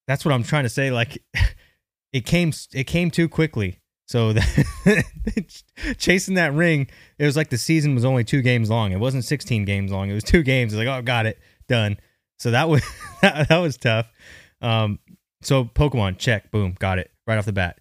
[0.07, 0.91] that's what I'm trying to say.
[0.91, 1.23] Like,
[2.13, 3.81] it came, it came too quickly.
[4.07, 5.05] So that
[5.99, 6.89] chasing that ring,
[7.19, 8.93] it was like the season was only two games long.
[8.93, 10.09] It wasn't 16 games long.
[10.09, 10.73] It was two games.
[10.73, 11.39] It's like, oh, got it,
[11.69, 11.99] done.
[12.39, 12.83] So that was
[13.23, 14.11] that, that was tough.
[14.63, 14.99] Um,
[15.43, 17.79] so Pokemon, check, boom, got it right off the bat.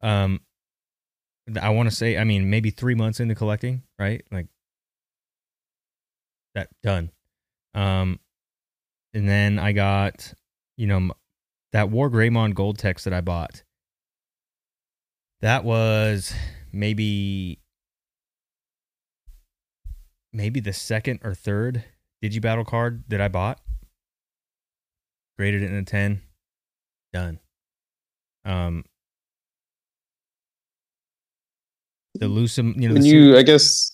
[0.00, 0.40] Um,
[1.60, 4.24] I want to say, I mean, maybe three months into collecting, right?
[4.30, 4.46] Like
[6.54, 7.10] that done.
[7.74, 8.20] Um,
[9.12, 10.32] and then I got,
[10.76, 11.10] you know,
[11.72, 13.62] that War Greymon Gold text that I bought.
[15.40, 16.32] That was
[16.72, 17.60] maybe
[20.32, 21.84] maybe the second or third
[22.22, 23.60] Digibattle card that I bought.
[25.36, 26.22] Graded it in a 10.
[27.12, 27.38] Done.
[28.44, 28.84] Um,
[32.14, 33.93] the Lucem, you know, When the you, I guess,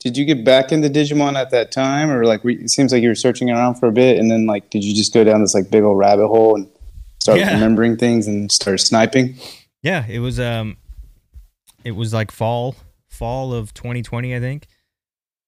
[0.00, 3.08] did you get back into Digimon at that time, or like it seems like you
[3.08, 5.54] were searching around for a bit, and then like, did you just go down this
[5.54, 6.68] like big old rabbit hole and
[7.20, 7.54] start Yeah.
[7.54, 9.36] remembering things and start sniping?
[9.82, 10.76] Yeah, it was um
[11.84, 12.76] it was like fall
[13.08, 14.66] fall of 2020, I think.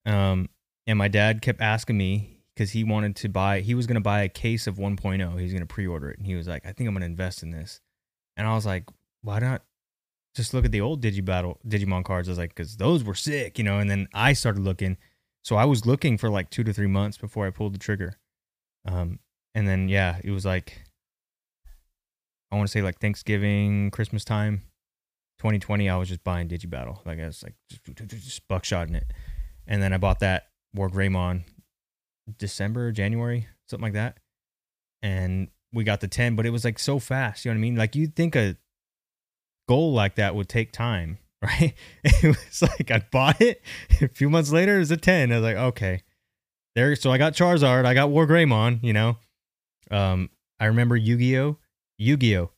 [0.06, 0.48] Um
[0.86, 4.00] and my dad kept asking me cuz he wanted to buy he was going to
[4.00, 5.36] buy a case of 1.0.
[5.36, 7.06] He was going to pre-order it and he was like, "I think I'm going to
[7.06, 7.80] invest in this."
[8.36, 8.84] And I was like,
[9.22, 9.62] "Why not
[10.38, 13.58] just look at the old Digibattle Digimon cards?" I was like, "Cuz those were sick,
[13.58, 14.96] you know." And then I started looking.
[15.44, 18.18] So I was looking for like 2 to 3 months before I pulled the trigger.
[18.84, 19.20] Um
[19.54, 20.82] and then yeah, it was like
[22.50, 24.62] I want to say like Thanksgiving, Christmas time,
[25.38, 25.88] 2020.
[25.88, 27.04] I was just buying Digibattle.
[27.04, 29.12] Like I was like just, just buckshotting it,
[29.66, 31.44] and then I bought that War Greymon
[32.38, 34.18] December, January, something like that,
[35.02, 36.36] and we got the 10.
[36.36, 37.44] But it was like so fast.
[37.44, 37.76] You know what I mean?
[37.76, 38.56] Like you'd think a
[39.68, 41.74] goal like that would take time, right?
[42.02, 43.62] It was like I bought it.
[44.02, 45.30] A few months later, it was a 10.
[45.30, 46.02] I was like, okay,
[46.74, 46.96] there.
[46.96, 47.84] So I got Charizard.
[47.84, 48.82] I got War Greymon.
[48.82, 49.18] You know,
[49.90, 51.58] um, I remember Yu-Gi-Oh.
[51.98, 52.50] Yu-Gi-Oh!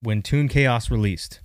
[0.00, 1.40] When Toon Chaos released,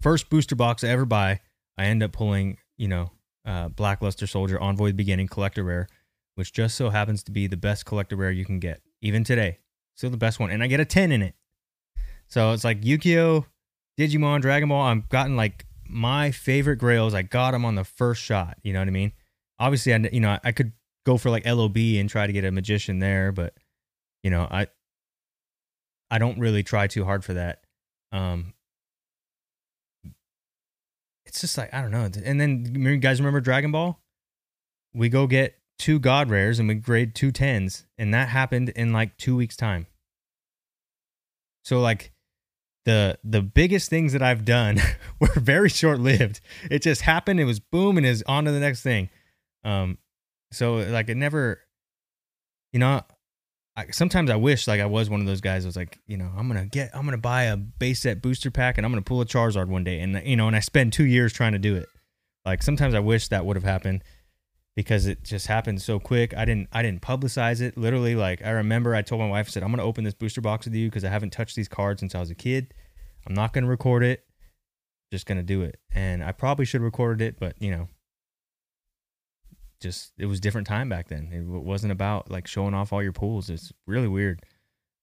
[0.00, 1.40] first booster box I ever buy,
[1.76, 3.10] I end up pulling, you know,
[3.44, 5.88] uh, Blackluster Soldier Envoy Beginning Collector Rare,
[6.36, 9.58] which just so happens to be the best collector rare you can get, even today.
[9.96, 11.34] Still the best one, and I get a ten in it.
[12.32, 13.44] So it's like Yu-Gi-Oh,
[14.00, 14.86] Digimon, Dragon Ball.
[14.86, 17.12] I've gotten like my favorite Grails.
[17.12, 18.56] I got them on the first shot.
[18.62, 19.12] You know what I mean?
[19.58, 20.72] Obviously, I you know I could
[21.04, 23.52] go for like LOB and try to get a magician there, but
[24.22, 24.68] you know I
[26.10, 27.64] I don't really try too hard for that.
[28.12, 28.54] Um,
[31.26, 32.08] it's just like I don't know.
[32.24, 34.00] And then you guys remember Dragon Ball?
[34.94, 38.94] We go get two God rares and we grade two tens, and that happened in
[38.94, 39.86] like two weeks time.
[41.62, 42.10] So like
[42.84, 44.78] the the biggest things that I've done
[45.20, 46.40] were very short lived.
[46.70, 47.40] It just happened.
[47.40, 49.10] It was boom, and is on to the next thing.
[49.64, 49.98] Um,
[50.52, 51.60] so like it never,
[52.72, 53.02] you know,
[53.76, 55.62] I, sometimes I wish like I was one of those guys.
[55.62, 58.50] that was like, you know, I'm gonna get, I'm gonna buy a base set booster
[58.50, 60.92] pack, and I'm gonna pull a Charizard one day, and you know, and I spend
[60.92, 61.88] two years trying to do it.
[62.44, 64.02] Like sometimes I wish that would have happened
[64.74, 66.34] because it just happened so quick.
[66.36, 67.76] I didn't, I didn't publicize it.
[67.76, 70.40] Literally, like I remember I told my wife, I said, I'm gonna open this booster
[70.40, 72.74] box with you because I haven't touched these cards since I was a kid.
[73.26, 74.24] I'm not gonna record it.
[75.12, 77.88] Just gonna do it, and I probably should have recorded it, but you know,
[79.82, 81.28] just it was different time back then.
[81.32, 83.50] It wasn't about like showing off all your pools.
[83.50, 84.42] It's really weird.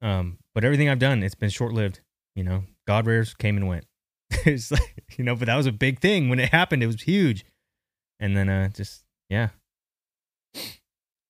[0.02, 2.00] Um, but everything I've done, it's been short lived.
[2.36, 3.86] You know, God rares came and went.
[4.46, 6.82] it's like you know, but that was a big thing when it happened.
[6.82, 7.46] It was huge,
[8.20, 9.50] and then uh, just yeah.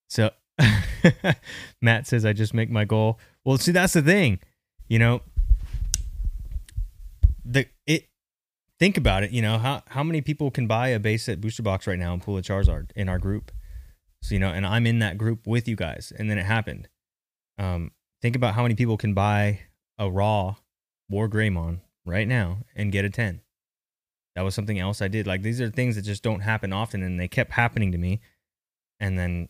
[0.10, 0.32] So
[1.82, 3.20] Matt says I just make my goal.
[3.46, 4.40] Well, see, that's the thing.
[4.88, 5.22] You know,
[7.46, 8.08] the it
[8.80, 11.64] think about it, you know, how how many people can buy a base set booster
[11.64, 13.52] box right now and pull a Charizard in our group?
[14.22, 16.90] So, you know, and I'm in that group with you guys, and then it happened.
[17.58, 17.92] Um,
[18.22, 19.62] think about how many people can buy
[19.98, 20.56] a raw
[21.10, 23.42] War Greymon right now and get a 10.
[24.36, 25.26] That was something else I did.
[25.26, 28.22] Like these are things that just don't happen often, and they kept happening to me.
[29.00, 29.50] And then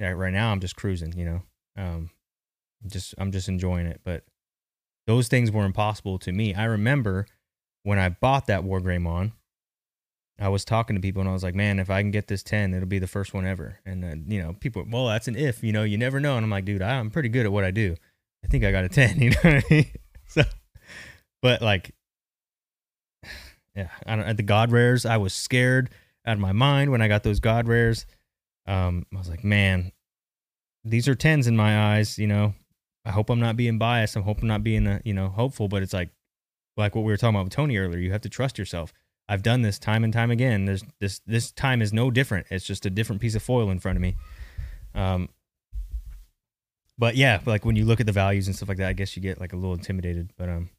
[0.00, 1.42] right now I'm just cruising, you know.
[1.76, 2.10] Um,
[2.86, 4.00] just I'm just enjoying it.
[4.04, 4.24] But
[5.06, 6.54] those things were impossible to me.
[6.54, 7.26] I remember
[7.82, 9.32] when I bought that War Greymon,
[10.40, 12.42] I was talking to people and I was like, man, if I can get this
[12.42, 13.80] 10, it'll be the first one ever.
[13.84, 16.36] And, uh, you know, people, well, that's an if, you know, you never know.
[16.36, 17.96] And I'm like, dude, I'm pretty good at what I do.
[18.44, 19.86] I think I got a 10, you know what I mean?
[20.30, 20.42] So,
[21.40, 21.92] but like,
[23.74, 25.88] yeah, I don't, at the God Rares, I was scared
[26.26, 28.04] out of my mind when I got those God Rares.
[28.68, 29.90] Um, I was like, man,
[30.84, 32.54] these are 10s in my eyes, you know.
[33.04, 34.16] I hope I'm not being biased.
[34.16, 36.10] I hope I'm not being, uh, you know, hopeful, but it's like,
[36.76, 37.98] like what we were talking about with Tony earlier.
[37.98, 38.92] You have to trust yourself.
[39.28, 40.64] I've done this time and time again.
[40.64, 42.46] There's this this time is no different.
[42.50, 44.16] It's just a different piece of foil in front of me.
[44.94, 45.28] Um,
[46.96, 49.16] but yeah, like when you look at the values and stuff like that, I guess
[49.16, 50.30] you get like a little intimidated.
[50.36, 50.70] But um,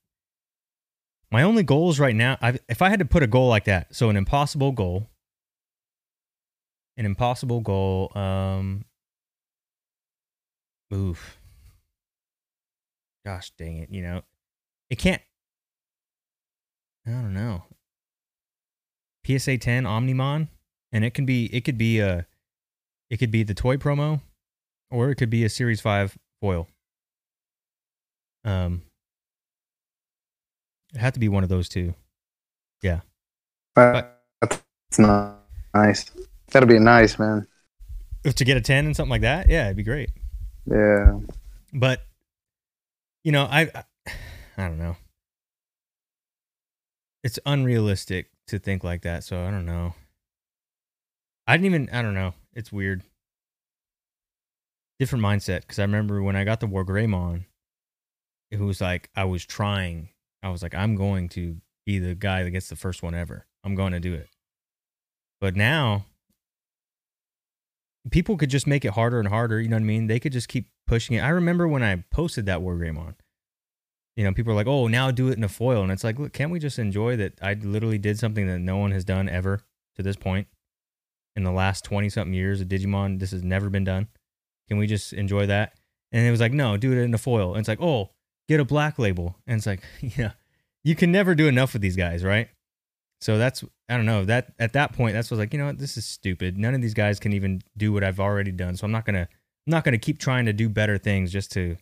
[1.31, 3.95] my only goals right now, i if I had to put a goal like that,
[3.95, 5.09] so an impossible goal,
[6.99, 8.83] an impossible goal, um,
[10.93, 11.39] oof,
[13.25, 14.21] gosh dang it, you know,
[14.89, 15.21] it can't.
[17.07, 17.63] I don't know.
[19.25, 20.49] PSA 10 Omnimon,
[20.91, 22.27] and it can be it could be a
[23.09, 24.21] it could be the toy promo,
[24.91, 26.67] or it could be a Series Five foil.
[28.43, 28.81] Um,
[30.93, 31.93] it had to be one of those two.
[32.81, 33.01] Yeah.
[33.75, 34.59] That's
[34.97, 35.39] not
[35.73, 36.11] nice.
[36.51, 37.47] That'd be nice, man.
[38.23, 40.09] If to get a 10 and something like that, yeah, it'd be great.
[40.65, 41.19] Yeah.
[41.73, 42.01] But
[43.23, 43.83] you know, I I,
[44.57, 44.95] I don't know.
[47.23, 49.93] It's unrealistic to think like that, so I don't know.
[51.47, 52.33] I didn't even I don't know.
[52.53, 53.03] It's weird.
[54.99, 57.45] Different mindset because I remember when I got the War Greymon,
[58.51, 60.09] it was like I was trying.
[60.43, 63.45] I was like, I'm going to be the guy that gets the first one ever.
[63.63, 64.27] I'm going to do it.
[65.41, 66.05] But now
[68.11, 69.59] people could just make it harder and harder.
[69.59, 70.07] You know what I mean?
[70.07, 71.21] They could just keep pushing it.
[71.21, 73.15] I remember when I posted that War on
[74.19, 75.81] you know, people are like, oh, now do it in a foil.
[75.81, 78.75] And it's like, look, can't we just enjoy that I literally did something that no
[78.75, 79.61] one has done ever
[79.95, 80.47] to this point
[81.37, 83.19] in the last 20 something years of Digimon?
[83.19, 84.09] This has never been done.
[84.67, 85.71] Can we just enjoy that?
[86.11, 87.53] And it was like, no, do it in a foil.
[87.53, 88.09] And it's like, oh,
[88.49, 89.37] get a black label.
[89.47, 90.31] And it's like, yeah,
[90.83, 92.49] you can never do enough with these guys, right?
[93.21, 95.77] So that's I don't know that at that point that's was like you know what
[95.77, 96.57] this is stupid.
[96.57, 98.77] None of these guys can even do what I've already done.
[98.77, 99.27] So I'm not gonna
[99.67, 101.75] I'm not gonna keep trying to do better things just to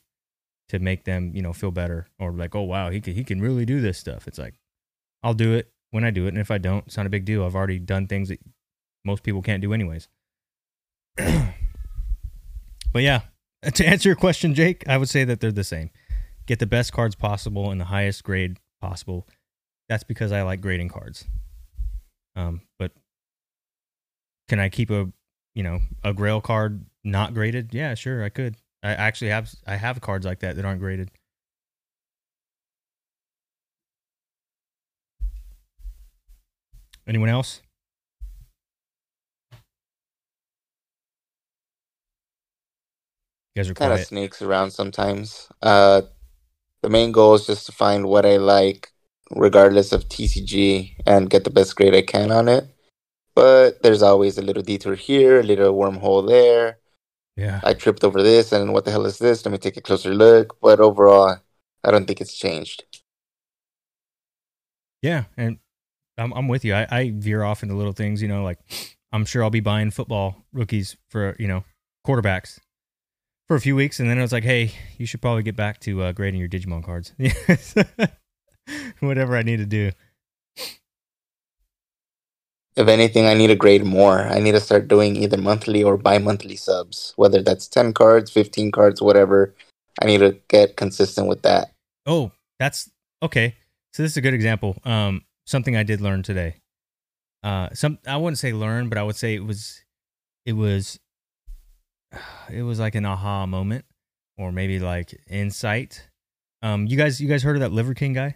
[0.70, 3.40] to make them you know feel better or like oh wow he can he can
[3.40, 4.28] really do this stuff.
[4.28, 4.56] It's like
[5.22, 7.26] I'll do it when I do it, and if I don't, it's not a big
[7.26, 7.44] deal.
[7.44, 8.40] I've already done things that
[9.06, 10.08] most people can't do anyways.
[11.18, 11.54] but
[12.96, 13.22] yeah,
[13.74, 15.92] to answer your question, Jake, I would say that they're the same.
[16.46, 19.28] Get the best cards possible and the highest grade possible
[19.90, 21.26] that's because I like grading cards.
[22.36, 22.92] Um, but
[24.48, 25.12] can I keep a
[25.56, 27.74] you know a Grail card not graded?
[27.74, 28.56] Yeah, sure, I could.
[28.84, 31.10] I actually have I have cards like that that aren't graded.
[37.08, 37.62] Anyone else?
[43.56, 45.48] You guys are kind of sneaks around sometimes.
[45.62, 46.02] Uh,
[46.84, 48.92] the main goal is just to find what I like,
[49.32, 52.66] regardless of TCG, and get the best grade I can on it.
[53.36, 56.80] But there's always a little detour here, a little wormhole there.
[57.36, 57.62] Yeah.
[57.64, 59.46] I tripped over this, and what the hell is this?
[59.46, 60.58] Let me take a closer look.
[60.60, 61.38] But overall,
[61.84, 62.84] I don't think it's changed.
[65.04, 65.60] Yeah, and
[66.18, 66.74] I'm I'm with you.
[66.74, 68.60] I, I veer off into little things, you know, like
[69.12, 71.64] I'm sure I'll be buying football rookies for you know
[72.06, 72.60] quarterbacks
[73.48, 75.80] for a few weeks, and then I was like, hey, you should probably get back
[75.82, 77.14] to uh, grading your Digimon cards.
[79.00, 79.92] Whatever I need to do.
[82.78, 84.20] If anything, I need to grade more.
[84.20, 88.30] I need to start doing either monthly or bi monthly subs, whether that's 10 cards,
[88.30, 89.56] 15 cards, whatever.
[90.00, 91.72] I need to get consistent with that.
[92.06, 92.90] Oh, that's
[93.24, 93.56] okay.
[93.94, 94.78] So this is a good example.
[94.86, 96.58] Um, something I did learn today.
[97.44, 99.84] Uh, some I wouldn't say learn, but I would say it was,
[100.46, 101.00] it was,
[102.52, 103.86] it was like an aha moment,
[104.38, 106.08] or maybe like insight.
[106.62, 108.36] Um, you guys, you guys heard of that Liver King guy?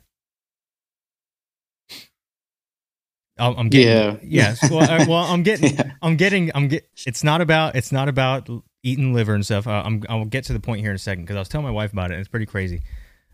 [3.49, 4.17] I'm getting, Yeah.
[4.23, 4.69] yes.
[4.71, 5.91] Well, I, well, I'm getting, Yeah.
[6.01, 6.87] I'm getting, I'm get.
[7.05, 8.49] It's not about, it's not about
[8.83, 9.67] eating liver and stuff.
[9.67, 11.65] Uh, I'm, I'll get to the point here in a second because I was telling
[11.65, 12.15] my wife about it.
[12.15, 12.81] and It's pretty crazy.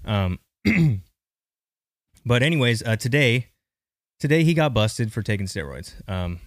[0.06, 0.40] Um,
[2.26, 3.48] but anyways, uh, today,
[4.20, 5.94] today he got busted for taking steroids.
[6.10, 6.40] Um,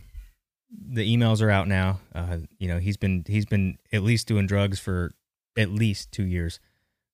[0.70, 2.00] the emails are out now.
[2.14, 5.10] Uh, you know, he's been, he's been at least doing drugs for
[5.56, 6.60] at least two years.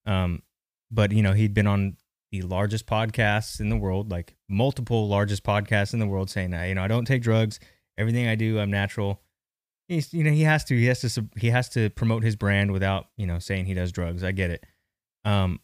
[0.05, 0.43] Um,
[0.91, 1.97] but you know, he'd been on
[2.31, 6.69] the largest podcasts in the world, like multiple largest podcasts in the world, saying, "I,
[6.69, 7.61] you know, I don't take drugs.
[7.99, 9.23] Everything I do, I'm natural."
[9.89, 12.73] He's, you know, he has to, he has to, he has to promote his brand
[12.73, 14.25] without, you know, saying he does drugs.
[14.25, 14.67] I get it.
[15.25, 15.61] Um,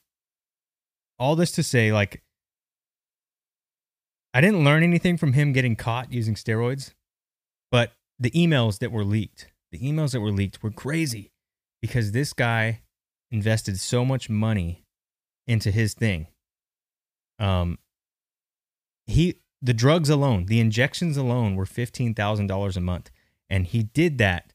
[1.18, 2.22] all this to say, like,
[4.32, 6.94] I didn't learn anything from him getting caught using steroids,
[7.70, 11.32] but the emails that were leaked, the emails that were leaked were crazy
[11.80, 12.82] because this guy
[13.30, 14.84] invested so much money
[15.47, 16.28] into his thing.
[17.43, 17.78] Um,
[19.06, 23.10] he the drugs alone, the injections alone were fifteen thousand dollars a month,
[23.51, 24.52] and he did that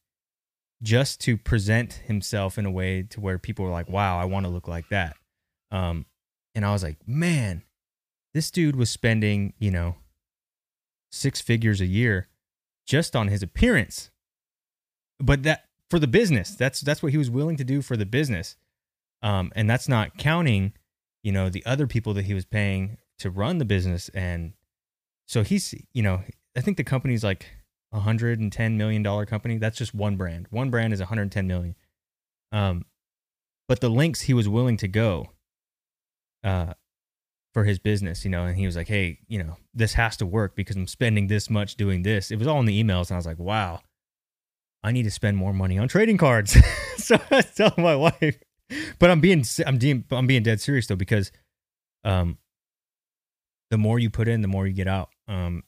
[0.82, 4.46] just to present himself in a way to where people were like, "Wow, I want
[4.46, 5.18] to look like that."
[5.70, 6.06] Um,
[6.56, 7.64] and I was like, "Man,
[8.34, 9.96] this dude was spending, you know,
[11.12, 12.30] six figures a year
[12.86, 14.12] just on his appearance."
[15.20, 18.06] But that for the business, that's that's what he was willing to do for the
[18.06, 18.56] business,
[19.22, 20.72] um, and that's not counting
[21.24, 24.10] you know the other people that he was paying to run the business.
[24.10, 24.54] And
[25.28, 26.22] so he's you know
[26.56, 27.48] i think the company's like
[27.92, 29.58] a 110 million dollar company.
[29.58, 30.48] That's just one brand.
[30.50, 31.76] One brand is 110 million.
[32.52, 32.86] Um
[33.68, 35.32] but the links he was willing to go
[36.44, 36.74] uh
[37.54, 40.28] for his business you know and he was like hey you know this has to
[40.28, 42.32] work because i'm spending this much doing this.
[42.32, 43.82] It was all in the emails and i was like wow.
[44.84, 46.58] I need to spend more money on trading cards.
[46.98, 48.38] So i tell my wife
[49.00, 51.32] but I'm being I'm being I'm being dead serious though because
[52.04, 52.38] um
[53.72, 55.64] the more you put in the more you get out um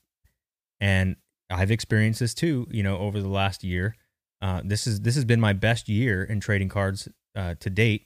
[0.80, 1.16] and
[1.50, 2.68] I've experienced this too.
[2.70, 3.96] You know, over the last year,
[4.42, 8.06] uh, this is this has been my best year in trading cards uh, to date.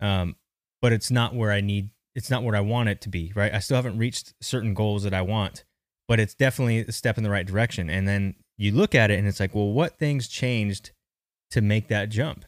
[0.00, 0.36] Um,
[0.82, 1.90] but it's not where I need.
[2.14, 3.32] It's not where I want it to be.
[3.34, 3.52] Right.
[3.52, 5.64] I still haven't reached certain goals that I want,
[6.08, 7.88] but it's definitely a step in the right direction.
[7.88, 10.90] And then you look at it and it's like, well, what things changed
[11.50, 12.44] to make that jump?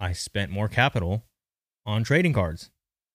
[0.00, 1.24] I spent more capital
[1.84, 2.70] on trading cards.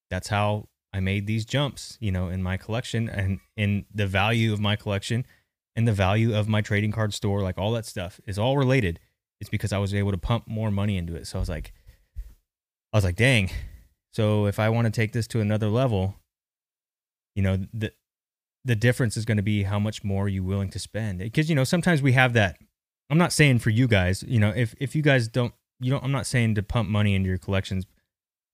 [0.09, 4.53] That's how I made these jumps, you know, in my collection and in the value
[4.53, 5.25] of my collection
[5.75, 8.99] and the value of my trading card store, like all that stuff is all related.
[9.41, 11.27] It's because I was able to pump more money into it.
[11.27, 11.73] So I was like,
[12.93, 13.49] I was like, dang.
[14.13, 16.15] So if I want to take this to another level,
[17.35, 17.91] you know, the
[18.65, 21.19] the difference is going to be how much more you willing to spend.
[21.19, 22.57] Because you know, sometimes we have that.
[23.09, 26.03] I'm not saying for you guys, you know, if if you guys don't, you don't.
[26.03, 27.85] I'm not saying to pump money into your collections,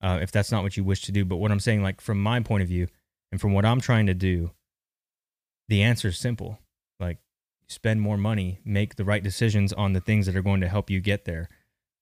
[0.02, 1.26] uh, if that's not what you wish to do.
[1.26, 2.88] But what I'm saying, like from my point of view,
[3.32, 4.52] and from what I'm trying to do,
[5.70, 6.60] the answer is simple
[7.00, 7.20] like
[7.70, 10.90] spend more money make the right decisions on the things that are going to help
[10.90, 11.48] you get there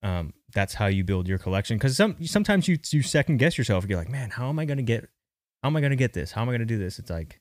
[0.04, 3.86] um, that's how you build your collection because some sometimes you you second guess yourself
[3.88, 5.08] you're like man how am i going to get
[5.62, 7.10] how am i going to get this how am i going to do this it's
[7.10, 7.40] like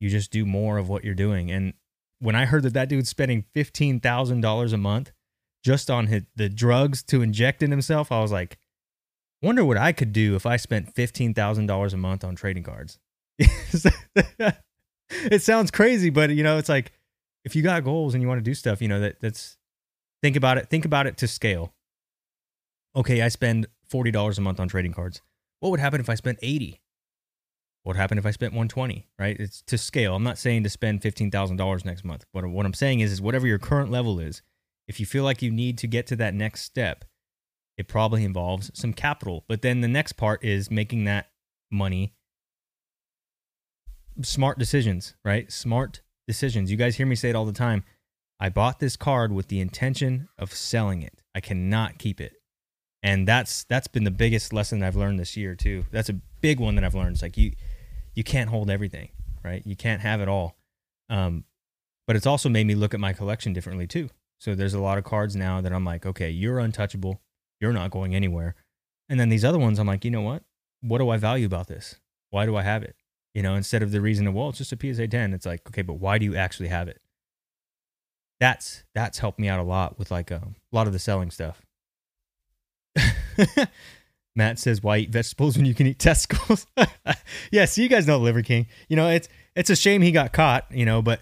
[0.00, 1.74] you just do more of what you're doing and
[2.20, 5.12] when i heard that that dude's spending $15000 a month
[5.64, 8.58] just on his, the drugs to inject in himself i was like
[9.42, 12.98] wonder what i could do if i spent $15000 a month on trading cards
[15.10, 16.92] it sounds crazy, but you know, it's like
[17.44, 19.56] if you got goals and you want to do stuff, you know, that that's
[20.22, 20.68] think about it.
[20.68, 21.74] Think about it to scale.
[22.94, 25.22] Okay, I spend forty dollars a month on trading cards.
[25.60, 26.80] What would happen if I spent eighty?
[27.82, 29.08] What would happen if I spent one twenty?
[29.18, 29.36] Right?
[29.38, 30.14] It's to scale.
[30.14, 32.24] I'm not saying to spend fifteen thousand dollars next month.
[32.32, 34.42] But what I'm saying is, is whatever your current level is,
[34.90, 37.04] if you feel like you need to get to that next step,
[37.78, 39.44] it probably involves some capital.
[39.46, 41.28] But then the next part is making that
[41.70, 42.12] money
[44.20, 45.50] smart decisions, right?
[45.52, 46.72] Smart decisions.
[46.72, 47.84] You guys hear me say it all the time.
[48.40, 51.22] I bought this card with the intention of selling it.
[51.36, 52.32] I cannot keep it.
[53.00, 55.84] And that's that's been the biggest lesson I've learned this year too.
[55.92, 57.12] That's a big one that I've learned.
[57.14, 57.52] It's like you
[58.16, 59.10] you can't hold everything,
[59.44, 59.64] right?
[59.64, 60.56] You can't have it all.
[61.08, 61.44] Um,
[62.08, 64.10] but it's also made me look at my collection differently too.
[64.40, 67.20] So there's a lot of cards now that I'm like, okay, you're untouchable.
[67.60, 68.54] You're not going anywhere.
[69.08, 70.42] And then these other ones, I'm like, you know what?
[70.80, 71.96] What do I value about this?
[72.30, 72.96] Why do I have it?
[73.34, 75.34] You know, instead of the reason of well, it's just a PSA 10.
[75.34, 77.00] It's like, okay, but why do you actually have it?
[78.40, 81.30] That's that's helped me out a lot with like um, a lot of the selling
[81.30, 81.60] stuff.
[84.34, 86.66] Matt says, "Why eat vegetables when you can eat testicles?"
[87.52, 88.66] yeah, so you guys know Liver King.
[88.88, 90.64] You know, it's it's a shame he got caught.
[90.70, 91.20] You know, but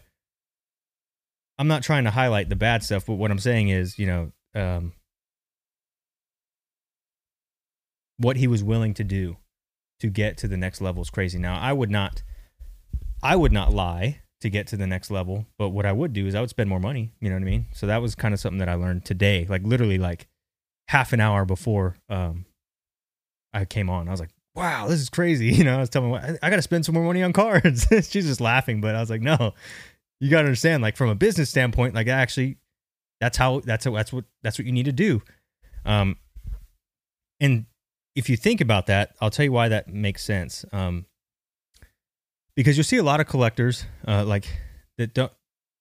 [1.58, 3.06] I'm not trying to highlight the bad stuff.
[3.06, 4.92] But what I'm saying is, you know, um,
[8.18, 9.36] what he was willing to do
[10.00, 11.38] to get to the next level is crazy.
[11.38, 12.22] Now, I would not
[13.22, 16.26] I would not lie to get to the next level, but what I would do
[16.26, 17.66] is I would spend more money, you know what I mean?
[17.72, 20.28] So that was kind of something that I learned today, like literally like
[20.88, 22.44] half an hour before um
[23.52, 24.08] I came on.
[24.08, 26.56] I was like, "Wow, this is crazy." You know, I was telling I, I got
[26.56, 27.86] to spend some more money on cards.
[27.90, 29.54] She's just laughing, but I was like, "No.
[30.20, 32.58] You got to understand like from a business standpoint, like actually
[33.20, 35.22] that's how that's how, that's what that's what you need to do."
[35.84, 36.16] Um
[37.40, 37.66] and
[38.18, 40.64] if you think about that, I'll tell you why that makes sense.
[40.72, 41.06] Um,
[42.56, 44.48] because you'll see a lot of collectors uh, like
[44.96, 45.30] that don't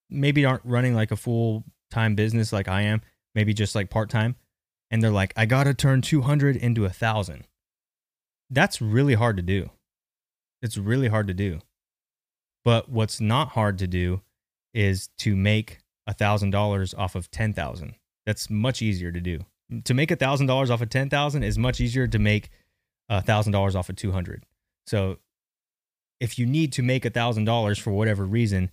[0.09, 3.01] maybe aren't running like a full time business like I am,
[3.33, 4.35] maybe just like part time,
[4.91, 7.45] and they're like, I gotta turn two hundred into a thousand.
[8.51, 9.71] That's really hard to do.
[10.61, 11.59] It's really hard to do.
[12.63, 14.21] But what's not hard to do
[14.77, 17.95] is to make a thousand dollars off of ten thousand.
[18.25, 19.45] That's much easier to do
[19.83, 22.49] to make a thousand dollars off of ten thousand is much easier to make
[23.09, 24.43] a thousand dollars off of two hundred.
[24.85, 25.17] So
[26.19, 28.71] if you need to make a thousand dollars for whatever reason,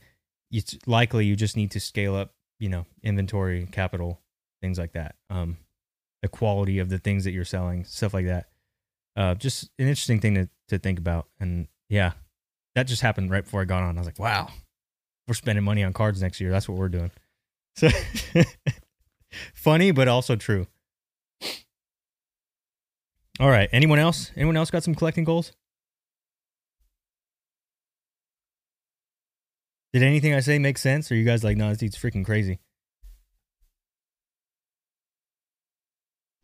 [0.51, 4.21] it's likely you just need to scale up, you know, inventory, capital,
[4.63, 5.17] things like that.
[5.31, 5.59] Um,
[6.23, 8.47] the quality of the things that you're selling, stuff like that.
[9.17, 11.27] Uh, just an interesting thing to to think about.
[11.41, 12.13] And yeah,
[12.77, 13.97] that just happened right before I got on.
[13.97, 14.49] I was like, wow,
[15.27, 16.51] we're spending money on cards next year.
[16.51, 17.11] That's what we're doing.
[17.77, 17.89] So
[19.55, 20.67] funny, but also true.
[23.41, 23.69] All right.
[23.73, 24.31] Anyone else?
[24.37, 25.53] Anyone else got some collecting goals?
[29.93, 31.11] Did anything I say make sense?
[31.11, 32.59] Or are you guys like, no, this dude's freaking crazy?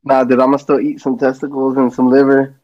[0.02, 2.59] Nah, dude, I'm gonna still eat some testicles and some liver.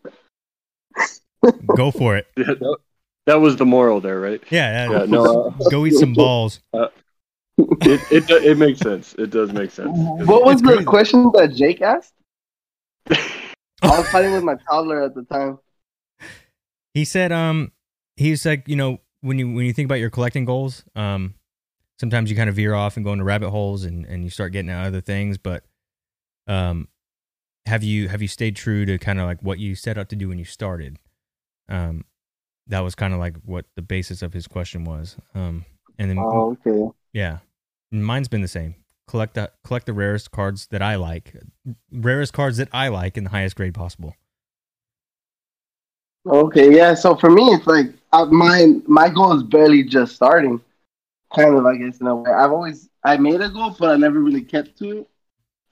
[1.76, 2.26] Go for it.
[3.26, 4.42] Yeah, that, that was the moral there, right?
[4.50, 4.90] Yeah.
[4.90, 6.60] Yeah, no, uh, Go eat some balls.
[6.72, 6.90] it,
[8.10, 9.14] it it makes sense.
[9.14, 9.90] It does make sense.
[10.26, 10.84] What was the crazy.
[10.84, 12.14] question that Jake asked?
[13.82, 15.58] I was fighting with my toddler at the time.
[16.94, 17.72] He said, um,
[18.16, 21.34] he's like, you know, when you when you think about your collecting goals, um,
[22.00, 24.52] sometimes you kind of veer off and go into rabbit holes and, and you start
[24.52, 25.38] getting out other things.
[25.38, 25.64] But
[26.46, 26.88] um,
[27.66, 30.16] have you have you stayed true to kind of like what you set out to
[30.16, 30.98] do when you started?
[31.68, 32.04] Um,
[32.68, 35.16] that was kind of like what the basis of his question was.
[35.34, 35.64] Um,
[35.98, 36.92] and then Oh, okay.
[37.12, 37.38] yeah,
[37.90, 38.76] mine's been the same.
[39.08, 41.34] Collect the collect the rarest cards that I like,
[41.92, 44.14] rarest cards that I like in the highest grade possible.
[46.26, 46.94] Okay, yeah.
[46.94, 50.60] So for me, it's like uh, my my goal is barely just starting.
[51.34, 52.30] Kind of, I guess, in a way.
[52.32, 55.08] I've always I made a goal, but I never really kept to it.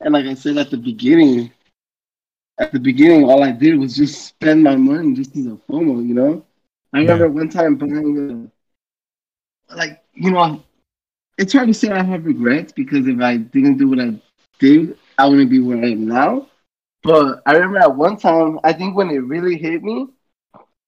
[0.01, 1.53] And like I said at the beginning,
[2.59, 6.07] at the beginning, all I did was just spend my money just as a FOMO,
[6.07, 6.45] you know.
[6.95, 8.51] I remember one time buying,
[9.71, 10.63] a, like you know,
[11.39, 14.15] it's hard to say I have regrets because if I didn't do what I
[14.59, 16.49] did, I wouldn't be where I am now.
[17.03, 20.09] But I remember at one time, I think when it really hit me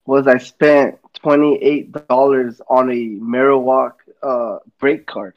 [0.06, 2.92] was I spent twenty eight dollars on a
[3.22, 5.34] Marowak uh break card.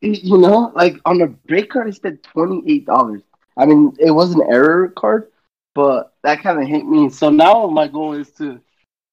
[0.00, 3.22] You know, like on a break card, I spent twenty eight dollars.
[3.56, 5.30] I mean, it was an error card,
[5.74, 7.08] but that kind of hit me.
[7.10, 8.60] So now my goal is to,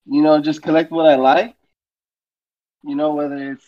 [0.10, 1.56] you know, just collect what I like.
[2.84, 3.66] You know, whether it's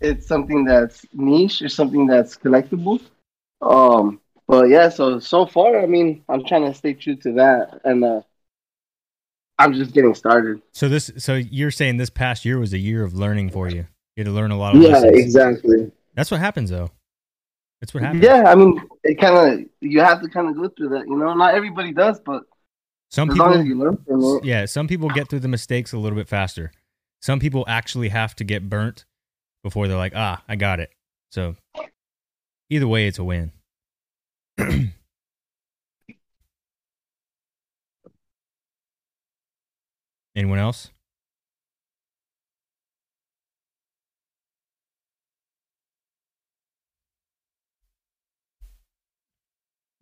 [0.00, 3.00] it's something that's niche or something that's collectible.
[3.60, 7.80] Um, but yeah, so so far, I mean, I'm trying to stay true to that,
[7.84, 8.22] and uh,
[9.58, 10.62] I'm just getting started.
[10.72, 13.86] So this, so you're saying this past year was a year of learning for you.
[14.16, 15.24] You had to learn a lot of Yeah, lessons.
[15.24, 15.90] exactly.
[16.14, 16.90] That's what happens, though.
[17.80, 18.24] That's what happens.
[18.24, 21.06] Yeah, I mean, it kind of you have to kind of go through that.
[21.06, 22.44] You know, not everybody does, but
[23.10, 24.44] Some as people, you learn from it.
[24.44, 26.70] yeah, some people get through the mistakes a little bit faster.
[27.20, 29.06] Some people actually have to get burnt
[29.62, 30.90] before they're like, ah, I got it.
[31.30, 31.56] So
[32.70, 33.52] either way, it's a win.
[40.36, 40.90] Anyone else?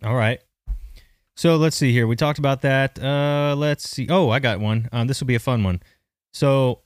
[0.03, 0.41] All right.
[1.37, 2.07] So let's see here.
[2.07, 2.99] We talked about that.
[2.99, 4.07] Uh, let's see.
[4.09, 4.89] Oh, I got one.
[4.91, 5.83] Um, this will be a fun one.
[6.33, 6.81] So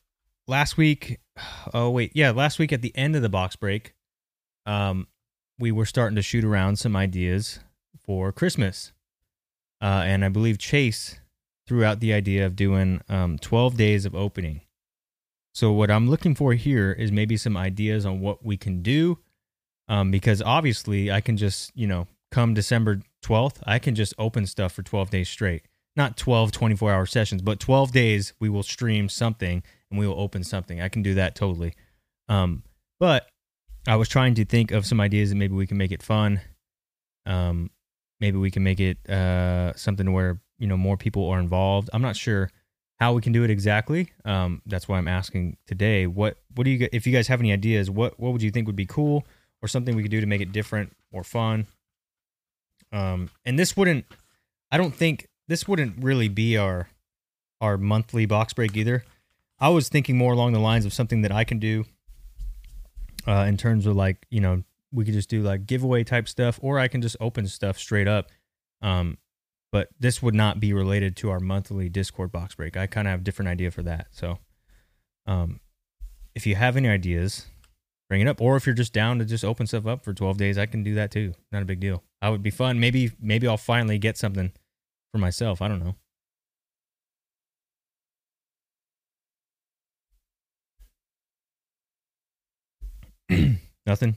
[0.48, 1.20] last week,
[1.74, 3.94] oh wait, yeah, last week at the end of the box break,
[4.66, 5.06] um,
[5.58, 7.60] we were starting to shoot around some ideas
[8.04, 8.92] for Christmas,
[9.80, 11.20] uh, and I believe Chase
[11.66, 14.62] threw out the idea of doing um, 12 days of opening.
[15.54, 19.18] So what I'm looking for here is maybe some ideas on what we can do,
[19.86, 24.46] um, because obviously I can just you know come December 12th, I can just open
[24.46, 25.62] stuff for 12 days straight.
[25.96, 30.18] Not 12 24 hour sessions, but 12 days we will stream something and we will
[30.18, 30.80] open something.
[30.80, 31.74] I can do that totally.
[32.28, 32.62] Um,
[32.98, 33.28] but
[33.86, 36.40] I was trying to think of some ideas that maybe we can make it fun.
[37.26, 37.70] Um,
[38.20, 41.90] maybe we can make it uh, something where you know more people are involved.
[41.92, 42.50] I'm not sure
[43.00, 44.12] how we can do it exactly.
[44.24, 46.06] Um, that's why I'm asking today.
[46.06, 47.90] What what do you if you guys have any ideas?
[47.90, 49.26] What what would you think would be cool
[49.62, 51.66] or something we could do to make it different or fun?
[52.92, 54.04] Um, and this wouldn't.
[54.70, 56.88] I don't think this wouldn't really be our
[57.60, 59.04] our monthly box break either.
[59.58, 61.84] I was thinking more along the lines of something that I can do
[63.26, 64.62] uh, in terms of like you know
[64.92, 68.08] we could just do like giveaway type stuff, or I can just open stuff straight
[68.08, 68.28] up.
[68.82, 69.18] Um,
[69.72, 72.76] but this would not be related to our monthly Discord box break.
[72.76, 74.08] I kind of have a different idea for that.
[74.10, 74.38] So,
[75.26, 75.60] um,
[76.34, 77.46] if you have any ideas,
[78.10, 78.42] bring it up.
[78.42, 80.82] Or if you're just down to just open stuff up for 12 days, I can
[80.82, 81.32] do that too.
[81.52, 82.02] Not a big deal.
[82.20, 82.78] That would be fun.
[82.78, 84.52] Maybe maybe I'll finally get something
[85.12, 85.62] for myself.
[85.62, 85.96] I don't
[93.30, 93.56] know.
[93.86, 94.16] Nothing.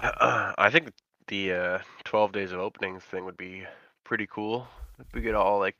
[0.00, 0.92] I think
[1.28, 3.64] the uh, 12 days of openings thing would be
[4.04, 4.66] pretty cool.
[4.98, 5.76] If we could all like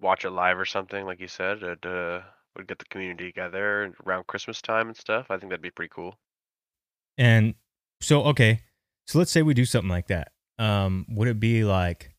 [0.00, 2.20] watch it live or something, like you said, it uh,
[2.56, 5.26] would get the community together around Christmas time and stuff.
[5.30, 6.18] I think that'd be pretty cool.
[7.18, 7.54] And
[8.00, 8.62] so, okay,
[9.06, 10.32] so let's say we do something like that.
[10.58, 12.14] Um, would it be like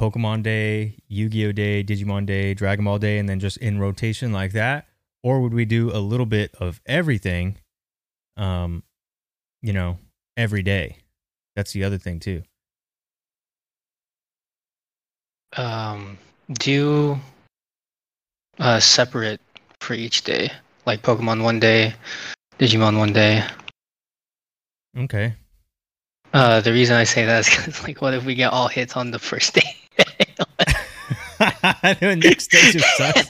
[0.00, 3.78] Pokemon Day, Yu Gi Oh Day, Digimon Day, Dragon Ball Day, and then just in
[3.78, 4.86] rotation like that?
[5.22, 7.58] Or would we do a little bit of everything,
[8.36, 8.82] um,
[9.62, 9.98] you know,
[10.36, 10.98] every day?
[11.56, 12.42] That's the other thing, too.
[15.56, 16.18] Um,
[16.52, 17.18] do
[18.58, 19.40] uh, separate
[19.80, 20.50] for each day,
[20.86, 21.94] like Pokemon one day,
[22.58, 23.44] Digimon one day.
[24.96, 25.34] Okay.
[26.32, 28.96] Uh, the reason I say that is because, like, what if we get all hits
[28.96, 29.76] on the first day?
[31.38, 33.28] the next day just sucks.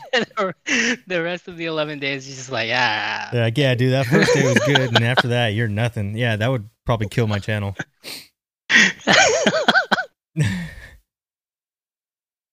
[1.06, 3.28] the rest of the 11 days is just like, ah.
[3.32, 6.16] They're like, yeah, dude, that first day was good, and after that, you're nothing.
[6.16, 7.76] Yeah, that would probably kill my channel.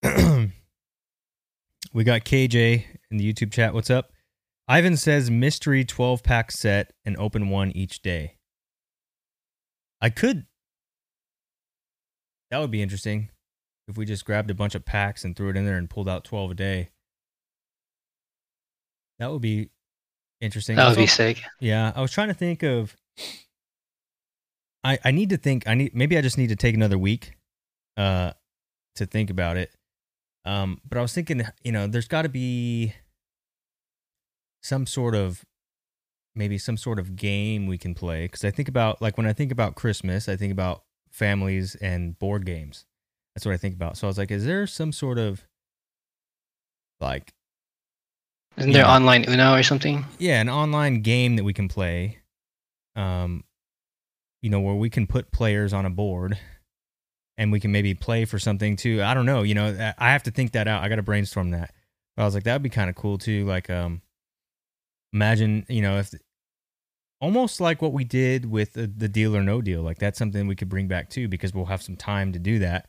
[1.94, 3.74] we got KJ in the YouTube chat.
[3.74, 4.12] What's up?
[4.68, 8.38] Ivan says mystery 12 pack set and open one each day.
[10.02, 10.46] I could.
[12.50, 13.30] That would be interesting
[13.88, 16.10] if we just grabbed a bunch of packs and threw it in there and pulled
[16.10, 16.90] out 12 a day.
[19.20, 19.70] That would be
[20.42, 20.76] interesting.
[20.76, 21.42] That would be sick.
[21.60, 22.96] yeah, I was trying to think of.
[24.84, 25.68] I I need to think.
[25.68, 27.38] I need maybe I just need to take another week,
[27.96, 28.34] uh,
[28.96, 29.72] to think about it.
[30.46, 32.94] Um, but I was thinking, you know, there's got to be
[34.62, 35.44] some sort of
[36.36, 39.34] maybe some sort of game we can play because I think about like when I
[39.34, 42.86] think about Christmas, I think about families and board games.
[43.36, 43.98] That's what I think about.
[43.98, 45.46] So I was like, is there some sort of
[47.00, 47.34] like
[48.58, 48.96] Isn't there Yeah.
[48.96, 50.06] online Uno or something?
[50.20, 52.20] yeah an online game that we can play
[52.96, 53.44] um
[54.42, 56.38] you know where we can put players on a board
[57.38, 59.02] and we can maybe play for something too.
[59.02, 60.84] I don't know you know i have to think that out.
[60.84, 61.74] I gotta brainstorm that.
[62.16, 64.02] But i was like that would be kind of cool too like um
[65.12, 66.14] imagine you know if
[67.22, 70.46] almost like what we did with the, the deal or no deal like that's something
[70.48, 72.88] we could bring back too because we'll have some time to do that.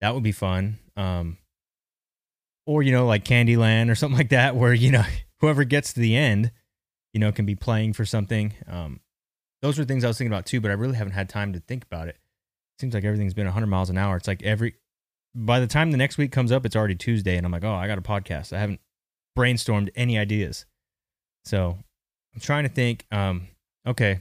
[0.00, 1.38] That would be fun um
[2.66, 5.04] or you know like candyland or something like that where you know
[5.38, 6.50] whoever gets to the end
[7.12, 8.54] you know can be playing for something.
[8.66, 9.00] Um
[9.64, 11.58] those are things i was thinking about too but i really haven't had time to
[11.58, 12.18] think about it
[12.78, 14.16] seems like everything's been 100 miles an hour.
[14.16, 14.74] It's like every
[15.34, 17.74] by the time the next week comes up it's already tuesday and i'm like oh
[17.74, 18.52] i got a podcast.
[18.52, 18.80] I haven't
[19.36, 20.64] brainstormed any ideas.
[21.44, 21.78] So
[22.34, 23.48] i'm trying to think um
[23.86, 24.20] okay.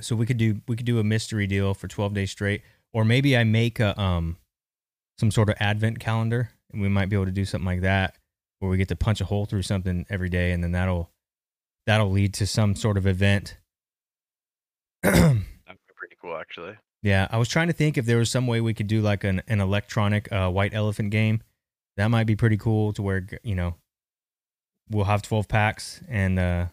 [0.00, 2.62] So we could do we could do a mystery deal for 12 days straight
[2.92, 4.36] or maybe i make a um
[5.18, 8.14] some sort of advent calendar and we might be able to do something like that
[8.58, 11.10] where we get to punch a hole through something every day and then that'll
[11.86, 13.56] that'll lead to some sort of event.
[15.02, 16.74] That'd be pretty cool, actually.
[17.06, 19.24] Yeah i was trying to think if there was some way we could do like
[19.24, 21.40] an, an electronic uh, white elephant game.
[21.96, 23.74] That might be pretty cool to where you know
[24.90, 26.66] we'll have 12 packs and uh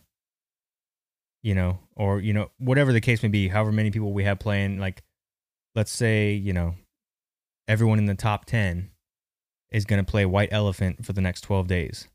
[1.41, 4.39] you know or you know whatever the case may be however many people we have
[4.39, 5.01] playing like
[5.75, 6.75] let's say you know
[7.67, 8.89] everyone in the top 10
[9.71, 12.07] is going to play white elephant for the next 12 days.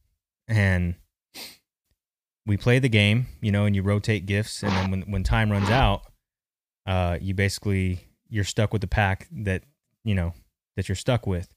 [0.46, 0.94] And
[2.46, 5.50] we play the game you know and you rotate gifts and then when, when time
[5.50, 6.02] runs out
[6.86, 9.62] uh you basically you're stuck with the pack that
[10.05, 10.32] you know
[10.76, 11.48] that you're stuck with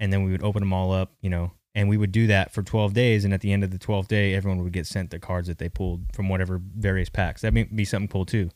[0.00, 2.52] and then we would open them all up you know and we would do that
[2.52, 5.10] for 12 days and at the end of the 12th day everyone would get sent
[5.10, 8.48] the cards that they pulled from whatever various packs that may be something cool too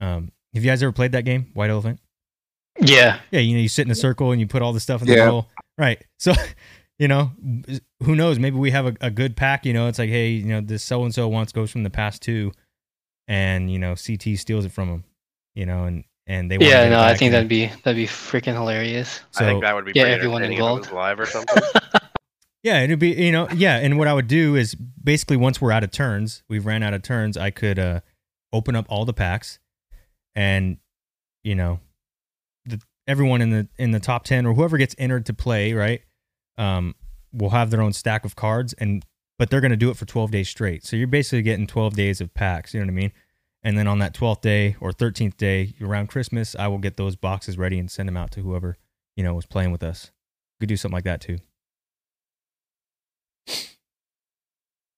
[0.00, 1.98] um have you guys ever played that game white elephant
[2.80, 3.20] Yeah.
[3.30, 5.08] yeah, you know, you sit in a circle and you put all the stuff in
[5.08, 5.28] the Yeah.
[5.28, 5.48] roll.
[5.78, 6.04] Right.
[6.18, 6.32] So,
[6.98, 7.32] you know,
[8.02, 8.38] who knows?
[8.38, 9.64] Maybe we have a, a good pack.
[9.66, 11.90] You know, it's like, hey, you know, this so and so wants goes from the
[11.90, 12.52] past two,
[13.28, 15.04] and you know, CT steals it from him.
[15.54, 18.06] You know, and and they wanna Yeah, no, I think and- that'd be that'd be
[18.06, 19.20] freaking hilarious.
[19.32, 20.92] So I think that would be Yeah, everyone entertaining if it was involved.
[20.92, 21.62] live or something.
[22.62, 25.72] yeah, it'd be you know yeah, and what I would do is basically once we're
[25.72, 28.00] out of turns, we've ran out of turns, I could uh
[28.52, 29.58] open up all the packs,
[30.34, 30.78] and
[31.44, 31.80] you know,
[32.64, 36.02] the everyone in the in the top ten or whoever gets entered to play, right,
[36.58, 36.94] um,
[37.32, 39.04] will have their own stack of cards, and
[39.38, 40.84] but they're gonna do it for twelve days straight.
[40.84, 42.74] So you're basically getting twelve days of packs.
[42.74, 43.12] You know what I mean?
[43.66, 47.16] And then on that twelfth day or thirteenth day around Christmas, I will get those
[47.16, 48.76] boxes ready and send them out to whoever
[49.16, 50.12] you know was playing with us.
[50.60, 51.38] We could do something like that too.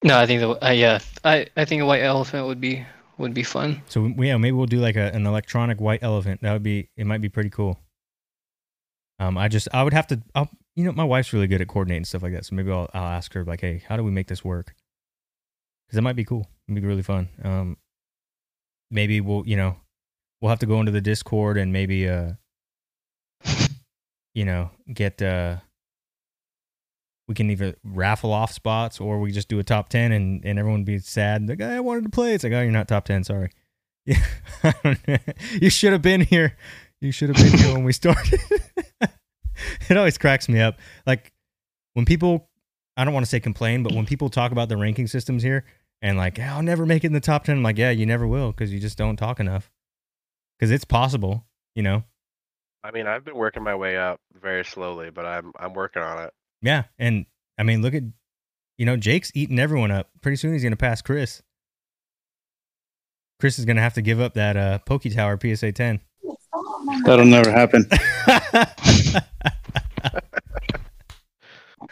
[0.04, 2.84] No, I think the uh, yeah, I I think a white elephant would be
[3.16, 3.80] would be fun.
[3.86, 6.42] So yeah, maybe we'll do like a, an electronic white elephant.
[6.42, 7.06] That would be it.
[7.06, 7.80] Might be pretty cool.
[9.18, 10.22] Um, I just I would have to.
[10.34, 12.44] I'll, you know, my wife's really good at coordinating stuff like that.
[12.44, 14.74] So maybe I'll I'll ask her like, hey, how do we make this work?
[15.86, 16.46] Because it might be cool.
[16.68, 17.30] It'd be really fun.
[17.42, 17.78] Um,
[18.90, 19.76] maybe we'll you know
[20.40, 22.32] we'll have to go into the Discord and maybe uh
[24.34, 25.56] you know get uh
[27.26, 30.58] we can either raffle off spots or we just do a top 10 and, and
[30.58, 31.46] everyone be sad.
[31.46, 32.34] Like i wanted to play.
[32.34, 33.50] It's like oh you're not top 10 sorry.
[34.06, 35.18] Yeah
[35.60, 36.56] you should have been here.
[37.00, 38.40] You should have been here when we started.
[39.90, 40.78] It always cracks me up.
[41.04, 41.32] Like
[41.98, 42.48] when people
[42.96, 45.64] i don't want to say complain but when people talk about the ranking systems here
[46.02, 48.26] and like i'll never make it in the top 10 i'm like yeah you never
[48.26, 49.70] will because you just don't talk enough
[50.58, 51.44] because it's possible
[51.74, 52.04] you know
[52.82, 56.24] I mean, I've been working my way up very slowly, but I'm I'm working on
[56.24, 56.32] it.
[56.62, 57.26] Yeah, and
[57.58, 58.02] I mean, look at
[58.76, 60.10] you know Jake's eating everyone up.
[60.22, 61.42] Pretty soon he's gonna pass Chris.
[63.40, 66.00] Chris is gonna have to give up that uh PokeTower PSA ten.
[67.04, 67.86] That'll never happen.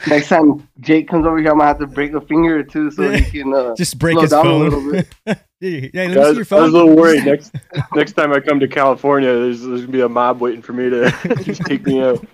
[0.07, 2.91] Next time Jake comes over here, I'm gonna have to break a finger or two
[2.91, 3.53] so he can.
[3.53, 4.63] Uh, Just break Slow his down a phone.
[4.63, 5.09] little bit.
[5.61, 7.25] hey, let me I see was, your I was a little worried.
[7.27, 7.53] Next
[7.95, 10.89] next time I come to California, there's, there's gonna be a mob waiting for me
[10.91, 11.11] to
[11.43, 12.25] just take me out.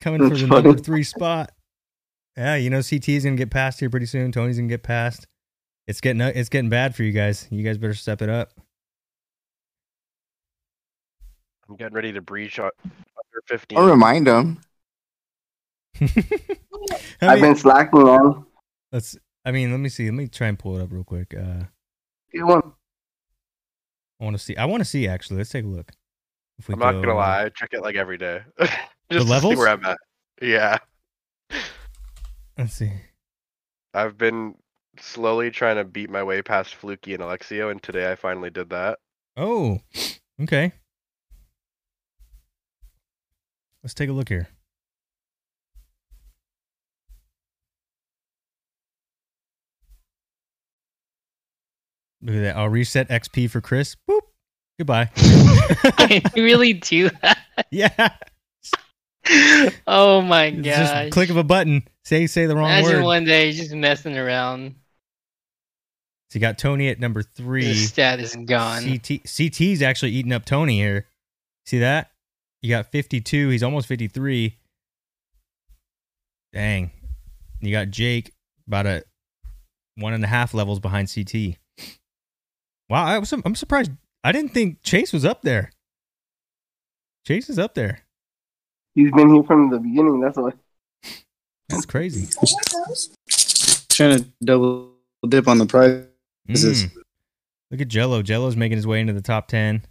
[0.00, 0.62] Coming for the funny.
[0.68, 1.52] number three spot.
[2.36, 4.32] Yeah, you know CT is gonna get past here pretty soon.
[4.32, 5.26] Tony's gonna get past.
[5.86, 7.46] It's getting it's getting bad for you guys.
[7.50, 8.52] You guys better step it up.
[11.68, 13.78] I'm getting ready to breach on under 15.
[13.78, 14.60] I'll remind them.
[16.00, 16.08] I
[17.22, 18.46] I've mean, been slacking on.
[18.90, 19.16] let's.
[19.44, 20.06] I mean, let me see.
[20.06, 21.34] Let me try and pull it up real quick.
[21.34, 21.64] Uh,
[22.32, 22.72] Get one.
[24.20, 24.56] I want to see.
[24.56, 25.38] I want to see actually.
[25.38, 25.90] Let's take a look.
[26.58, 28.40] If we I'm not gonna lie, I check it like every day.
[28.58, 28.70] Just
[29.10, 29.56] to see levels?
[29.56, 29.98] where I'm at.
[30.40, 30.78] Yeah.
[32.56, 32.92] Let's see.
[33.94, 34.54] I've been
[34.98, 38.70] slowly trying to beat my way past Fluky and Alexio, and today I finally did
[38.70, 38.98] that.
[39.36, 39.80] Oh,
[40.40, 40.72] okay.
[43.82, 44.48] Let's take a look here.
[52.22, 52.56] Look at that.
[52.56, 53.96] I'll reset XP for Chris.
[54.08, 54.20] Boop.
[54.78, 55.10] Goodbye.
[55.16, 57.38] I really do that.
[57.70, 58.10] yeah.
[59.86, 60.76] Oh my It's gosh.
[60.76, 61.86] just click of a button.
[62.04, 63.04] Say say the wrong Imagine word.
[63.04, 64.74] one day just messing around.
[66.30, 67.74] So you got Tony at number The three.
[67.74, 68.82] stat is gone.
[68.82, 71.06] CT CT's actually eating up Tony here.
[71.66, 72.10] See that?
[72.62, 73.50] You got 52.
[73.50, 74.56] He's almost 53.
[76.52, 76.90] Dang.
[77.60, 78.32] You got Jake
[78.66, 79.04] about a
[79.96, 81.56] one and a half levels behind CT.
[82.88, 83.92] Wow, I was I'm surprised.
[84.24, 85.72] I didn't think Chase was up there.
[87.26, 88.00] Chase is up there.
[88.94, 90.20] He's been here from the beginning.
[90.20, 90.50] That's why.
[91.68, 92.28] That's crazy.
[93.88, 94.92] Trying to double
[95.26, 96.04] dip on the price.
[96.48, 96.90] Mm.
[97.70, 98.22] Look at Jello.
[98.22, 99.82] Jello's making his way into the top 10.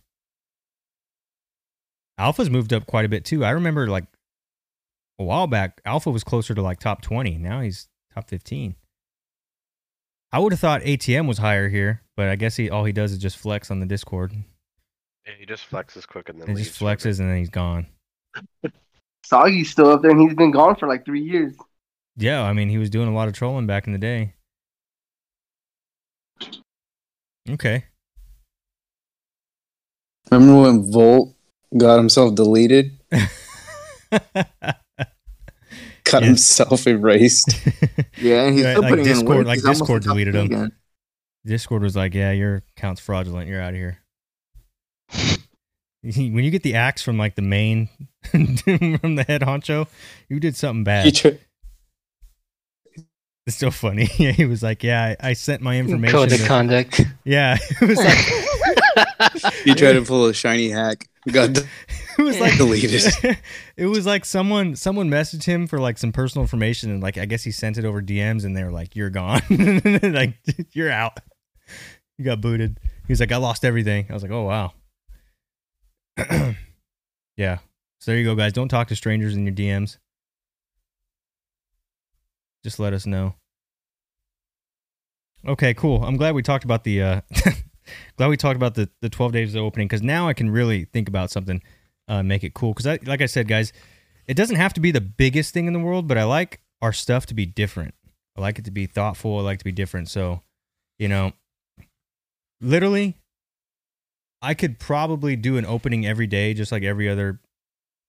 [2.17, 3.43] Alpha's moved up quite a bit too.
[3.43, 4.05] I remember like
[5.17, 7.37] a while back, Alpha was closer to like top 20.
[7.37, 8.75] Now he's top 15.
[10.33, 13.11] I would have thought ATM was higher here, but I guess he all he does
[13.11, 14.33] is just flex on the Discord.
[15.25, 16.99] Yeah, he just flexes quick and then He leaves just for a bit.
[16.99, 17.87] flexes and then he's gone.
[19.25, 21.55] Soggy's still up there, and he's been gone for like three years.
[22.17, 24.33] Yeah, I mean he was doing a lot of trolling back in the day.
[27.49, 27.85] Okay.
[30.29, 31.35] Remember when Volt
[31.77, 32.97] got himself deleted?
[36.11, 36.27] Got Yes.
[36.27, 37.49] himself erased.
[38.17, 39.47] Yeah, and he's Right, still like putting in Discord- work.
[39.47, 40.45] like He's Discord deleted him.
[40.47, 40.71] again.
[41.45, 43.47] Discord was like, "Yeah, your account's fraudulent.
[43.49, 43.97] You're out of here."
[46.03, 47.89] when you get the axe from like the main
[48.29, 48.45] from
[49.15, 49.87] the head honcho,
[50.29, 51.15] you did something he, bad.
[51.15, 51.39] tri-
[53.47, 54.07] It's so funny.
[54.17, 57.01] Yeah, he was like, "Yeah, I, I sent my information." Code of conduct.
[57.23, 58.17] yeah, it was like
[59.63, 61.07] he tried to pull a shiny hack.
[61.31, 61.57] Got
[62.17, 63.37] it was like Deleted.
[63.77, 67.25] it was like someone someone messaged him for like some personal information and like I
[67.25, 69.41] guess he sent it over DMs and they were like, "You're gone,
[70.03, 70.35] like
[70.71, 71.19] you're out,
[72.17, 74.73] you got booted." He was like, "I lost everything." I was like, "Oh wow."
[77.37, 77.59] yeah.
[77.99, 78.53] So there you go, guys.
[78.53, 79.97] Don't talk to strangers in your DMs.
[82.63, 83.35] Just let us know.
[85.47, 86.03] Okay, cool.
[86.03, 87.21] I'm glad we talked about the uh
[88.17, 90.85] glad we talked about the the 12 days of opening cuz now I can really
[90.85, 91.61] think about something
[92.07, 93.73] uh make it cool cuz I like I said guys,
[94.27, 96.93] it doesn't have to be the biggest thing in the world, but I like our
[96.93, 97.93] stuff to be different.
[98.37, 100.09] I like it to be thoughtful, I like to be different.
[100.09, 100.41] So,
[100.97, 101.33] you know,
[102.61, 103.17] literally
[104.41, 107.39] I could probably do an opening every day just like every other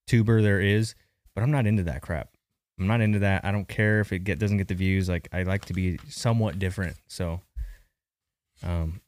[0.07, 0.94] tuber there is,
[1.35, 2.31] but I'm not into that crap.
[2.78, 3.44] I'm not into that.
[3.44, 5.09] I don't care if it get doesn't get the views.
[5.09, 6.97] Like I like to be somewhat different.
[7.09, 7.40] So
[8.62, 9.01] um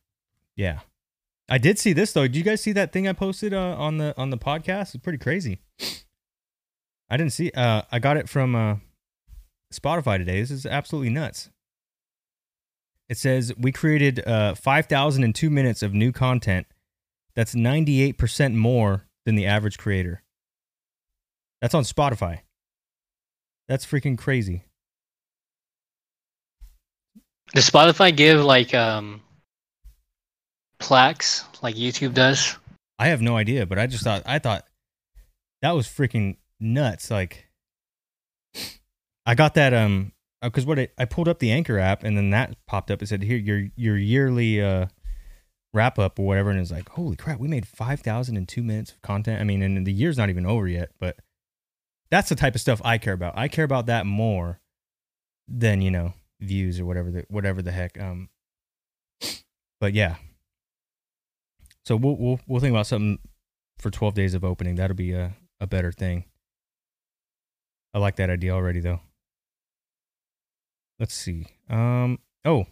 [0.57, 0.81] yeah.
[1.49, 2.23] I did see this though.
[2.23, 4.95] Did you guys see that thing I posted uh, on the on the podcast?
[4.95, 5.61] It's pretty crazy.
[7.11, 8.77] I didn't see uh I got it from uh
[9.73, 10.41] Spotify today.
[10.41, 11.51] This is absolutely nuts.
[13.09, 16.67] It says we created uh 5002 minutes of new content.
[17.35, 20.23] That's 98% more than the average creator.
[21.61, 22.41] That's on Spotify.
[23.69, 24.65] That's freaking crazy.
[27.55, 29.21] Does Spotify give like um
[30.79, 32.57] plaques like YouTube does?
[32.99, 34.67] I have no idea, but I just thought I thought
[35.63, 37.11] that was freaking nuts.
[37.11, 37.49] Like
[39.27, 42.31] I got that um because what I, I pulled up the Anchor app and then
[42.31, 43.03] that popped up.
[43.03, 44.87] It said here your your yearly uh
[45.73, 48.63] wrap up or whatever, and it's like holy crap, we made five thousand and two
[48.63, 49.41] minutes of content.
[49.41, 51.19] I mean, and the year's not even over yet, but
[52.11, 53.37] that's the type of stuff I care about.
[53.37, 54.61] I care about that more
[55.49, 58.01] than you know views or whatever the whatever the heck.
[58.01, 58.29] Um,
[59.81, 60.17] but yeah,
[61.85, 63.19] so we'll we'll we'll think about something
[63.79, 64.77] for 12 days of opening.
[64.77, 66.25] That'll be a a better thing.
[67.93, 69.01] I like that idea already though.
[70.99, 71.47] Let's see.
[71.69, 72.67] Um oh.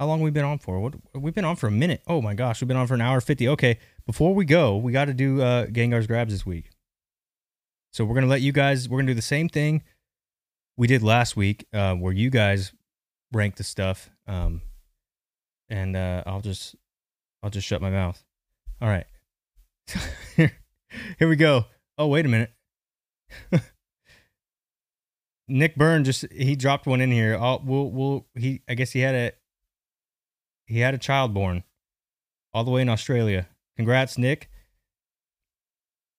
[0.00, 0.80] How long we been on for?
[0.80, 2.02] What we've been on for a minute.
[2.08, 3.48] Oh my gosh, we've been on for an hour 50.
[3.50, 6.70] Okay, before we go, we got to do uh Gengar's grabs this week.
[7.92, 9.82] So we're going to let you guys we're going to do the same thing
[10.76, 12.72] we did last week, uh, where you guys
[13.32, 14.10] rank the stuff.
[14.26, 14.62] Um,
[15.68, 16.76] and uh, I'll just
[17.42, 18.24] I'll just shut my mouth.
[18.80, 19.06] All right,
[20.36, 20.52] here,
[21.20, 21.66] we go.
[21.98, 22.52] Oh wait a minute.
[25.48, 27.36] Nick Byrne just he dropped one in here.
[27.40, 29.32] I'll, we'll we'll he I guess he had a
[30.66, 31.64] he had a child born
[32.54, 33.48] all the way in Australia.
[33.76, 34.50] Congrats, Nick.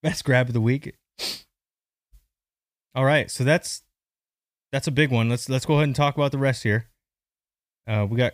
[0.01, 0.95] Best grab of the week.
[2.95, 3.83] All right, so that's
[4.71, 5.29] that's a big one.
[5.29, 6.89] Let's let's go ahead and talk about the rest here.
[7.87, 8.33] Uh, we got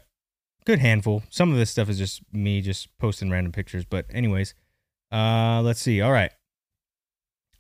[0.66, 1.24] good handful.
[1.30, 4.54] Some of this stuff is just me just posting random pictures, but anyways,
[5.12, 6.02] uh, let's see.
[6.02, 6.32] All right,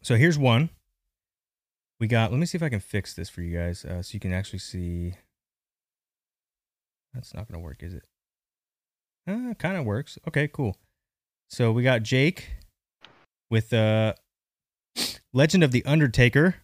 [0.02, 0.70] so here's one.
[2.00, 2.32] We got.
[2.32, 4.34] Let me see if I can fix this for you guys, uh, so you can
[4.34, 5.16] actually see.
[7.14, 8.04] That's not gonna work, is it?
[9.28, 10.18] Uh, kind of works.
[10.28, 10.78] Okay, cool.
[11.50, 12.52] So we got Jake
[13.50, 14.14] with uh
[15.34, 16.56] Legend of the Undertaker.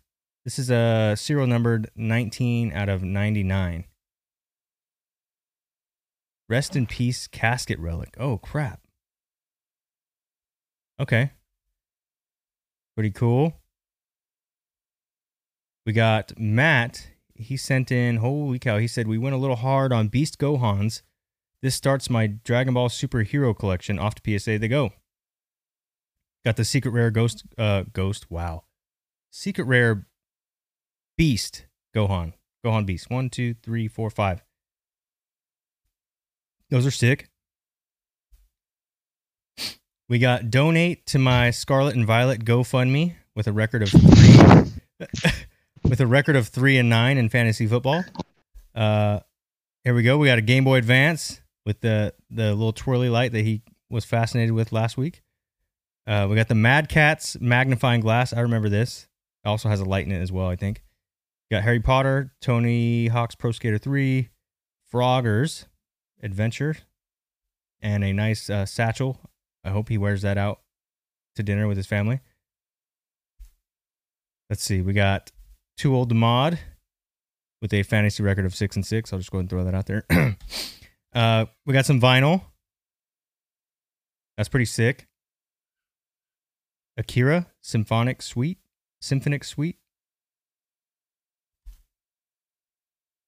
[0.44, 3.86] This is a serial numbered 19 out of 99.
[6.48, 8.16] Rest in peace casket relic.
[8.20, 8.82] Oh crap.
[11.00, 11.32] Okay.
[12.96, 13.54] Pretty cool.
[15.86, 17.10] We got Matt.
[17.36, 21.02] He sent in, holy cow, he said, We went a little hard on Beast Gohans.
[21.62, 24.00] This starts my Dragon Ball Superhero collection.
[24.00, 24.92] Off to PSA they go.
[26.46, 28.64] Got the secret rare ghost, uh, ghost, wow.
[29.32, 30.06] Secret rare
[31.18, 32.34] beast Gohan.
[32.64, 33.10] Gohan Beast.
[33.10, 34.44] One, two, three, four, five.
[36.70, 37.30] Those are sick.
[40.08, 44.72] We got donate to my Scarlet and Violet GoFundMe with a record of three.
[45.84, 48.04] with a record of three and nine in fantasy football.
[48.74, 49.20] Uh,
[49.84, 50.18] here we go.
[50.18, 54.06] We got a Game Boy Advance with the the little twirly light that he was
[54.06, 55.22] fascinated with last week.
[56.08, 58.32] Uh, we got the Mad Catz magnifying glass.
[58.32, 59.08] I remember this.
[59.44, 60.48] It also has a light in it as well.
[60.48, 60.84] I think.
[61.52, 64.30] Got Harry Potter, Tony Hawk's Pro Skater Three,
[64.90, 65.66] Frogger's
[66.26, 66.76] Adventure,
[67.82, 69.20] and a nice uh, satchel.
[69.64, 70.62] I hope he wears that out
[71.36, 72.20] to dinner with his family.
[74.50, 74.82] Let's see.
[74.82, 75.32] We got
[75.78, 76.60] too old to mod
[77.62, 79.14] with a fantasy record of six and six.
[79.14, 80.06] I'll just go ahead and throw that out there.
[81.14, 82.42] uh, we got some vinyl.
[84.36, 85.08] That's pretty sick.
[86.98, 88.58] Akira Symphonic Suite.
[89.00, 89.78] Symphonic Suite.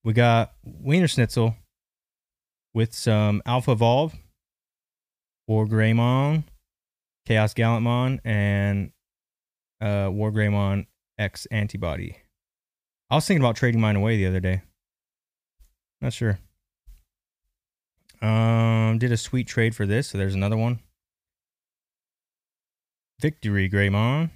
[0.04, 1.56] We got Wiener Schnitzel
[2.78, 4.14] with some Alpha Evolve,
[5.48, 6.44] War Greymon,
[7.26, 8.92] Chaos Gallantmon, and
[9.82, 10.86] uh, War Greymon
[11.18, 12.18] X Antibody.
[13.10, 14.62] I was thinking about trading mine away the other day.
[16.02, 16.38] Not sure.
[18.22, 20.80] Um, did a sweet trade for this, so there's another one.
[23.20, 24.30] Victory, Greymon.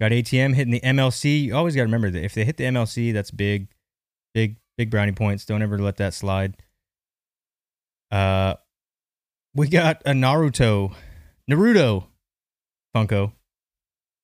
[0.00, 1.44] Got ATM hitting the MLC.
[1.44, 3.68] You always got to remember that if they hit the MLC, that's big,
[4.34, 5.44] big, big brownie points.
[5.44, 6.56] Don't ever let that slide.
[8.10, 8.54] Uh,
[9.54, 10.94] we got a Naruto,
[11.50, 12.06] Naruto
[12.96, 13.32] Funko.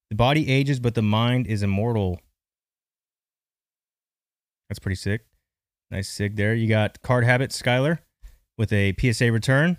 [0.09, 2.23] The body ages, but the mind is immortal.
[4.71, 5.27] That's pretty sick.
[5.91, 6.55] Nice sig there.
[6.55, 7.99] You got Card Habit Skyler
[8.57, 9.77] with a PSA return.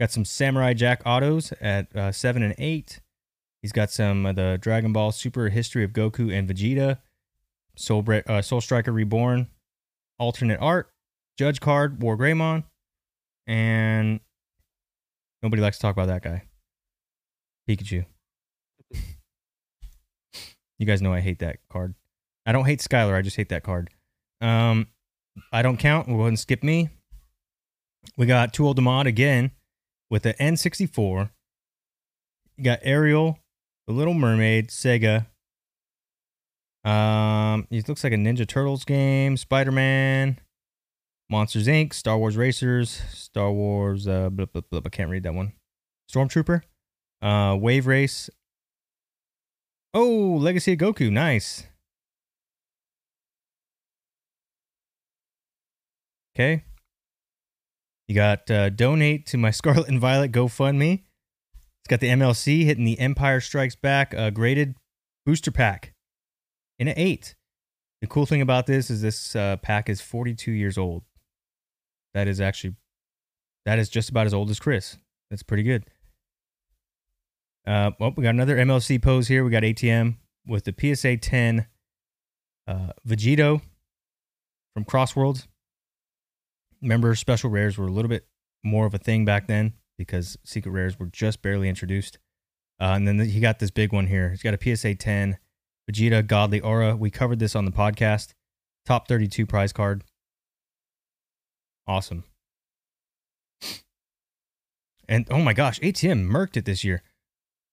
[0.00, 3.00] Got some Samurai Jack autos at uh, 7 and 8.
[3.60, 7.00] He's got some of the Dragon Ball Super History of Goku and Vegeta.
[7.78, 9.48] Soul, Bre- uh, Soul Striker Reborn.
[10.18, 10.90] Alternate art.
[11.38, 12.02] Judge card.
[12.02, 12.64] War Greymon.
[13.46, 14.20] And
[15.42, 16.42] nobody likes to talk about that guy.
[17.68, 18.04] Pikachu.
[20.78, 21.94] You guys know I hate that card.
[22.46, 23.14] I don't hate Skylar.
[23.14, 23.90] I just hate that card.
[24.40, 24.86] Um,
[25.52, 26.06] I don't count.
[26.06, 26.90] We'll go ahead and skip me.
[28.16, 29.50] We got Too Old to Mod again
[30.08, 31.30] with the N64.
[32.56, 33.38] You got Ariel,
[33.86, 35.26] The Little Mermaid, Sega.
[36.88, 40.38] Um, it looks like a Ninja Turtles game, Spider Man,
[41.28, 44.08] Monsters Inc., Star Wars Racers, Star Wars.
[44.08, 45.52] Uh, blah, blah, blah, I can't read that one.
[46.10, 46.62] Stormtrooper,
[47.20, 48.30] uh, Wave Race,
[49.94, 51.10] Oh, Legacy of Goku.
[51.10, 51.66] Nice.
[56.36, 56.64] Okay.
[58.06, 61.02] You got uh, donate to my Scarlet and Violet GoFundMe.
[61.82, 64.76] It's got the MLC hitting the Empire Strikes Back uh, graded
[65.26, 65.94] booster pack
[66.78, 67.34] in an eight.
[68.00, 71.02] The cool thing about this is this uh, pack is 42 years old.
[72.14, 72.76] That is actually
[73.66, 74.96] that is just about as old as Chris.
[75.30, 75.84] That's pretty good.
[77.66, 79.44] Uh, well, we got another MLC pose here.
[79.44, 81.66] We got ATM with the PSA 10
[82.66, 83.60] uh, Vegito
[84.72, 85.46] from Crossworlds.
[86.80, 88.26] Remember, special rares were a little bit
[88.64, 92.18] more of a thing back then because secret rares were just barely introduced.
[92.80, 94.30] Uh, and then he got this big one here.
[94.30, 95.36] He's got a PSA 10
[95.90, 96.96] Vegeta, Godly Aura.
[96.96, 98.32] We covered this on the podcast.
[98.84, 100.04] Top 32 prize card.
[101.86, 102.24] Awesome.
[105.08, 107.02] And oh my gosh, ATM murked it this year,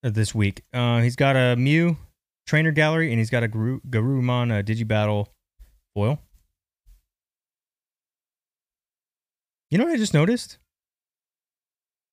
[0.04, 0.62] uh, this week.
[0.74, 1.98] Uh, he's got a Mew
[2.48, 5.28] trainer gallery and he's got a Garu- Garurumon uh, Digibattle
[5.94, 6.20] foil.
[9.70, 10.58] You know what I just noticed?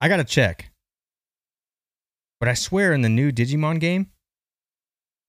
[0.01, 0.71] I gotta check.
[2.41, 4.09] But I swear in the new Digimon game,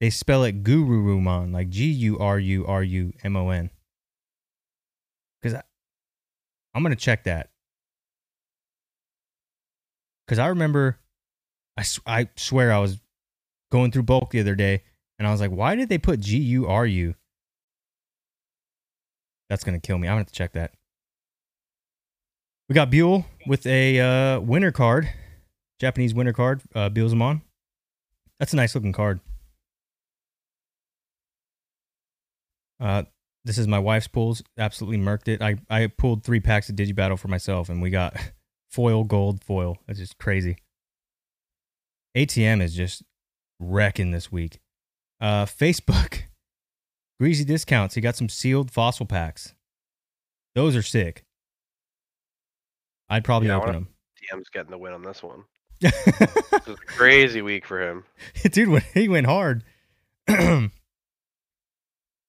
[0.00, 3.70] they spell it Gururumon, like G U R U R U M O N.
[5.40, 5.60] Because
[6.74, 7.50] I'm going to check that.
[10.26, 10.98] Because I remember,
[11.76, 13.00] I I swear I was
[13.70, 14.82] going through bulk the other day
[15.18, 17.14] and I was like, why did they put G U R U?
[19.50, 20.08] That's going to kill me.
[20.08, 20.72] I'm going to have to check that.
[22.68, 25.10] We got Buell with a uh, winner card,
[25.78, 27.42] Japanese winner card, uh, Beelzemon.
[28.38, 29.20] That's a nice looking card.
[32.85, 33.05] Uh,
[33.47, 34.43] this is my wife's pulls.
[34.59, 35.40] Absolutely murked it.
[35.40, 38.15] I, I pulled three packs of Digibattle for myself, and we got
[38.70, 39.78] foil, gold, foil.
[39.86, 40.59] That's just crazy.
[42.15, 43.02] ATM is just
[43.59, 44.61] wrecking this week.
[45.20, 46.23] Uh, Facebook,
[47.19, 47.94] greasy discounts.
[47.94, 49.55] He got some sealed fossil packs.
[50.55, 51.24] Those are sick.
[53.09, 53.89] I'd probably Yeah, open them.
[54.32, 55.44] TM's getting the win on this one.
[55.81, 58.05] This is a crazy week for him.
[58.51, 59.65] dude when he went hard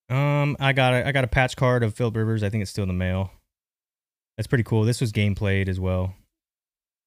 [0.09, 2.43] um i got a i got a patch card of philip rivers.
[2.43, 3.31] I think it's still in the mail.
[4.37, 4.83] That's pretty cool.
[4.83, 6.13] This was game played as well.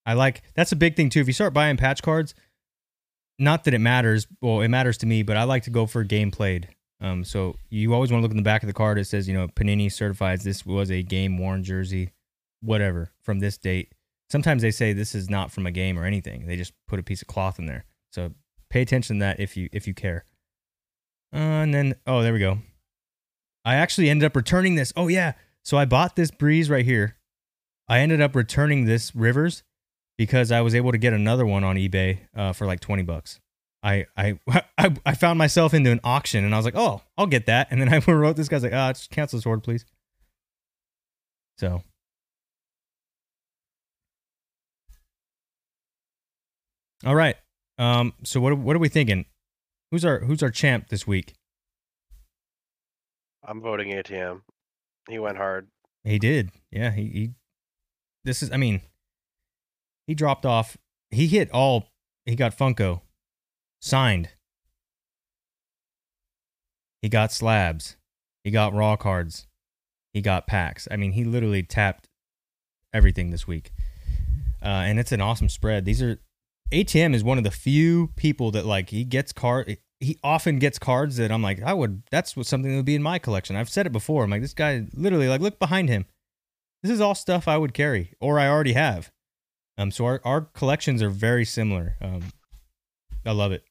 [0.07, 1.21] I like that's a big thing too.
[1.21, 2.35] If you start buying patch cards
[3.39, 6.03] not that it matters well it matters to me but i like to go for
[6.03, 6.69] game played.
[7.01, 8.99] Um so you always want to look in the back of the card.
[8.99, 12.11] It says you know panini certifies this was a game worn jersey
[12.61, 13.93] whatever from this date.
[14.31, 16.47] Sometimes they say this is not from a game or anything.
[16.47, 17.85] They just put a piece of cloth in there.
[18.13, 18.33] So
[18.71, 20.25] pay attention to that if you if you care.
[21.33, 22.59] Uh, and then oh, there we go.
[23.65, 24.93] I actually ended up returning this.
[24.97, 25.33] Oh yeah,
[25.65, 27.17] so I bought this breeze right here.
[27.89, 29.63] I ended up returning this Rivers
[30.17, 33.41] because I was able to get another one on eBay uh, for like twenty bucks.
[33.83, 34.39] I, I
[34.79, 37.69] I I found myself into an auction and I was like, oh, I'll get that.
[37.71, 39.85] And then I wrote this guy's like, ah, just cancel this order, please.
[41.59, 41.83] So
[47.07, 47.37] all right.
[47.79, 49.27] Um, so what what are we thinking?
[49.91, 51.35] Who's our who's our champ this week?
[53.49, 54.43] I'm voting ATM.
[55.09, 55.69] He went hard.
[56.05, 56.51] He did.
[56.71, 57.31] Yeah, he, he
[58.25, 58.83] this is I mean
[60.07, 60.77] he dropped off
[61.11, 61.89] he hit all
[62.27, 63.01] he got Funko
[63.81, 64.31] signed.
[67.01, 67.97] He got slabs.
[68.45, 69.47] He got raw cards.
[70.13, 70.89] He got packs.
[70.91, 72.09] I mean, he literally tapped
[72.93, 73.71] everything this week.
[74.61, 75.85] Uh, and it's an awesome spread.
[75.85, 76.19] These are
[76.73, 80.79] ATM is one of the few people that like he gets card he often gets
[80.79, 83.57] cards that I'm like, I would that's what something that would be in my collection.
[83.57, 84.25] I've said it before.
[84.25, 86.07] I'm like, this guy literally like look behind him.
[86.83, 89.11] This is all stuff I would carry or I already have.
[89.77, 91.97] Um so our, our collections are very similar.
[92.01, 92.25] Um
[93.27, 93.65] I love it.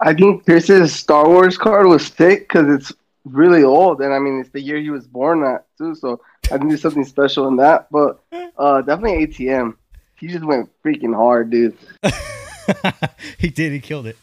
[0.00, 2.92] I think Pierce's Star Wars card was sick because it's
[3.24, 5.94] really old, and I mean it's the year he was born at too.
[5.94, 7.88] So I think there's something special in that.
[7.90, 8.20] But
[8.56, 9.76] uh, definitely ATM.
[10.16, 11.76] He just went freaking hard, dude.
[13.38, 14.16] he did, he killed it.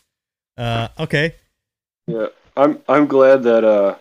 [0.58, 1.36] Uh okay.
[2.08, 2.28] Yeah,
[2.58, 3.96] I'm I'm glad that uh,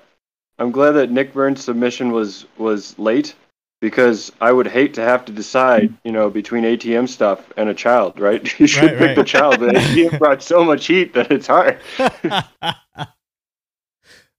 [0.58, 3.34] I'm glad that Nick Burns' submission was was late
[3.80, 7.74] because I would hate to have to decide, you know, between ATM stuff and a
[7.74, 8.42] child, right?
[8.60, 9.14] You should Right, pick right.
[9.14, 11.78] the child, but ATM brought so much heat that it's hard.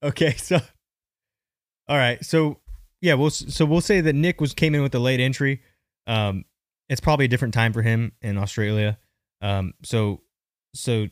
[0.04, 0.60] okay, so
[1.88, 2.60] all right, so
[3.02, 5.62] yeah, we'll so we'll say that Nick was came in with a late entry.
[6.08, 6.46] Um,
[6.90, 8.98] it's probably a different time for him in Australia.
[9.42, 10.22] Um, so
[10.74, 11.08] so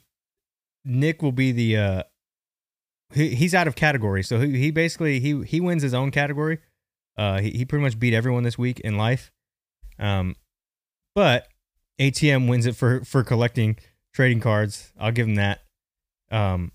[0.85, 2.03] Nick will be the uh,
[3.13, 6.59] he, he's out of category, so he, he basically he he wins his own category.
[7.17, 9.31] Uh, he he pretty much beat everyone this week in life.
[9.99, 10.35] Um,
[11.15, 11.47] but
[11.99, 13.77] ATM wins it for for collecting
[14.13, 14.91] trading cards.
[14.99, 15.61] I'll give him that.
[16.31, 16.71] Um,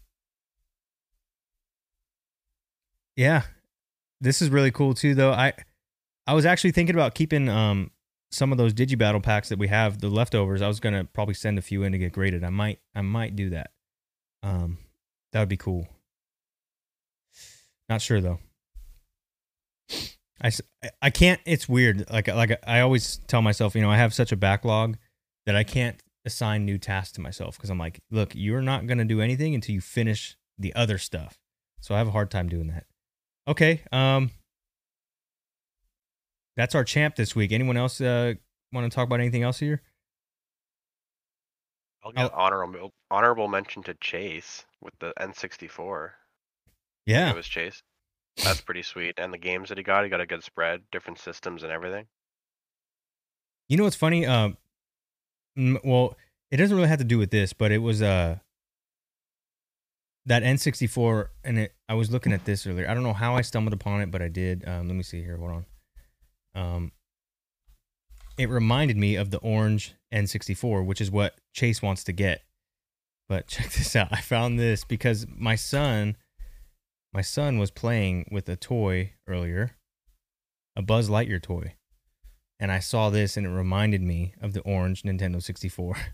[3.17, 3.43] yeah,
[4.21, 5.15] this is really cool too.
[5.15, 5.53] Though I,
[6.27, 7.91] I was actually thinking about keeping um
[8.31, 10.63] some of those Digibattle packs that we have, the leftovers.
[10.63, 12.45] I was gonna probably send a few in to get graded.
[12.45, 13.73] I might, I might do that.
[14.43, 14.79] Um,
[15.33, 15.89] that would be cool.
[17.89, 18.39] Not sure though.
[20.43, 20.53] I,
[21.03, 21.41] I can't.
[21.45, 22.09] It's weird.
[22.11, 24.97] Like like I always tell myself, you know, I have such a backlog
[25.47, 29.05] that I can't assign new tasks to myself because I'm like, look, you're not gonna
[29.05, 31.39] do anything until you finish the other stuff.
[31.81, 32.85] So I have a hard time doing that.
[33.47, 33.83] Okay.
[33.93, 34.31] Um,
[36.57, 37.53] that's our champ this week.
[37.53, 38.35] Anyone else uh,
[38.73, 39.81] want to talk about anything else here?
[42.17, 46.11] I'll give honorable honorable mention to Chase with the N64.
[47.07, 47.31] Yeah.
[47.31, 47.83] It was Chase.
[48.45, 49.19] That's pretty sweet.
[49.19, 52.07] And the games that he got, he got a good spread, different systems and everything.
[53.69, 54.25] You know what's funny?
[54.25, 54.57] Um,
[55.57, 56.17] well,
[56.51, 58.39] it doesn't really have to do with this, but it was uh
[60.27, 61.75] that N64, and it.
[61.89, 62.89] I was looking at this earlier.
[62.89, 64.63] I don't know how I stumbled upon it, but I did.
[64.69, 65.39] Um, let me see here.
[65.39, 65.67] Hold on.
[66.55, 66.93] Um,
[68.39, 72.43] it reminded me of the orange N64, which is what Chase wants to get.
[73.29, 74.09] But check this out.
[74.11, 76.17] I found this because my son,
[77.13, 79.73] my son was playing with a toy earlier,
[80.77, 81.75] a Buzz Lightyear toy
[82.61, 85.97] and I saw this and it reminded me of the orange Nintendo 64.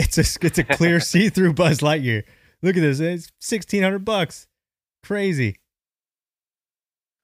[0.00, 2.22] It's a it's a clear see-through Buzz Lightyear.
[2.62, 3.00] Look at this.
[3.00, 4.46] It's 1600 bucks.
[5.02, 5.56] Crazy.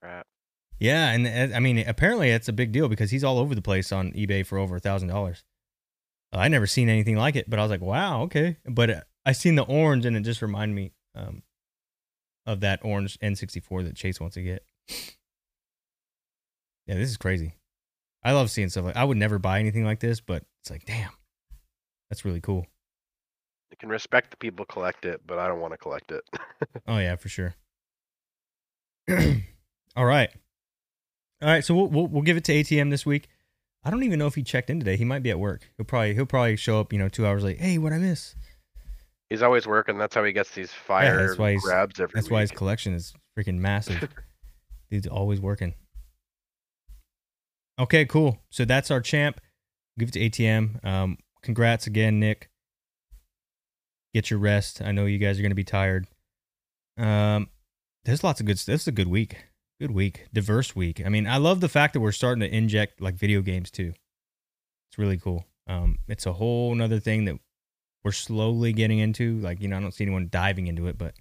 [0.01, 0.27] Crap.
[0.79, 3.61] Yeah, and uh, I mean apparently it's a big deal because he's all over the
[3.61, 5.43] place on eBay for over a thousand dollars.
[6.33, 8.57] I never seen anything like it, but I was like, wow, okay.
[8.69, 11.43] But uh, I seen the orange and it just reminded me um,
[12.45, 14.65] of that orange N64 that Chase wants to get.
[16.87, 17.55] Yeah, this is crazy.
[18.23, 20.85] I love seeing stuff like I would never buy anything like this, but it's like,
[20.85, 21.11] damn,
[22.09, 22.65] that's really cool.
[23.71, 26.23] You can respect the people collect it, but I don't want to collect it.
[26.87, 27.55] Oh yeah, for sure.
[29.95, 30.29] All right,
[31.45, 31.63] all right.
[31.63, 33.27] So we'll, we'll we'll give it to ATM this week.
[33.83, 34.97] I don't even know if he checked in today.
[34.97, 35.69] He might be at work.
[35.77, 37.59] He'll probably he'll probably show up, you know, two hours late.
[37.59, 38.35] Hey, what I miss?
[39.29, 39.99] He's always working.
[39.99, 43.13] That's how he gets these fire that's why grabs every That's why his collection is
[43.37, 44.09] freaking massive.
[44.89, 45.75] Dude's always working.
[47.77, 48.39] Okay, cool.
[48.49, 49.39] So that's our champ.
[49.99, 50.83] Give it to ATM.
[50.83, 52.49] Um, congrats again, Nick.
[54.15, 54.81] Get your rest.
[54.81, 56.07] I know you guys are going to be tired.
[56.97, 57.49] Um,
[58.03, 58.57] there's lots of good.
[58.57, 59.37] This is a good week.
[59.79, 60.27] Good week.
[60.33, 61.05] Diverse week.
[61.05, 63.93] I mean, I love the fact that we're starting to inject like video games too.
[64.89, 65.45] It's really cool.
[65.67, 67.37] Um, it's a whole nother thing that
[68.03, 69.37] we're slowly getting into.
[69.39, 71.15] Like, you know, I don't see anyone diving into it, but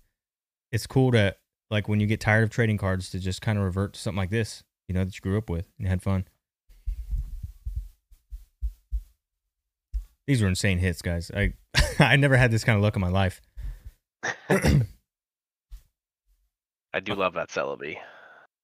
[0.70, 1.34] it's cool to
[1.68, 4.18] like when you get tired of trading cards to just kind of revert to something
[4.18, 6.26] like this, you know, that you grew up with and had fun.
[10.28, 11.32] These were insane hits, guys.
[11.34, 11.54] I
[11.98, 13.42] I never had this kind of luck in my life.
[14.22, 14.86] I
[17.02, 17.96] do love that Celebi.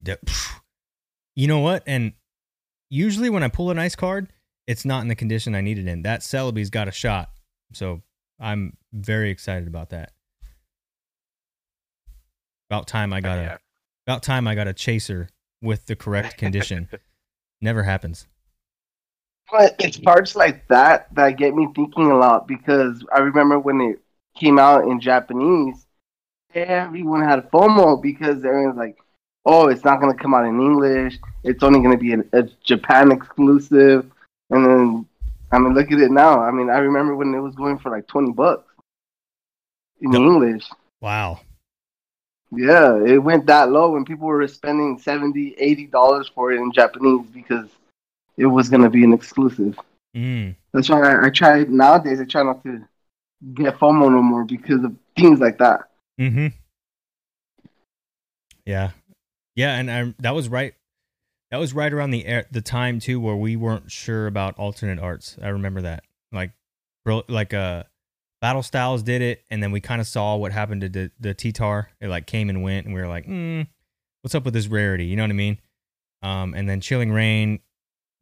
[0.02, 0.60] Yeah, phew.
[1.36, 1.82] You know what?
[1.86, 2.12] And
[2.90, 4.32] usually when I pull a nice card,
[4.66, 6.02] it's not in the condition I need it in.
[6.02, 7.30] That Celebi's got a shot.
[7.72, 8.02] So
[8.38, 10.12] I'm very excited about that.
[12.70, 13.56] About time I got a yeah.
[14.06, 15.28] about time I got a chaser
[15.60, 16.88] with the correct condition.
[17.60, 18.26] Never happens.
[19.50, 23.80] But it's parts like that that get me thinking a lot because I remember when
[23.80, 24.00] it
[24.36, 25.86] came out in Japanese,
[26.54, 28.96] everyone had FOMO because everyone's like,
[29.44, 31.18] "Oh, it's not gonna come out in English.
[31.44, 34.10] It's only gonna be a, a Japan exclusive."
[34.50, 35.06] And then,
[35.52, 36.40] I mean, look at it now.
[36.40, 38.64] I mean, I remember when it was going for like twenty bucks
[40.00, 40.20] in Yep.
[40.20, 40.70] English.
[41.00, 41.40] Wow.
[42.52, 46.72] Yeah, it went that low when people were spending 70 80 dollars for it in
[46.72, 47.68] Japanese because
[48.36, 49.78] it was gonna be an exclusive.
[50.16, 50.56] Mm.
[50.72, 52.20] That's why I, I try nowadays.
[52.20, 52.84] I try not to
[53.54, 55.82] get FOMO no more because of things like that.
[56.20, 56.48] Mm-hmm.
[58.66, 58.90] Yeah,
[59.54, 60.74] yeah, and I that was right.
[61.50, 65.00] That was right around the air, the time too where we weren't sure about alternate
[65.00, 65.36] arts.
[65.42, 66.04] I remember that.
[66.32, 66.52] Like,
[67.04, 67.84] bro, like uh,
[68.40, 71.34] Battle Styles did it, and then we kind of saw what happened to the the
[71.34, 71.90] T-Tar.
[72.00, 73.66] It like came and went, and we were like, mm,
[74.22, 75.58] "What's up with this rarity?" You know what I mean?
[76.22, 77.60] Um, and then Chilling Reign,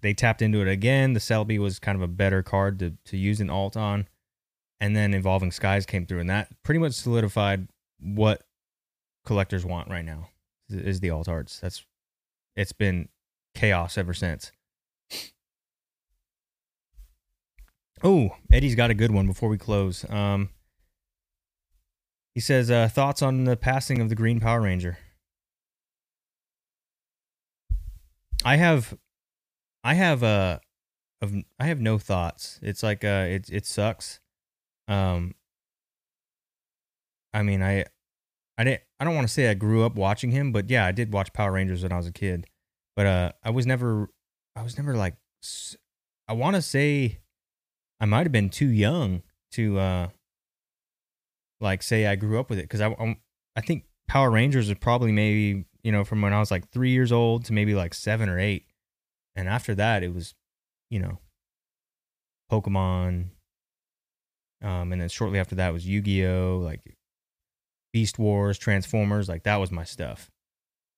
[0.01, 1.13] they tapped into it again.
[1.13, 4.09] The Celebi was kind of a better card to to use an alt on,
[4.81, 7.69] and then Evolving Skies came through, and that pretty much solidified
[8.01, 8.43] what
[9.27, 10.31] collectors want right now
[10.69, 11.61] is- the alt arts.
[11.61, 11.85] That's
[12.57, 13.09] it's been
[13.55, 14.53] chaos ever since.
[18.03, 20.09] Oh, Eddie's got a good one before we close.
[20.09, 20.51] Um,
[22.35, 24.99] he says uh, thoughts on the passing of the Green Power Ranger.
[28.45, 28.97] I have,
[29.83, 30.61] I have uh,
[31.21, 32.61] of I have no thoughts.
[32.63, 34.21] It's like uh, it it sucks.
[34.87, 35.35] Um,
[37.35, 37.85] I mean, I
[38.57, 38.83] I didn't.
[39.01, 41.33] I don't want to say I grew up watching him, but yeah, I did watch
[41.33, 42.47] Power Rangers when I was a kid.
[42.97, 44.11] But uh, I was never.
[44.57, 45.15] I was never like.
[46.27, 47.21] I want to say,
[48.01, 49.23] I might have been too young
[49.53, 50.09] to uh,
[51.61, 53.21] like say I grew up with it because I I'm-
[53.57, 56.91] I think Power Rangers is probably maybe you know from when I was like three
[56.91, 58.67] years old to maybe like seven or eight,
[59.37, 60.35] and after that it was,
[60.91, 61.19] you know,
[62.51, 63.31] Pokemon.
[64.61, 66.81] Um, and then shortly after that was Yu Gi Oh, like
[67.93, 70.31] Beast Wars, Transformers, like that was my stuff,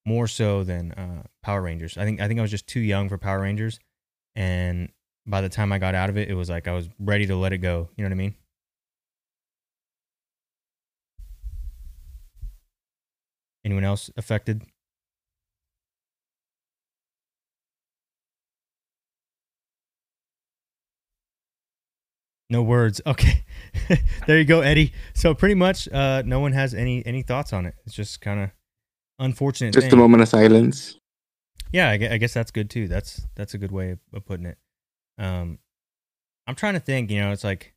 [0.05, 1.97] more so than uh, Power Rangers.
[1.97, 3.79] I think I think I was just too young for Power Rangers,
[4.35, 4.91] and
[5.27, 7.37] by the time I got out of it, it was like I was ready to
[7.37, 7.91] let it go.
[7.97, 8.35] You know what I mean?
[13.65, 14.65] Anyone else affected?
[22.51, 23.01] No words.
[23.11, 23.45] Okay.
[24.27, 24.93] there you go, Eddie.
[25.15, 27.75] So pretty much uh no one has any any thoughts on it.
[27.87, 28.51] It's just kind of
[29.19, 29.73] unfortunate.
[29.73, 30.99] Just a moment of silence.
[31.73, 32.89] Yeah, I I guess that's good too.
[32.89, 34.59] That's that's a good way of, of putting it.
[35.19, 35.59] Um,
[36.47, 37.11] I'm trying to think.
[37.11, 37.75] You know, it's like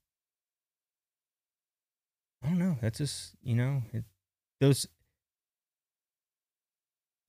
[2.43, 2.77] I don't know.
[2.81, 4.03] That's just you know it,
[4.59, 4.87] those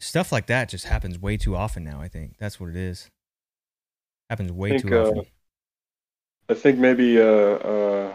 [0.01, 2.01] stuff like that just happens way too often now.
[2.01, 3.11] I think that's what it is.
[4.31, 5.27] Happens way think, too uh, often.
[6.49, 8.15] I think maybe uh, uh,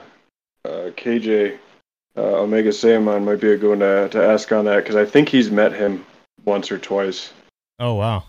[0.66, 1.58] uh, KJ
[2.18, 5.06] uh, Omega Saiyaman might be a good one to, to ask on that because I
[5.06, 6.06] think he's met him
[6.46, 7.32] once or twice.
[7.80, 8.24] Oh wow.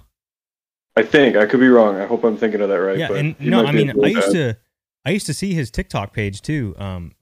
[0.97, 1.97] I think I could be wrong.
[1.97, 2.99] I hope I'm thinking of that right.
[2.99, 4.57] yeah, but and no, I mean, I used to,
[5.05, 6.75] I used to see his TikTok page too.
[6.79, 7.13] Um,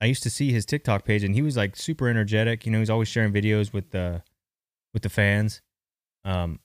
[0.00, 2.66] I used to see his TikTok page, and he was like super energetic.
[2.66, 4.22] You know, he's always sharing videos with the,
[4.92, 5.62] with the fans.
[6.24, 6.60] Um,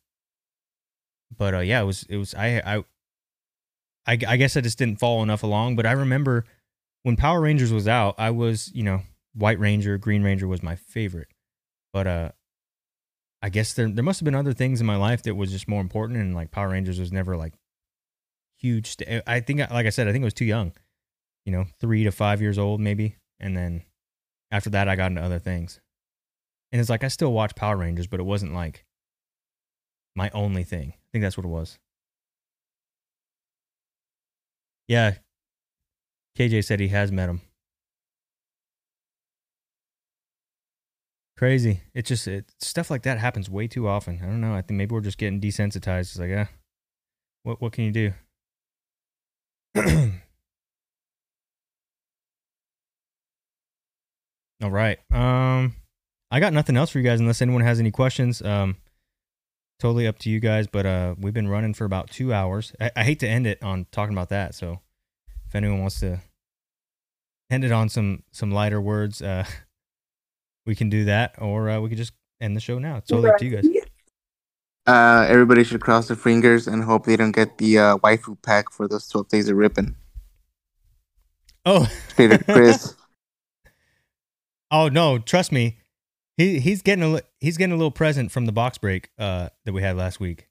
[1.35, 2.83] but uh, yeah, it was, it was, I, I,
[4.07, 5.75] I, I guess I just didn't follow enough along.
[5.75, 6.45] But I remember
[7.03, 9.01] when Power Rangers was out, I was, you know,
[9.33, 11.27] White Ranger, Green Ranger was my favorite.
[11.93, 12.31] But uh,
[13.41, 15.67] I guess there there must have been other things in my life that was just
[15.67, 17.53] more important, and like Power Rangers was never like
[18.57, 18.87] huge.
[18.87, 20.73] St- I think, like I said, I think I was too young.
[21.45, 23.83] You know, three to five years old maybe, and then
[24.51, 25.79] after that, I got into other things.
[26.71, 28.83] And it's like I still watch Power Rangers, but it wasn't like
[30.15, 30.93] my only thing.
[30.95, 31.77] I think that's what it was.
[34.87, 35.15] Yeah,
[36.37, 37.41] KJ said he has met him.
[41.37, 41.81] Crazy.
[41.93, 44.19] It just it, stuff like that happens way too often.
[44.21, 44.53] I don't know.
[44.53, 46.11] I think maybe we're just getting desensitized.
[46.11, 46.47] It's like, yeah,
[47.43, 48.13] what what can you do?
[54.63, 54.97] All right.
[55.11, 55.75] Um,
[56.31, 58.41] I got nothing else for you guys unless anyone has any questions.
[58.41, 58.77] Um,
[59.79, 60.67] totally up to you guys.
[60.67, 62.73] But uh, we've been running for about two hours.
[62.79, 64.55] I, I hate to end it on talking about that.
[64.55, 64.79] So
[65.47, 66.21] if anyone wants to
[67.49, 69.45] end it on some some lighter words, uh,
[70.65, 72.97] we can do that, or uh, we could just end the show now.
[72.97, 73.65] It's totally up to you guys.
[74.87, 78.71] Uh, everybody should cross their fingers and hope they don't get the uh, waifu pack
[78.71, 79.95] for those 12 days of ripping.
[81.65, 82.95] Oh, Peter, Chris.
[84.71, 85.79] oh no, trust me.
[86.37, 89.73] He he's getting a he's getting a little present from the box break uh that
[89.73, 90.49] we had last week.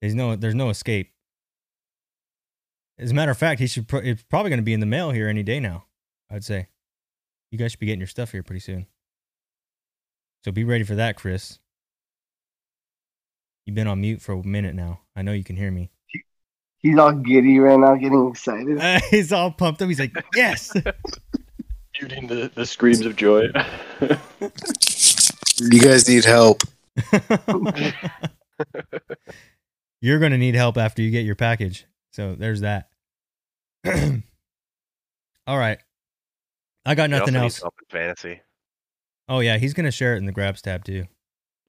[0.00, 1.10] There's no there's no escape.
[2.98, 4.86] As a matter of fact, he should pro- it's probably going to be in the
[4.86, 5.86] mail here any day now.
[6.30, 6.68] I'd say.
[7.50, 8.86] You guys should be getting your stuff here pretty soon.
[10.44, 11.58] So be ready for that, Chris.
[13.64, 15.00] You've been on mute for a minute now.
[15.16, 15.90] I know you can hear me.
[16.78, 18.78] He's all giddy right now, getting excited.
[18.78, 19.88] Uh, he's all pumped up.
[19.88, 20.72] He's like, "Yes."
[22.00, 23.48] muting the, the screams of joy.
[25.56, 26.62] You guys need help.
[30.00, 31.86] You're going to need help after you get your package.
[32.12, 32.88] So there's that.
[35.46, 35.78] All right.
[36.84, 37.60] I got nothing else.
[37.60, 38.40] help in fantasy.
[39.28, 39.58] Oh, yeah.
[39.58, 41.04] He's going to share it in the grabs tab too.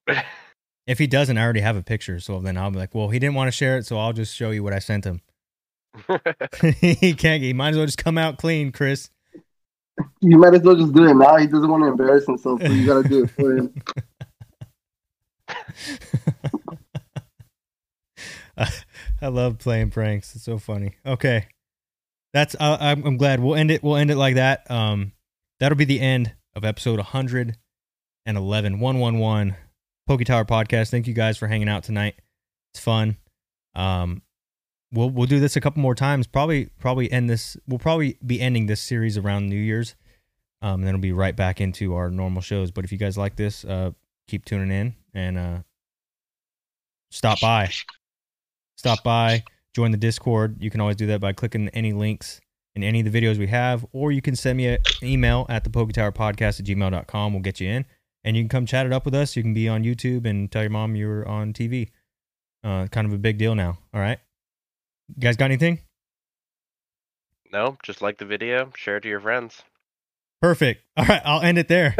[0.87, 2.19] If he doesn't, I already have a picture.
[2.19, 3.87] So then I'll be like, well, he didn't want to share it.
[3.87, 5.19] So I'll just show you what I sent him.
[6.79, 9.09] he can't, he might as well just come out clean, Chris.
[10.21, 11.37] You might as well just do it now.
[11.37, 13.73] He doesn't want to embarrass himself, so you gotta do it for him.
[19.21, 20.35] I love playing pranks.
[20.35, 20.95] It's so funny.
[21.05, 21.47] Okay,
[22.33, 22.55] that's.
[22.55, 23.83] Uh, I'm, I'm glad we'll end it.
[23.83, 24.69] We'll end it like that.
[24.69, 25.13] Um,
[25.59, 29.55] that'll be the end of episode 111, 111
[30.09, 30.89] PokeTower podcast.
[30.89, 32.15] Thank you guys for hanging out tonight.
[32.73, 33.17] It's fun.
[33.75, 34.21] Um,
[34.91, 36.27] we'll we'll do this a couple more times.
[36.27, 37.57] Probably probably end this.
[37.67, 39.95] We'll probably be ending this series around New Year's.
[40.61, 42.71] Um, and then we'll be right back into our normal shows.
[42.71, 43.91] But if you guys like this, uh,
[44.27, 45.57] keep tuning in and uh,
[47.11, 47.69] stop by
[48.75, 49.43] stop by,
[49.73, 50.57] join the Discord.
[50.61, 52.39] You can always do that by clicking any links
[52.75, 55.63] in any of the videos we have, or you can send me an email at
[55.63, 57.33] the Podcast at gmail.com.
[57.33, 57.85] We'll get you in.
[58.23, 59.35] And you can come chat it up with us.
[59.35, 61.89] You can be on YouTube and tell your mom you're on TV.
[62.63, 63.77] Uh, kind of a big deal now.
[63.93, 64.19] All right.
[65.13, 65.79] You guys got anything?
[67.51, 69.63] no, just like the video, share it to your friends.
[70.41, 70.83] Perfect.
[70.97, 71.21] All right.
[71.23, 71.95] I'll end it there.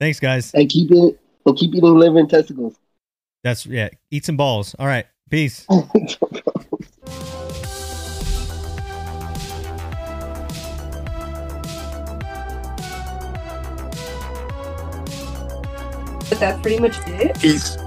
[0.00, 0.52] Thanks, guys.
[0.54, 2.76] And keep it and keep eating liver and testicles.
[3.44, 3.90] That's, yeah.
[4.10, 4.74] Eat some balls.
[4.78, 5.06] All right.
[5.30, 5.66] Peace.
[16.28, 17.40] But that's pretty much it.
[17.40, 17.78] Peace.